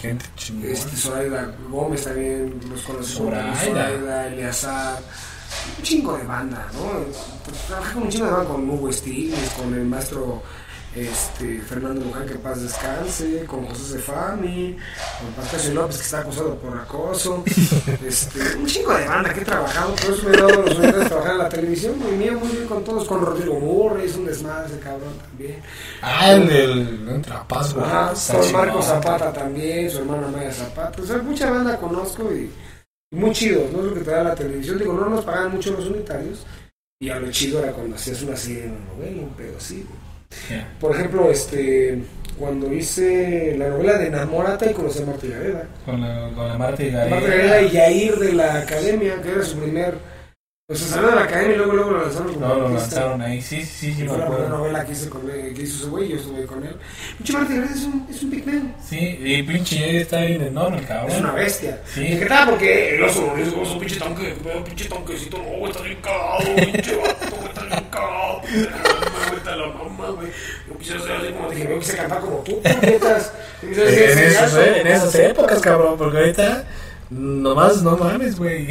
[0.00, 0.72] Gente chingona.
[0.72, 3.14] Este, Zoraida Gómez también, los conocí.
[3.14, 4.26] Zoraida.
[4.28, 4.98] Eleazar.
[5.78, 7.52] Un chingo de banda, ¿no?
[7.66, 10.42] Trabajé con un chingo de banda con Hugo Stiglitz, con el maestro
[10.94, 14.76] este, Fernando Luján, que en paz descanse, con José Cefami,
[15.20, 17.44] con Pascal López, que está acusado por acoso.
[18.04, 20.98] Este, un chingo de banda que he trabajado, por eso me he dado los honores
[21.00, 21.98] de trabajar en la televisión.
[21.98, 25.60] Muy bien, muy bien con todos, con Rodrigo Murray, es un desmadre ese cabrón también.
[26.00, 27.84] Ah, el del el Trapaz, güey.
[27.86, 28.52] Ajá, con.
[28.52, 31.02] Marco Zapata también, su hermana Maya Zapata.
[31.02, 32.50] O sea, mucha banda conozco y,
[33.10, 33.80] y muy chidos, ¿no?
[33.80, 34.78] Es lo que te da la televisión.
[34.78, 36.46] Digo, no nos pagan mucho los unitarios.
[37.00, 39.86] Y a lo chido era cuando hacías una serie en una novela, un pedo así.
[39.88, 40.07] güey.
[40.80, 42.02] Por ejemplo, este,
[42.38, 45.68] cuando hice la novela de Enamórate y conocí a Marta Gareda.
[45.84, 47.08] Con la, con la Marta Gareda.
[47.08, 49.94] Marta Gareda y Yair de la academia, que era su primer.
[50.68, 52.96] Pues se salió de la academia y luego, luego lo lanzaron como No, lo artista.
[52.96, 53.40] lanzaron ahí.
[53.40, 54.58] Sí, sí, sí, me fue la primera acuerdo.
[54.58, 56.76] novela que, hice con que hizo ese güey, yo estuve con él.
[57.16, 58.62] Pinche Marta Gareda es un, es un pigmeo.
[58.86, 61.10] Sí, y pinche está bien enorme, el cabrón.
[61.10, 61.80] Es una bestia.
[61.86, 62.02] Sí.
[62.02, 62.50] ¿Y qué tal?
[62.50, 64.34] Porque el oso es un oso, pinche tanque,
[64.66, 68.42] pinche tanquecito, no, güey, está bien cagado, pinche vato, güey, está bien cagado.
[69.38, 70.28] Está la mamá, güey.
[70.68, 73.32] Yo quisiera ser así como dije, yo quise cantar como tú, puñetas.
[73.62, 76.64] En esas épocas, cabrón, porque ahorita
[77.10, 78.68] nomás no mames, güey.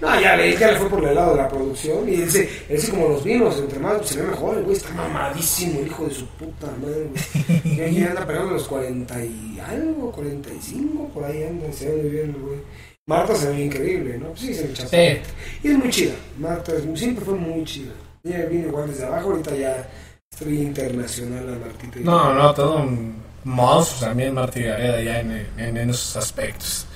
[0.00, 2.08] No, ya le, ya le fue por el lado de la producción.
[2.08, 4.58] Y él se como los vinos, entre más pues, se ve mejor.
[4.58, 7.76] El güey está mamadísimo, el hijo de su puta madre, güey.
[7.76, 12.10] Y ahí anda pegando los 40 y algo, 45, por ahí anda, se ve muy
[12.10, 12.58] bien el güey.
[13.06, 14.28] Marta se ve increíble, ¿no?
[14.28, 14.88] Pues sí, se ve chapa.
[14.90, 15.18] Sí.
[15.64, 16.14] Y es muy chida.
[16.38, 17.92] Marta es, siempre fue muy chida.
[18.22, 19.88] Ella vino igual desde abajo, ahorita ya
[20.30, 22.00] estoy internacional a Martita.
[22.00, 26.86] No, no, todo un monstruo también Marta y Gareda ya en, en, en esos aspectos.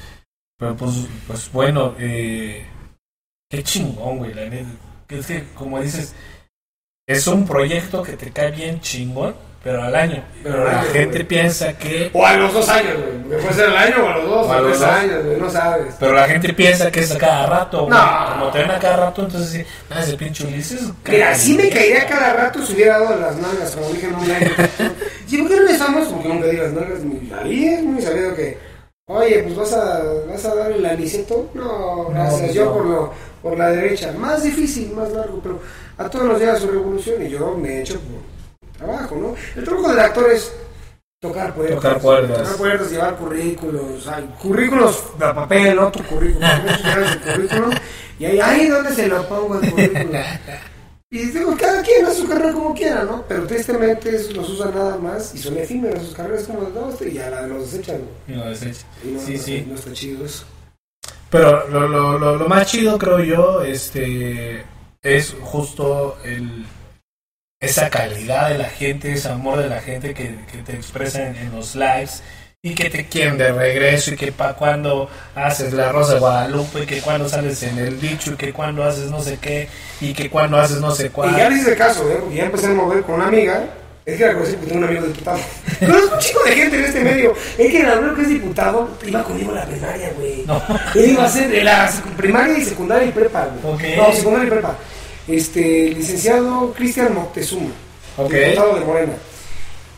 [0.59, 0.93] Pero pues,
[1.27, 2.65] pues bueno, eh,
[3.51, 4.69] qué chingón, güey, la neta.
[5.09, 6.15] Es que, como dices,
[7.07, 10.23] es un proyecto que te cae bien chingón, pero al año.
[10.43, 12.11] Pero la gente piensa que...
[12.13, 12.95] O a los dos años,
[13.27, 13.41] güey.
[13.41, 14.89] Puede ser al año o a los dos, O a los dos.
[14.89, 15.95] años, güey, no sabes.
[15.99, 17.91] Pero la gente piensa que es a cada rato, güey.
[17.91, 18.27] No.
[18.33, 20.83] Como te ven a cada rato, entonces sí, ah, ese pinche Ulises.
[21.09, 24.31] Mira, sí me caería cada rato si hubiera dado las nalgas, como dije en un
[24.31, 24.51] año.
[25.27, 26.09] ¿Sí, ¿Por qué no estamos?
[26.09, 27.01] Porque nunca di las nalgas.
[27.01, 28.59] ni- Ahí es muy sabido que,
[29.07, 31.51] oye, pues vas a, vas a dar el aniceto.
[31.55, 32.73] No, gracias, yo no.
[32.73, 33.13] por, lo,
[33.43, 34.13] por la derecha.
[34.13, 35.61] Más difícil, más largo, pero
[35.99, 39.35] a todos nos llega su revolución y yo me he hecho por trabajo, ¿no?
[39.57, 40.53] El trabajo del actor es
[41.21, 41.77] tocar puertas.
[41.77, 42.39] Tocar puertas.
[42.39, 44.09] Tocar puertas, llevar currículos.
[44.09, 47.71] ay, currículos de papel, llevan su currículum
[48.19, 50.13] y ahí, ay, ¿dónde se lo pongo el currículum?
[51.15, 53.25] Y digo, cada quien hace su carrera como quiera, ¿no?
[53.29, 57.13] Pero tristemente los usan nada más y son efímeras sus carreras como las dos y
[57.13, 58.01] ya la, los desechan.
[58.27, 58.85] Y lo desecha.
[59.05, 59.65] Y no, Sí, no, sí.
[59.69, 60.45] no está chido eso.
[61.31, 64.65] Pero lo, lo, lo, lo más chido, creo yo, este,
[65.03, 66.67] es justo el,
[67.61, 71.37] esa calidad de la gente, ese amor de la gente que, que te expresa en,
[71.37, 72.25] en los lives
[72.65, 76.85] y que te quieren de regreso y que para cuando haces la Rosa de Guadalupe
[76.85, 79.69] y que cuando sales en el dicho y que cuando haces no sé qué
[80.01, 81.35] y que cuando haces no sé Y ya cuál.
[81.53, 82.17] le hice caso, ¿eh?
[82.21, 83.65] Porque ya empecé a mover con una amiga.
[84.07, 85.39] Es que la conocí porque tengo un amigo diputado.
[85.81, 87.35] Conozco un chico de gente en este medio.
[87.59, 90.45] Es que el amigo que es diputado iba conmigo a la primaria, güey.
[90.47, 90.63] No.
[90.95, 93.97] Él iba a ser de la primaria y secundaria y prepa, güey.
[93.97, 94.75] No, secundaria y prepa.
[95.29, 97.73] Este, licenciado Cristian Moctezuma.
[98.17, 99.13] Diputado de Morena.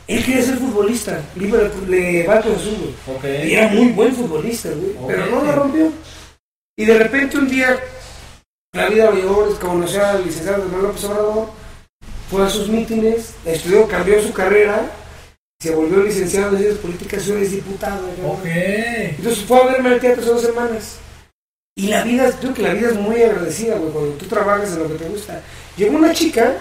[0.09, 1.21] Él quería ser futbolista.
[1.37, 3.17] Le, va a Cruz Azul, güey.
[3.17, 3.47] Ok.
[3.49, 4.93] Y era muy buen futbolista, güey.
[5.07, 5.93] Pero no la rompió.
[6.77, 7.79] Y de repente un día,
[8.73, 11.49] la vida lo llevó, conoció al licenciado Manuel López Obrador,
[12.31, 14.91] fue a sus mítines, estudió, cambió su carrera,
[15.59, 18.07] se volvió licenciado en ciencias políticas y es diputado.
[18.23, 18.33] ¿no?
[18.33, 18.45] Ok.
[18.45, 20.99] Entonces fue a verme al teatro hace dos semanas.
[21.75, 24.79] Y la vida, creo que la vida es muy agradecida, güey, cuando tú trabajas en
[24.79, 25.43] lo que te gusta.
[25.77, 26.57] Llegó una chica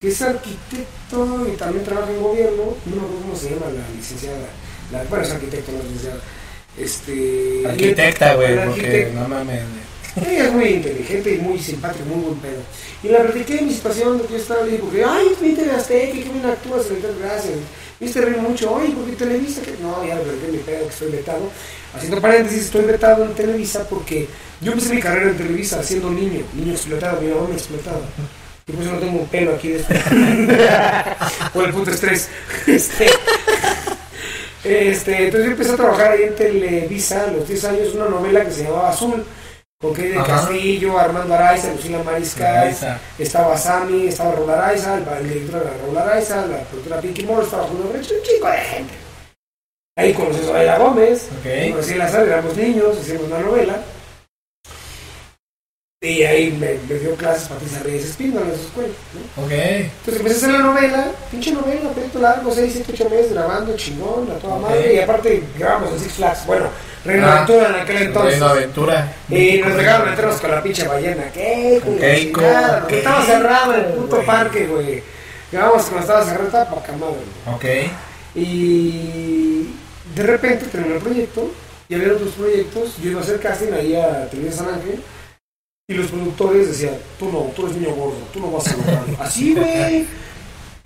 [0.00, 3.96] que es arquitecto y también trabaja en gobierno, no me acuerdo cómo se llama la
[3.96, 4.48] licenciada,
[4.92, 6.20] la, bueno, es arquitecto, es licenciada.
[6.78, 9.62] Este, Arquitecta, güey, la porque no mames.
[10.16, 12.60] Ella es muy inteligente y muy simpática, muy buen pedo.
[13.02, 15.70] Y la platiqué de mi situación, de que yo estaba, le dije, porque, ay, viste
[15.70, 16.86] Azteca, qué bien actúas,
[17.20, 17.54] gracias.
[18.00, 21.50] Viste reír mucho, oye, porque Televisa, que no, ya platiqué mi pedo, que estoy vetado.
[21.94, 24.28] Haciendo paréntesis, estoy vetado en Televisa porque
[24.60, 28.00] yo empecé mi carrera en Televisa siendo niño, niño explotado, mi mamá me explotaba.
[28.68, 29.84] Y por eso no tengo un pelo aquí de
[31.52, 32.28] Por el puto estrés.
[32.66, 33.06] Este,
[34.64, 38.44] este, entonces yo empecé a trabajar ahí en Televisa a los 10 años, una novela
[38.44, 39.24] que se llamaba Azul.
[39.80, 40.16] Con Key de.
[40.16, 42.74] Castillo, Armando Araiza, Lucila Mariscal,
[43.18, 47.64] estaba Sammy, estaba Raúl Araiza, el, director era Raúl Araiza, la productora Pinky Moore, estaba
[47.64, 48.94] Julio un chico de gente.
[49.98, 51.72] Ahí conocí a Zoraida Gómez, Ok.
[51.72, 53.76] conocí a la sala, éramos niños, hicimos una novela.
[56.02, 58.92] Y ahí me, me dio clases Patricia Reyes Espíndola en su escuela.
[59.14, 59.44] ¿no?
[59.44, 59.50] Ok.
[59.50, 63.74] Entonces empecé a hacer la novela, pinche novela, proyecto largo, 6, 7, 8 meses grabando,
[63.78, 64.92] chingón, a toda madre.
[64.94, 66.66] Y aparte grabamos en Six Flags, bueno,
[67.02, 67.36] Reino Ah.
[67.36, 68.32] Aventura en aquel entonces.
[68.32, 69.12] Reino Aventura.
[69.30, 71.32] Y nos dejaron meternos con la pinche ballena.
[71.32, 71.80] ¿Qué?
[71.82, 75.02] Con Keiko, chingada, Keiko, estaba cerrado el puto parque, güey.
[75.50, 77.16] Grabamos cuando estaba cerrado, estaba poca madre,
[77.46, 77.56] güey.
[77.86, 77.90] Ok.
[78.34, 79.70] Y
[80.14, 81.50] de repente terminó el proyecto
[81.88, 82.98] y había otros proyectos.
[83.02, 85.00] Yo iba a hacer casting ahí a Televisa San Ángel.
[85.88, 89.16] Y los productores decían, tú no, tú eres niño gordo, tú no vas a lograrlo.
[89.22, 90.04] Así, güey.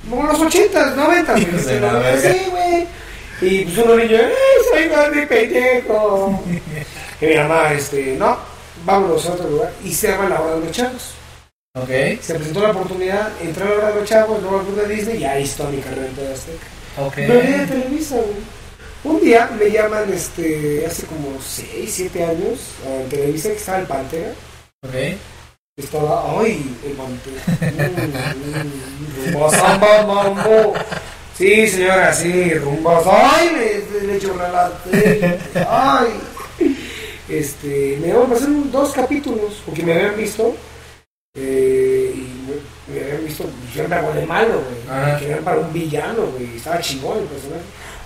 [0.06, 1.48] Como en los ochentas, noventas, güey.
[1.48, 2.00] Hijos de Sí, la ¿no?
[2.00, 2.32] verga.
[2.34, 2.86] Sí, güey.
[3.40, 4.32] Y pues uno niño, ¡eh,
[4.70, 6.42] soy y pendejo!
[7.22, 8.36] y mi mamá, este, no,
[8.84, 9.72] vámonos a otro lugar.
[9.82, 11.14] Y se llama La Hora de los Chavos.
[11.76, 11.88] Ok.
[12.20, 14.94] Se presentó la oportunidad, entré a La Hora de los Chavos, luego al club de
[14.96, 16.66] Disney y ahí está mi carrera en TV Azteca.
[16.98, 17.16] Ok.
[17.16, 18.60] Me olvidé de Televisa, güey.
[19.02, 23.86] Un día me llaman, este, hace como 6, 7 años, en Televisa, que estaba el
[23.86, 24.32] Pantera.
[24.82, 24.94] Ok.
[25.76, 27.42] Estaba, ay, el Pantera.
[27.72, 30.74] Mm, mm, rumba, samba, mambo.
[31.36, 33.04] Sí, señora, sí, rumbas.
[33.06, 33.50] Ay,
[33.92, 34.72] le, le echo la
[35.68, 36.08] Ay.
[37.28, 40.54] Este, me iban a hacer dos capítulos, porque me habían visto.
[41.36, 43.44] eh, y me, me habían visto,
[43.74, 45.06] yo me hago de malo, güey.
[45.12, 46.56] Me querían para un villano, güey.
[46.56, 47.62] Estaba chingón el personaje.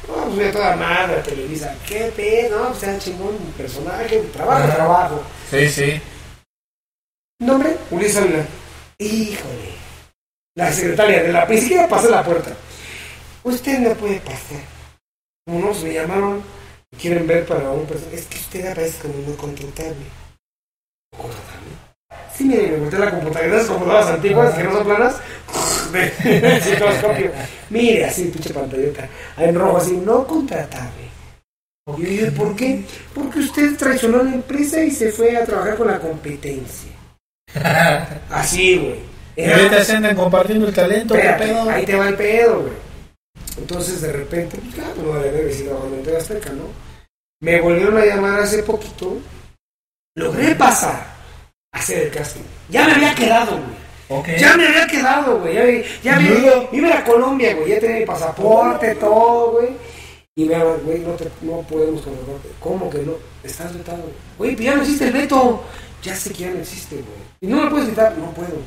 [0.06, 1.74] No, pues voy a toda madre Televisa.
[1.88, 2.58] ¿Qué pedo?
[2.58, 4.18] No, pues era chingón el personaje.
[4.34, 4.74] Trabajo, Ajá.
[4.74, 5.22] trabajo.
[5.50, 6.00] Sí, sí.
[7.40, 8.46] Nombre, Ulises Ávila.
[8.98, 9.74] Híjole.
[10.56, 11.46] La secretaria de la...
[11.48, 12.52] Siquiera pasé la puerta.
[13.42, 14.62] Usted no puede pasar.
[15.46, 16.42] Unos me llamaron,
[16.98, 18.16] quieren ver para un personaje.
[18.16, 20.06] Es que usted aparece como no contratable.
[21.10, 21.74] ¿Contratable?
[22.34, 25.16] Sí, mire, me volteé la computadora, esas computadoras antiguas que no son planas.
[25.92, 27.32] De.
[27.70, 29.08] Mire, así, pinche pantallota.
[29.36, 31.04] En rojo, así, no contratable.
[31.98, 32.84] Y yo dije, ¿por qué?
[33.14, 36.93] Porque usted traicionó a la empresa y se fue a trabajar con la competencia.
[38.30, 39.14] Así, güey.
[39.36, 41.70] Y ahorita se andan compartiendo el talento, qué Espérate, pedo.
[41.70, 42.72] ahí te va el pedo, güey.
[43.58, 45.12] Entonces, de repente, pues claro, no
[45.64, 46.64] trabajando en TV Azteca, ¿no?
[47.42, 49.18] Me volvieron a llamar hace poquito.
[50.16, 51.06] Logré pasar
[51.72, 52.42] a hacer el casting.
[52.68, 53.58] Ya me había quedado,
[54.08, 54.38] güey.
[54.38, 55.54] Ya me había quedado, güey.
[55.54, 56.18] Ya, me- ya
[56.70, 57.70] me iba a Colombia, güey.
[57.70, 59.70] Ya tenía mi pasaporte, todo, güey.
[60.36, 62.48] Y me llaman, güey, no, te, no podemos contratarte.
[62.58, 63.12] ¿Cómo que no?
[63.44, 64.02] Estás vetado.
[64.36, 65.62] Güey, pues ya no existe el veto.
[66.02, 67.06] Ya sé que ya no existe, güey.
[67.40, 68.16] Y no me puedes vetar.
[68.18, 68.58] No puedo.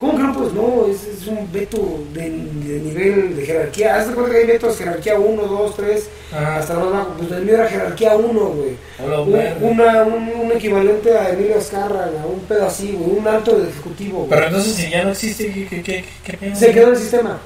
[0.00, 0.52] ¿Cómo que no puedes?
[0.54, 1.76] No, es, es un veto
[2.14, 3.96] de, de nivel de jerarquía.
[3.96, 6.56] Haz de cuenta que hay vetos jerarquía 1, 2, 3, Ajá.
[6.56, 7.10] hasta más bajo.
[7.18, 8.76] Pues el mío era jerarquía 1, güey.
[9.60, 13.18] Un, una, un, un equivalente a Emilio Azcárraga, un pedo así, güey.
[13.18, 14.30] Un alto de ejecutivo, güey.
[14.30, 16.54] Pero entonces, si ya no existe, ¿qué, qué, qué?
[16.56, 17.38] Se quedó el sistema.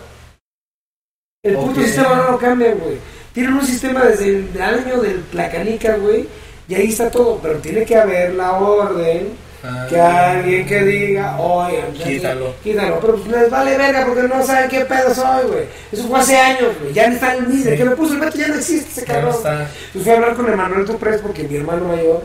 [1.43, 1.87] El puto Ok.
[1.87, 2.99] sistema no lo cambian, güey.
[3.33, 6.27] Tienen un sistema desde el año de la canica, güey.
[6.69, 7.39] Y ahí está todo.
[7.43, 9.29] Pero tiene que haber la orden.
[9.65, 9.87] Ah.
[9.89, 12.53] Que alguien que diga, oye, Quítalo.
[12.65, 12.99] Quítalo.
[13.01, 15.65] Pero pues les vale verga porque no saben qué pedo soy, güey.
[15.93, 16.93] Eso fue hace años, güey.
[16.93, 17.71] Ya no está el mismo.
[17.71, 17.77] Sí.
[17.77, 19.35] Que me puso el veto ya no existe ese no cabrón.
[19.37, 19.53] está.
[19.63, 22.25] Entonces fui a hablar con Emanuel Tuprés porque mi hermano mayor,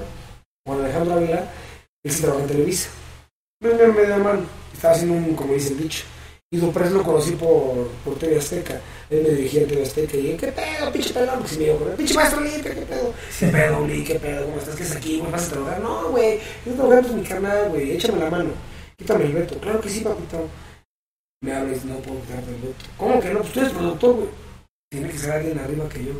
[0.65, 1.43] Juan Alejandro Ávila,
[2.03, 2.89] él sí trabaja en Televisa.
[3.61, 4.41] Me me dio mano.
[4.73, 6.03] Estaba haciendo un, como dice el dicho.
[6.49, 8.79] Y Tuprés lo conocí por, por TV Azteca.
[9.09, 11.35] Él me dirigía en TV Azteca y dije, ¿qué pedo, pinche pelón?
[11.39, 13.13] Porque si me dijo, pinche maestro Lipe, ¿qué pedo?
[13.37, 14.03] ¿Qué pedo, Uli?
[14.05, 14.45] ¿Qué pedo?
[14.45, 14.75] ¿Cómo estás?
[14.75, 15.19] ¿Qué es aquí?
[15.19, 15.81] ¿Cómo vas a trabajar?
[15.81, 16.39] No, güey.
[16.65, 17.91] Yo trabajar pues mi carnal, güey.
[17.91, 18.51] Échame la mano.
[18.97, 19.59] Quítame el veto.
[19.59, 20.47] Claro que sí, papito.
[21.41, 22.85] Me hablas, no puedo quitarte el veto.
[22.97, 23.39] ¿Cómo que no?
[23.41, 24.29] Pues tú eres productor, güey.
[24.89, 26.13] Tiene que ser alguien arriba que yo.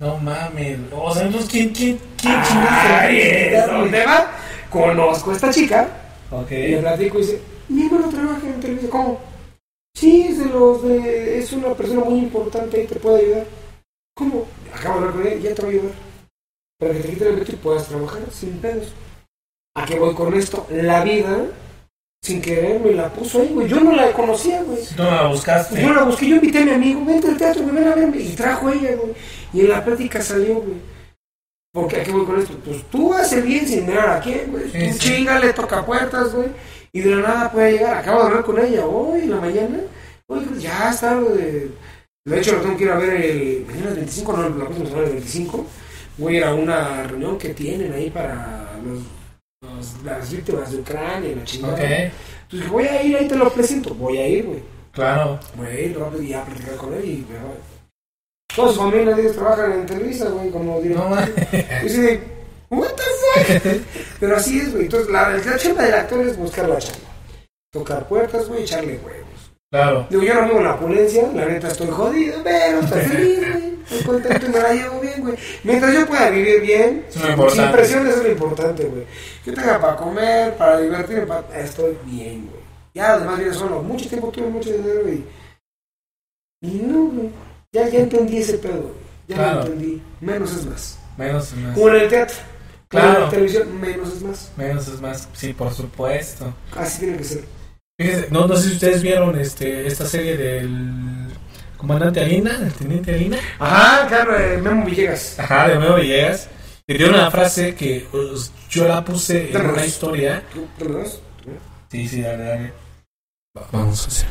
[0.00, 0.78] No mames.
[0.92, 2.34] O sea, entonces, ¿quién, quién, quién
[2.68, 4.30] Ay, es donde va.
[4.68, 5.88] Conozco a esta chica
[6.32, 6.50] Ok.
[6.50, 8.90] y le platico y dice, mi hermano trabaja en televisión.
[8.90, 9.20] ¿Cómo?
[9.94, 13.46] Sí, es de los de, es una persona muy importante y te puede ayudar.
[14.14, 14.46] ¿Cómo?
[14.74, 15.92] Acabo de hablar con él, ya te va a ayudar.
[16.78, 18.92] Para que te quite el veto y puedas trabajar sin pedos.
[19.74, 20.66] ¿A qué voy con esto?
[20.70, 21.46] La vida,
[22.22, 23.68] sin querer, me la puso ahí, güey.
[23.68, 24.80] Yo no la conocía, güey.
[24.96, 25.80] No la buscaste.
[25.80, 28.18] Yo la busqué, yo invité a mi amigo, vente al teatro, ven a verme.
[28.18, 29.14] Y trajo ella, güey.
[29.52, 30.76] Y en la plática salió, güey.
[31.72, 32.54] Porque aquí voy con esto.
[32.64, 34.64] Pues tú haces bien sin mirar a quién, güey.
[34.70, 34.98] Sí, tú sí.
[34.98, 36.48] chingale, toca puertas, güey.
[36.96, 37.98] Y de la nada puede llegar.
[37.98, 39.78] Acabo de hablar con ella hoy en la mañana.
[40.28, 41.70] Oye, pues ya está, güey.
[42.24, 43.64] De hecho, lo tengo que ir a ver el.
[43.66, 45.66] Mañana es 25, no, la próxima semana es 25.
[46.18, 49.00] Voy a ir a una reunión que tienen ahí para los
[49.62, 51.74] los- las víctimas de Ucrania y la chingada.
[51.74, 51.80] Ok,
[52.42, 53.94] Entonces voy a ir, ahí te lo presento.
[53.94, 54.60] Voy a ir, güey.
[54.92, 55.38] claro.
[55.56, 57.56] Voy a ir rápido y a platicar con él y me voy.
[58.54, 61.10] Toda su familia, ellos trabajan en Televisa, güey, como No director.
[61.10, 61.94] mames.
[61.94, 62.20] Y de,
[62.70, 63.02] what the
[64.20, 64.84] Pero así es, güey.
[64.84, 67.08] Entonces, la, la chamba del actor es buscar la chamba.
[67.72, 69.26] Tocar puertas, güey, echarle huevos.
[69.70, 70.06] Claro.
[70.08, 73.76] Digo, yo no en la opulencia, la neta estoy jodido, pero estoy feliz, güey.
[73.90, 75.34] Estoy contento y me la llevo bien, güey.
[75.64, 79.04] Mientras yo pueda vivir bien, Es sin presión, eso es lo importante, güey.
[79.44, 81.60] Que yo tenga para comer, para divertirme, para...
[81.60, 82.62] estoy bien, güey.
[82.94, 83.82] Ya los demás vienen solo.
[83.82, 85.24] Mucho tiempo tuve mucho dinero y...
[86.62, 87.30] Y no, güey.
[87.72, 88.94] Ya, ya entendí ese pedo, güey.
[89.28, 89.54] Ya Claro.
[89.60, 90.02] lo entendí.
[90.20, 90.98] Menos es más.
[91.18, 91.74] Menos es más.
[91.74, 92.36] Como en el teatro.
[92.88, 93.16] Claro.
[93.16, 94.52] en la televisión, menos es más.
[94.56, 95.28] Menos es más.
[95.32, 96.54] Sí, por supuesto.
[96.76, 97.44] Así tiene que ser.
[97.98, 101.28] Fíjense, no, no sé si ustedes vieron este, esta serie del
[101.76, 103.38] comandante Alina, el teniente Alina.
[103.58, 105.38] Ajá, claro, eh, Memo Villegas.
[105.38, 106.48] Ajá, de nuevo Villegas.
[106.86, 110.42] Que dio una frase que pues, yo la puse en una historia.
[110.78, 110.86] ¿Te?
[111.90, 112.72] Sí, sí, dale, dale.
[113.72, 114.28] Vamos a hacer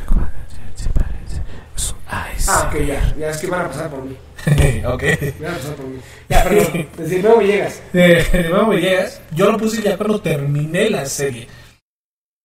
[0.76, 1.42] se parece.
[1.76, 2.26] Es un ice.
[2.48, 3.14] Ah, ok, ya.
[3.18, 4.16] Ya es que van a pasar por mí.
[4.86, 5.02] ok.
[5.40, 6.00] Van a pasar por mí.
[6.28, 6.88] Ya, perdón.
[6.96, 7.80] Desde Memo Villegas.
[7.92, 11.48] De, de nuevo Villegas, yo lo puse ya cuando terminé la serie.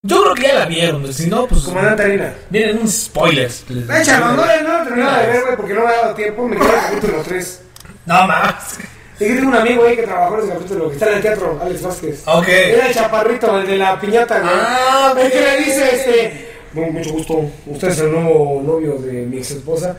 [0.04, 1.62] Yo creo que ya la vieron, si no, pues.
[1.62, 2.34] Comandante Harina.
[2.50, 3.66] Vienen unos spoilers.
[3.70, 6.48] Échalo, no, no lo he terminado de ver, güey, porque no me ha dado tiempo.
[6.48, 7.62] Me queda el capítulo 3.
[8.08, 8.80] No más.
[9.20, 11.22] Y que tengo un amigo ahí que trabajó en ese capítulo, que está en el
[11.22, 12.24] teatro, Alex Vázquez.
[12.26, 12.48] Ok.
[12.48, 14.52] Era el chaparrito, el de la piñata, güey.
[14.52, 16.51] Ah, que le dice, este...
[16.74, 17.50] Bueno, mucho gusto.
[17.66, 19.98] Usted es el nuevo novio de mi ex esposa.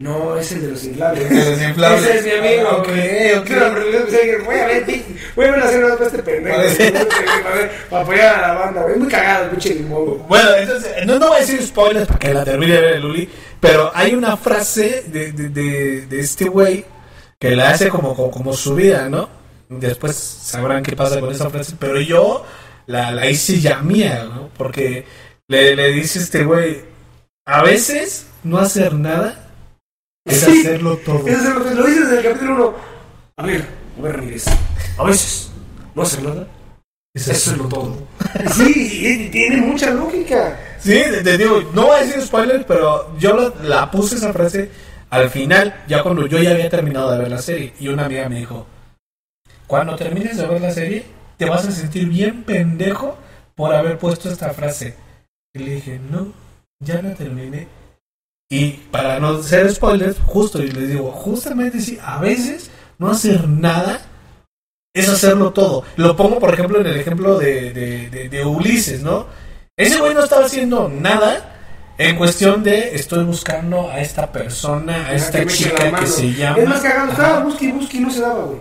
[0.00, 1.28] No, es el de los inflables.
[1.28, 2.02] De los inflables.
[2.04, 2.68] Ese es mi amigo.
[2.78, 3.34] Ok, güey.
[3.34, 3.44] ok.
[3.46, 4.84] Claro, pero que voy a ver,
[5.34, 6.56] voy a ver la serie para este pendejo.
[7.90, 8.86] Para, apoyar a la banda.
[8.88, 10.18] Es muy cagado el pinche limón, güey.
[10.28, 13.02] Bueno, entonces, no, no voy a decir spoilers para que la termine de ver el
[13.02, 13.28] Luli,
[13.58, 16.84] pero hay una frase de, de, de, de este güey
[17.40, 19.28] que la hace como, como, como su vida, ¿no?
[19.68, 22.44] Después sabrán qué pasa con esa frase, pero yo
[22.86, 24.48] la, la hice ya mía, ¿no?
[24.56, 25.04] Porque
[25.48, 26.82] le, le dice este güey,
[27.46, 29.46] a veces no hacer nada
[30.26, 30.60] es Sí.
[30.60, 31.26] hacerlo todo.
[31.26, 32.76] Es lo que lo dices en el capítulo 1.
[33.38, 33.64] A ver,
[33.98, 34.44] a ver, Ramírez.
[34.98, 35.50] A veces
[35.94, 36.46] no hacer nada.
[37.14, 38.06] Es Eso es lo todo.
[38.54, 40.60] Sí, tiene mucha lógica.
[40.78, 44.70] Sí, te, digo, no voy a decir spoilers, pero yo la, la puse esa frase
[45.10, 47.72] al final, ya cuando yo ya había terminado de ver la serie.
[47.80, 48.66] Y una amiga me dijo,
[49.66, 51.06] cuando termines de ver la serie,
[51.38, 53.16] te vas a sentir bien pendejo
[53.54, 54.94] por haber puesto esta frase.
[55.58, 56.28] Y le dije, no,
[56.80, 57.66] ya la terminé.
[58.50, 63.46] Y para no ser spoilers, justo, y les digo, justamente sí, a veces no hacer
[63.48, 64.00] nada
[64.94, 65.84] es hacerlo todo.
[65.96, 69.26] Lo pongo, por ejemplo, en el ejemplo de, de, de- de Ulises, ¿no?
[69.76, 71.54] Ese güey no estaba haciendo nada
[71.98, 76.58] en cuestión de estoy buscando a esta persona, a esta Que chica que se llama.
[76.58, 78.60] Es más cagado, estaba busque y busque y no se daba, güey.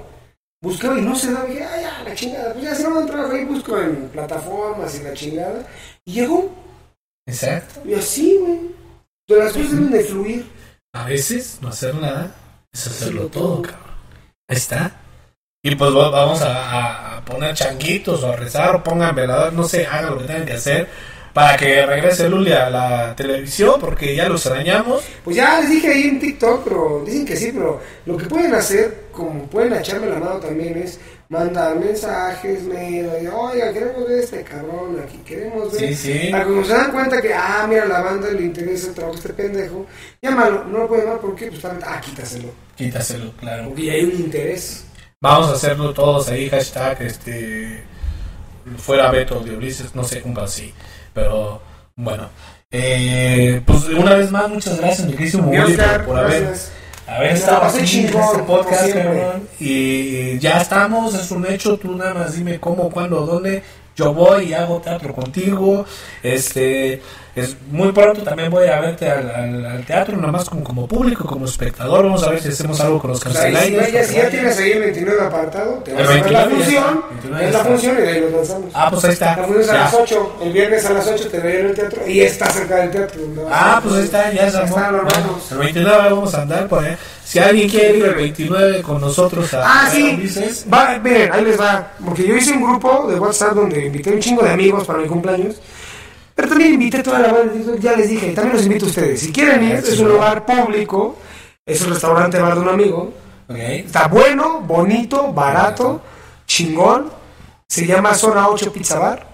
[0.62, 1.48] Buscaba y no se daba.
[1.48, 2.54] Y dije, ah, ya, la chingada.
[2.54, 5.66] Pues ya se no un trabajo ahí, busco en plataformas y la chingada.
[6.06, 6.54] Y llegó.
[7.28, 7.82] Exacto.
[7.86, 8.60] Y así, güey.
[9.28, 10.46] Pero las cosas deben de fluir.
[10.94, 12.34] A veces no hacer nada
[12.74, 13.82] es hacerlo todo, cabrón.
[14.48, 15.02] Ahí está.
[15.62, 19.86] Y pues va- vamos a, poner changuitos o a rezar o pongan velador, no sé,
[19.86, 20.88] hagan lo que tengan que hacer
[21.34, 25.04] para que regrese Luli a la televisión porque ya lo extrañamos.
[25.26, 28.56] Pues ya les dije ahí en TikTok, pero dicen que sí, pero lo que pueden
[28.56, 31.00] hacer, como pueden echarme la mano también, es
[31.30, 35.96] mandar mensajes, mail, y, oiga, queremos ver este cabrón aquí, queremos ver.
[35.96, 36.28] Sí, sí.
[36.32, 39.34] Para cuando se dan cuenta que, ah, mira, la banda le interesa el trabajo este
[39.34, 39.86] pendejo,
[40.22, 42.50] llámalo, no lo puede llamar porque, pues, también, ah, quítaselo.
[42.76, 43.66] Quítaselo, claro.
[43.66, 44.86] Porque ya hay un interés.
[45.20, 47.84] Vamos a hacerlo todos ahí, hashtag, este,
[48.78, 50.74] fuera Beto de Ulises, no sé, un así.
[51.14, 51.62] Pero,
[51.96, 52.30] bueno.
[52.70, 56.72] Eh, pues una vez más, muchas gracias, mi querísimo por, por haber, gracias.
[57.08, 59.48] Me la estado pasé chingón, este podcast, cabrón.
[59.60, 63.64] Y ya estamos, es un hecho, tú nada más dime cómo, cuándo, dónde.
[63.96, 65.86] Yo voy y hago teatro contigo.
[66.22, 67.02] Este,
[67.42, 71.26] es muy pronto también voy a verte al, al- al teatro, nomás como, como público,
[71.26, 72.04] como espectador.
[72.06, 74.58] Vamos a ver si hacemos algo con los O sea, si, ya, si ya tienes
[74.58, 77.52] ahí el 29 apartado, te vas a ver la 29 ya función, está, 29 es
[77.52, 78.72] ya la función y de ahí nos lanzamos.
[78.74, 79.26] Ah, pues ahí está.
[79.38, 79.80] La función es a Ya.
[79.80, 82.76] las 8, el viernes a las 8 te veo en el teatro y está cerca
[82.78, 83.22] del teatro.
[83.36, 84.60] vas Ah, pues ahí está, ya armó.
[84.78, 86.96] está, Bueno, el 29 vamos a andar por ahí.
[87.24, 90.14] Si alguien quiere ir el 29 con nosotros a Ah, sí.
[90.18, 91.92] Ulises, Va, miren, ahí les va.
[92.06, 95.08] Porque yo hice un grupo de WhatsApp donde invité un chingo de amigos para mi
[95.10, 95.56] cumpleaños.
[96.38, 97.52] Pero también invité a toda la banda.
[97.80, 99.20] Ya les dije, también los invito a ustedes.
[99.22, 101.18] Si quieren ir, es un lugar público.
[101.66, 103.12] Es un restaurante bar de un amigo.
[103.50, 106.00] Está bueno, bonito, barato,
[106.46, 107.10] chingón.
[107.68, 109.28] Se llama Zona 8 Pizza Bar.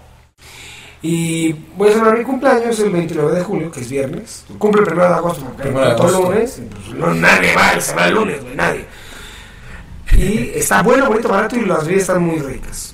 [1.01, 4.45] Y voy a celebrar mi cumpleaños el 29 de julio, que es viernes.
[4.57, 6.21] Cumple el 1 de agosto, porque agosto.
[6.21, 6.61] lunes.
[6.71, 8.85] Pues, no, nadie va a celebrar el lunes, güey, nadie.
[10.17, 12.92] Y está bueno, bonito, barato y las bebidas están muy ricas.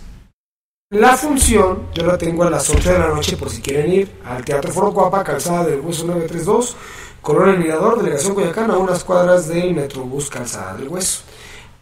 [0.92, 4.12] La función yo la tengo a las 8 de la noche por si quieren ir
[4.26, 6.76] al Teatro Foro Cuapa, Calzada del Hueso 932,
[7.22, 11.22] Color El Mirador, Delegación Coyacán, a unas cuadras del Metrobús Calzada del Hueso.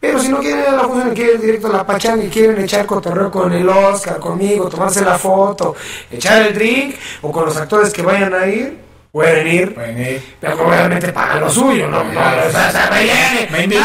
[0.02, 2.28] Pero si no quieren ir a la función, quieren ir directo a la pachanga y
[2.28, 5.74] quieren echar cotorreo con el Oscar, conmigo, tomarse la foto,
[6.12, 8.87] echar el drink, o con los actores que vayan a ir,
[9.18, 9.74] pueden ir.
[9.74, 10.36] Pueden ir.
[10.40, 12.04] Pero obviamente pagan lo suyo, ¿no?
[12.04, 12.90] No, o sea,
[13.52, 13.68] me.
[13.68, 13.76] Me.
[13.76, 13.84] No,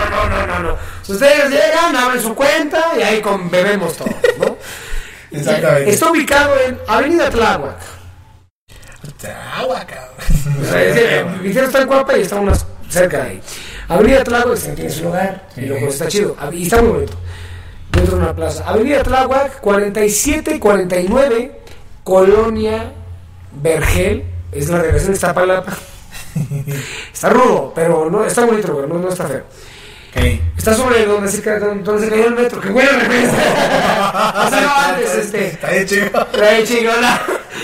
[0.00, 0.78] no, no, no, no.
[1.06, 4.08] Ustedes llegan, abren su cuenta y ahí con, bebemos todo,
[4.38, 4.56] ¿no?
[5.38, 5.90] Exactamente.
[5.90, 7.76] Está ubicado en Avenida Tláhuac.
[10.72, 13.42] Decir, Vicente está en Cuapa y está unas cerca de ahí.
[13.88, 16.36] Avenida Tláhuac tiene su lugar y luego está chido.
[16.52, 17.14] Y está muy bonito.
[17.92, 18.64] Dentro de una plaza.
[18.66, 21.60] Avenida Tláhuac, 4749,
[22.02, 22.92] Colonia
[23.56, 24.24] Vergel.
[24.52, 25.72] Es la delegación de Iztapalapa.
[27.12, 29.42] Está rudo, pero no, está bonito, güey, no, no está feo.
[30.56, 33.30] Está sobre donde se, ca- donde se cayó el metro, que güey, revés.
[33.30, 35.46] o sea, no antes, este.
[35.48, 36.28] Está bien chido.
[36.42, 37.20] Ahí chingona.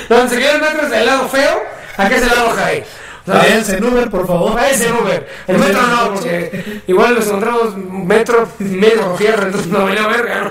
[0.09, 1.63] Donde se cayó el metro es del lado feo,
[1.97, 2.85] acá es el lado high.
[3.27, 4.55] Váyanse en Uber, por favor.
[4.55, 5.29] Váyanse en Uber.
[5.47, 10.41] El metro no, porque igual nos encontramos metro, medio fierro, entonces no venía a verga,
[10.43, 10.51] ¿no?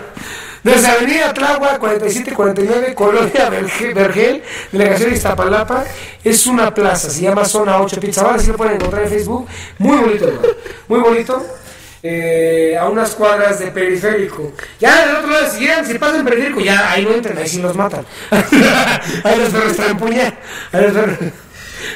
[0.63, 5.85] Desde Avenida Tláhuac, 4749, Colonia Verge- Vergel, Delegación Iztapalapa,
[6.23, 9.47] es una plaza, se llama Zona 8 Pizza Bar, así lo pueden encontrar en Facebook.
[9.77, 10.41] Muy bonito,
[10.87, 11.45] muy bonito.
[12.01, 14.53] eh, a unas cuadras de periférico.
[14.79, 17.61] Ya del otro lado, si llegan, si pasan periférico, ya ahí no entran, ahí sí
[17.61, 18.05] los matan.
[18.31, 20.37] ahí los perros traen puñal.
[20.71, 21.19] Ahí los perros-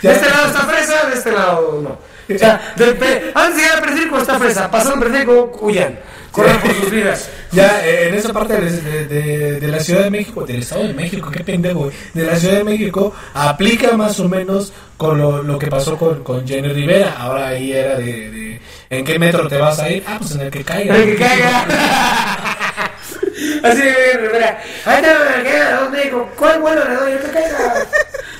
[0.01, 2.12] De este lado está fresa, de este lado no.
[2.33, 5.99] O sea, del pe- antes de llegar al periférico está fresa, pasaron periférico, huyan,
[6.31, 7.29] corran por sus vidas.
[7.53, 10.87] Ya, eh, en esa parte de, de- de- de la Ciudad de México, del Estado
[10.87, 15.43] de México, qué pendejo, de la Ciudad de México, aplica más o menos con lo,
[15.43, 17.15] lo que pasó con, con Jenny Rivera.
[17.19, 20.03] Ahora ahí era de, de, ¿en qué metro te vas a ir?
[20.07, 20.95] Ah, pues en el que caiga.
[20.95, 21.65] El que caiga.
[23.63, 24.59] Así de Rivera.
[24.85, 26.13] Ahí está el que caiga, ¿dónde?
[26.35, 27.11] ¿Cuál vuelo le doy?
[27.11, 27.73] El que caiga.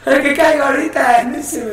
[0.08, 1.24] El que caiga ahorita.
[1.26, 1.72] Ni se me.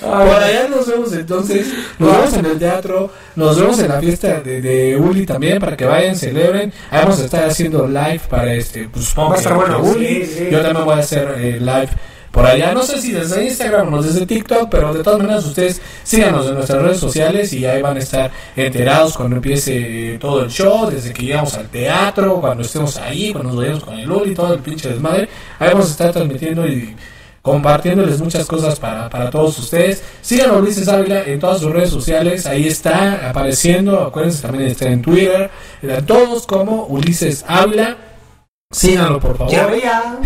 [0.00, 0.12] Por
[0.42, 1.66] allá nos vemos entonces,
[1.98, 5.76] nos vemos en el teatro, nos vemos en la fiesta de, de Uli también para
[5.76, 6.72] que vayan, celebren.
[6.90, 10.24] Ahí vamos a estar haciendo live para este, pues Va a que- estar bueno, Uli,
[10.26, 10.48] sí.
[10.50, 11.88] Yo también voy a hacer eh, live
[12.30, 15.80] por allá, no sé si desde Instagram o desde TikTok, pero de todas maneras ustedes
[16.04, 20.42] síganos en nuestras redes sociales y ahí van a estar enterados cuando empiece eh, todo
[20.44, 24.10] el show, desde que llegamos al teatro, cuando estemos ahí, cuando nos vayamos con el
[24.10, 25.28] Uli, todo el pinche desmadre.
[25.58, 26.94] Ahí vamos a estar transmitiendo y
[27.42, 30.02] compartiéndoles muchas cosas para, para todos ustedes.
[30.20, 34.88] Sigan a Ulises Ávila en todas sus redes sociales, ahí está apareciendo, acuérdense también estar
[34.88, 35.50] en Twitter,
[35.82, 37.96] en todos como Ulises Ávila.
[38.70, 39.50] Síganlo por favor.
[39.50, 40.18] Ya veía.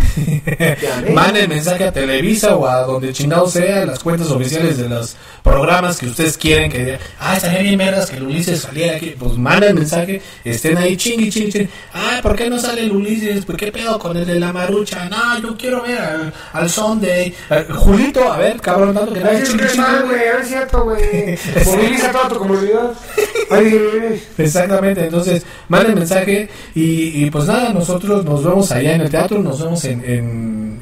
[1.13, 5.97] Manden mensaje a Televisa o a donde chingado sea, las cuentas oficiales de los programas
[5.97, 9.15] que ustedes quieren que digan, ah, estaría bien vergas que el Ulises saliera aquí.
[9.17, 11.69] Pues manden mensaje, estén ahí chingui, chingui.
[11.93, 13.45] Ah, ¿por qué no sale el Ulises?
[13.45, 15.07] ¿Por qué pedo con el de la marucha?
[15.07, 17.33] No, yo quiero ver al, al Sunday.
[17.49, 20.19] Eh, Julito, a ver, cabrón, tanto que no es mal, güey.
[20.41, 21.39] Es cierto, güey.
[21.65, 22.91] Moviliza toda tu comunidad.
[23.61, 24.21] Güey.
[24.37, 29.61] Exactamente, entonces manden mensaje y, pues nada, nosotros nos vemos allá en el teatro, nos
[29.61, 30.81] vemos en,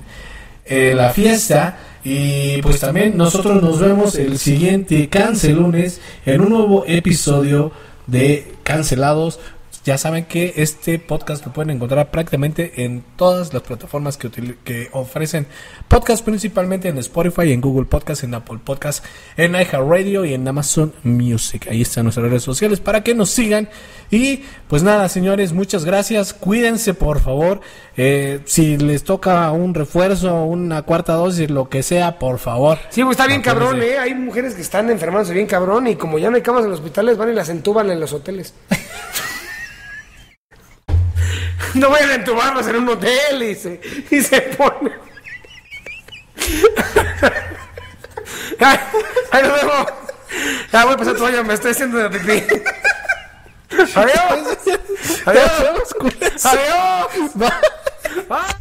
[0.68, 7.72] la fiesta y pues también nosotros nos vemos el siguiente Cancelunes en un nuevo episodio
[8.08, 9.40] de Cancelados.
[9.84, 14.30] Ya saben que este podcast lo pueden encontrar prácticamente en todas las plataformas que,
[14.64, 15.48] que ofrecen
[15.88, 19.04] podcast, principalmente en Spotify, en Google Podcast, en Apple Podcast,
[19.38, 21.68] en iHeartRadio y en Amazon Music.
[21.68, 23.70] Ahí están nuestras redes sociales para que nos sigan.
[24.12, 26.34] Y pues nada, señores, muchas gracias.
[26.34, 27.62] Cuídense, por favor.
[27.98, 32.78] Eh, si les toca un refuerzo, una cuarta dosis, lo que sea, por favor.
[32.90, 33.68] Sí, güey, está bien Acuérdense.
[33.70, 33.98] cabrón, ¿eh?
[33.98, 36.80] Hay mujeres que están enfermándose bien cabrón y como ya no hay camas en los
[36.82, 38.54] hospitales, van y las entuban en los hoteles.
[41.74, 43.80] no vayan a entubarlas en un hotel y se,
[44.10, 44.94] y se ponen.
[48.60, 48.80] Ay,
[49.32, 49.86] ay, nos vemos.
[50.72, 52.62] Ya voy a pasar toalla, me estoy haciendo de pipí.
[53.96, 54.58] Adiós.
[55.26, 55.96] Adiós.
[56.46, 57.36] Adiós.
[57.36, 58.61] Bye.